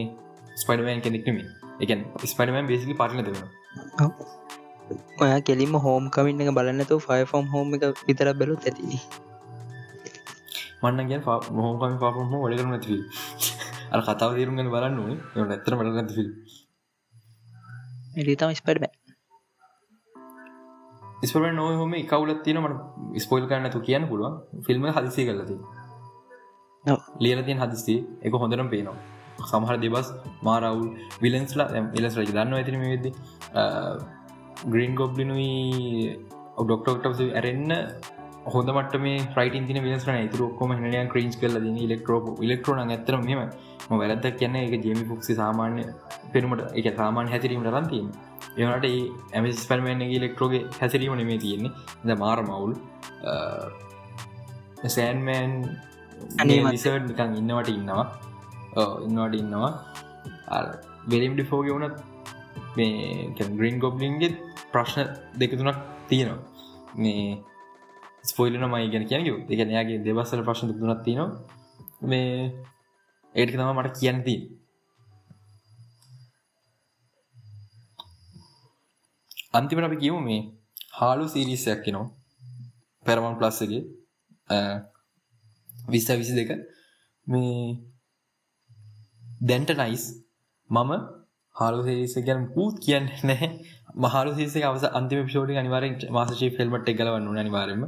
ස්පඩමෑන් 0.62 1.02
කෙනෙක්නම 1.06 1.38
එකන් 1.84 2.02
ස්පඩමෑන් 2.32 2.68
බේසිලි 2.72 2.96
පරණ 3.00 3.26
දෙෙන 3.28 3.38
ඔය 5.22 5.32
කෙලිම 5.48 5.74
හෝම් 5.86 6.04
කමින්න 6.16 6.44
එක 6.44 6.52
බලන්නතු 6.58 7.00
ෆයි 7.08 7.24
ෆෝම් 7.32 7.46
හෝම 7.54 7.68
එක 7.78 7.84
විතර 8.08 8.30
බැලු 8.42 8.56
ඇති 8.62 9.00
මන්න 10.84 11.10
ගැ 11.10 11.20
හෝකම 11.26 11.98
පාපම 12.04 12.34
වඩ 12.44 12.60
කරන 12.60 12.74
ඇතිවී 12.78 13.04
අර 13.94 14.00
කතාව 14.08 14.32
තේරුම්ගෙන 14.38 14.70
බලන්න 14.76 15.00
ඕනේ. 15.02 15.20
ඇතර 15.56 15.74
මට 15.78 15.96
නැතිවී 15.98 16.30
එරිතම 18.22 18.52
ස්පඩ 18.60 18.80
බෑ 18.84 18.96
ස්පර 21.22 21.52
නො 21.52 21.68
හොම 21.74 21.94
කවුලත් 22.06 22.42
තින 22.44 22.58
මට 22.58 23.22
ස්පොයිල් 23.22 23.46
කරන්නතු 23.48 23.80
කියන්න 23.82 24.08
පුළුවන්. 24.08 24.34
ෆිල්ම් 24.62 24.84
හදිසි 24.88 25.26
කරලති 25.26 25.56
ලියලතින් 27.20 27.60
හදිස්සේ 27.60 28.02
එක 28.22 28.34
හොඳරම් 28.36 28.70
පේනවා. 28.70 28.98
සමහර 29.46 29.78
දෙබස් 29.78 30.08
මාරවුල් 30.42 30.90
විලන්ස්ලා 31.22 31.68
එලස් 31.98 32.14
රජ 32.18 32.30
දන්න 32.30 32.54
ඇතින 32.54 32.80
වෙද 32.84 33.06
ග්‍රීන් 34.66 34.94
ගොබ්ලිනුයි 34.96 35.50
ඔඩොක්ටෝක්ටස 36.58 37.22
ඇරෙන්න්න 37.32 37.74
හොඳ 38.48 38.70
මට 38.74 39.02
මේ 39.02 39.18
්‍රයිට 39.36 39.68
තින 39.68 39.80
විලස්න 39.84 40.30
තුර 40.34 40.44
ොක්කොම 40.48 40.74
හනය 40.74 41.02
ක්‍රීන්ස් 41.14 41.36
කල 41.36 41.58
ද 41.58 41.74
ඉලෙක්ට්‍රෝ 41.80 42.36
ඉලෙක්ට්‍රෝන 42.42 42.80
ඇතරම 42.86 43.26
මෙම 43.26 43.42
වැරදක් 43.94 44.38
කියන්න 44.40 44.58
එක 44.58 44.86
ජේමි 44.86 45.06
පුක්සි 45.06 45.36
සාමාන්‍ය 45.36 45.84
පෙනුමට 46.34 46.64
එක 46.80 46.88
සාමාන් 46.96 47.32
හැතිරීමට 47.34 47.72
රන්තිීම 47.74 48.10
ඒනට 48.62 48.86
ඒ 48.90 49.02
ඇමස් 49.38 49.66
පල්මන්ගේ 49.70 50.22
ලෙක්ට්‍රෝගේ 50.24 50.64
හැසිරීම 50.80 51.16
නෙමේ 51.22 51.40
තියෙන්නේ. 51.46 51.74
ද 52.08 52.10
මාර 52.24 52.40
මවුල් 52.50 52.74
සෑන්මෑන් 54.96 55.54
අනේ 56.42 56.60
මසට 56.64 57.04
නිකන් 57.10 57.38
ඉන්නවට 57.42 57.70
ඉන්නවා. 57.78 58.06
ඉන්නවට 59.08 59.36
ඉන්නවා. 59.42 59.72
වෙලිම් 61.12 61.34
ඩිෆෝග 61.36 61.68
වුණත් 61.74 61.98
මේ 62.78 62.96
ග්‍රීන් 63.60 63.78
ගොබ්ලින්ගේ 63.84 64.32
ප්‍රශ්න 64.74 65.08
දෙක 65.42 65.52
තුනක් 65.60 65.80
තියෙනවා. 66.10 66.42
මේ 67.04 67.26
ස්පොයිලන 68.30 68.66
මයි 68.74 68.90
ගැන 68.94 69.06
කියනක 69.12 69.52
එක 69.54 69.62
නයාගේ 69.72 70.04
දෙවස්සල 70.08 70.42
ප්‍රශ්න 70.48 70.74
තුනක් 70.82 71.04
තියෙනවා. 71.08 71.30
මේ 72.12 72.32
ඒටි 73.36 73.58
තම 73.58 73.72
මට 73.80 74.00
කියන්නති 74.02 74.36
අන්තිමට 79.58 79.88
අපි 79.88 79.98
කියමු 79.98 80.20
මේ 80.22 80.42
හාලු 81.00 81.26
සිරිසයක් 81.28 81.86
නවා 81.88 82.08
පැරමන් 83.06 83.38
ප්ලස්සගේ 83.40 83.82
විස්ස 85.88 86.10
විසි 86.14 86.34
දෙක. 86.36 86.52
මේ 87.28 87.62
දැන්ට 89.42 89.72
නයිස් 89.78 90.06
මම 90.70 90.92
හාලු 91.56 91.80
සිරිස 91.84 92.16
ගැන 92.26 92.42
පූත් 92.54 92.76
කියන්න 92.80 93.06
නැහැ. 93.24 93.50
මහලු 93.96 94.32
සිරිස 94.36 94.56
අවස 94.64 94.84
අන්තිම 94.92 95.24
පිෂෝඩි 95.24 95.58
අනිවාරෙන් 95.58 95.96
මාසශී 96.10 96.52
ෆෙල්මට 96.58 96.90
එකලවන්න 96.90 97.40
අනිවාරම 97.40 97.82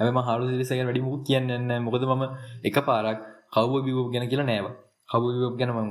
ඇම 0.00 0.18
හලු 0.20 0.44
සිරිසක 0.48 0.72
වැඩි 0.80 1.02
මුත් 1.02 1.22
කියන්න 1.26 1.78
මොකද 1.80 2.04
ම 2.10 2.22
එක 2.64 2.76
පාරක් 2.80 3.18
කව්ව 3.52 3.72
බිවෝ 3.84 4.06
ගැන 4.10 4.26
කියලා 4.28 4.46
නෑව. 4.46 4.66
කව්ව 5.08 5.24
බිවෝ 5.28 5.52
ගැන 5.56 5.70
මම 5.70 5.90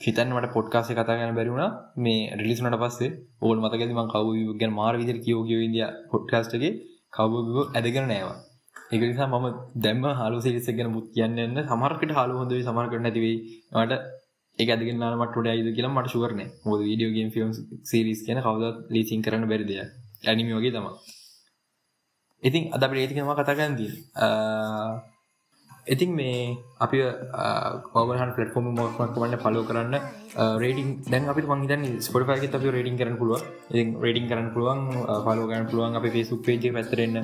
හිතන්වට 0.00 0.52
පොට්කාසේ 0.52 0.94
කතා 0.94 1.16
ගැන 1.16 1.34
බැරිවුණ 1.34 1.64
මේ 1.98 2.20
රිලිස්නට 2.36 2.76
පස්සේ 2.76 3.10
ඕල් 3.42 3.58
මතකෙදම 3.58 4.00
කව්ව 4.06 4.58
ගැන 4.60 4.72
මාර 4.72 4.94
විදිර 4.96 5.18
කියෝ 5.20 5.42
කියෝ 5.44 5.62
ඉදිය 5.62 5.86
පොට්කාස්ටගේ 6.10 6.72
කව්බෝ 7.12 7.64
ඇදගෙන 7.70 8.06
නෑවා. 8.06 8.38
ඒක 8.88 9.02
නිසා 9.02 9.28
මම 9.28 9.46
දැම්ම 9.76 10.04
හලු 10.20 10.38
සිරිස 10.40 10.68
ගැන 10.70 10.90
මුත් 10.90 11.06
කියන්න 11.10 11.58
සමරකට 11.64 12.12
හලු 12.18 12.34
හොඳ 12.40 12.52
සමරකට 12.60 13.00
නැතිවේ 13.00 13.36
ට 13.82 13.92
ඒ 14.58 14.68
ඇදගෙන 14.68 15.04
මට 15.14 15.46
යිද 15.50 15.68
කියලා 15.72 15.92
මට 15.92 16.08
ශුවරන 16.08 16.40
හොද 16.64 16.80
වීඩියෝගේම් 16.80 17.30
ෆිල්ම් 17.30 17.50
සිරිස් 17.84 18.20
කියන 18.26 18.40
කවද 18.40 18.64
ලීසින් 18.90 19.20
කරන්න 19.24 19.50
බැරිදය 19.50 19.76
ඇනිමි 20.24 20.52
වගේ 20.52 20.72
තම 20.72 20.86
ඉතින් 22.42 22.64
අද 22.72 22.82
ප්‍රේතිකම 22.88 23.30
කතාගන්දී 23.36 23.92
ඉතින් 25.88 26.10
මේ 26.12 26.38
අපි 26.78 26.98
පවහන් 27.92 28.30
පලටෆෝම 28.36 28.66
මොක්මක්වන්න 28.72 29.36
පලෝ 29.38 29.64
කරන්න. 29.64 29.94
රේඩින් 30.56 30.88
දැන් 31.04 31.28
අපි 31.28 31.42
මංහිතන් 31.44 31.84
ස්පොටෆයක 31.98 32.54
අපි 32.54 32.74
රේඩින් 32.76 32.96
කරන 32.96 33.16
පුළුව 33.16 33.42
ඉ 33.72 33.84
රේඩින් 34.04 34.26
කරන්න 34.30 34.50
පුළුවන් 34.54 34.80
පලෝගන්න 35.24 35.68
පුළුවන්. 35.70 35.96
අපි 35.96 36.08
පේසුක් 36.10 36.40
පේජ 36.42 36.68
පැතරෙන්න 36.70 37.16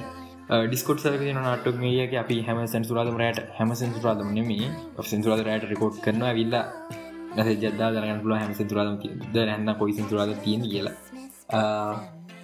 ඩිස්කොට් 0.64 1.00
සරක 1.00 1.22
නටක් 1.32 1.76
මේක 1.78 2.12
අපි 2.14 2.36
හැම 2.42 2.58
සැන්සුරාදම 2.66 3.16
රට 3.20 3.48
හැම 3.58 3.70
සැන්සුරාදම 3.74 4.28
නෙමේ 4.32 4.68
සෙන්සුරාද 5.04 5.40
රට 5.46 5.70
රකෝඩ් 5.70 5.96
කරන 6.04 6.24
විල්ලා 6.32 6.64
නැස 7.36 7.48
ජදදා 7.54 7.88
දරගන්න 7.90 8.20
පුළුව 8.22 8.38
හැම 8.38 8.52
සෙන්තුරාදම 8.54 8.96
ද 9.32 9.36
හැන්න 9.44 9.70
කොයි 9.80 9.92
සෙන්තුරාද 9.92 10.30
තියෙන 10.44 10.62
කියලා. 10.64 10.94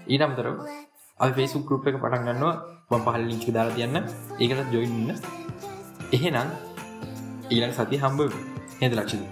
ඊට 0.07 0.25
අමතර 0.27 0.47
අපි 1.21 1.33
ෆේසුක් 1.39 1.63
ගරුප් 1.69 1.87
එක 1.87 1.97
පටන් 1.97 2.25
ගන්නවා. 2.29 2.55
පහල් 2.91 3.23
ලිංචි 3.23 3.53
දාලා 3.53 3.77
තියන්න. 3.77 3.97
ඒකට 4.39 4.73
ජොයින්න 4.73 5.09
එහෙනම් 6.13 6.49
ඊලට 7.51 7.77
සති 7.77 7.99
හම්බ 7.99 8.21
හෙද 8.81 8.93
ලක්ෂද 8.93 9.25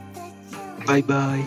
බයිබයි 0.86 1.42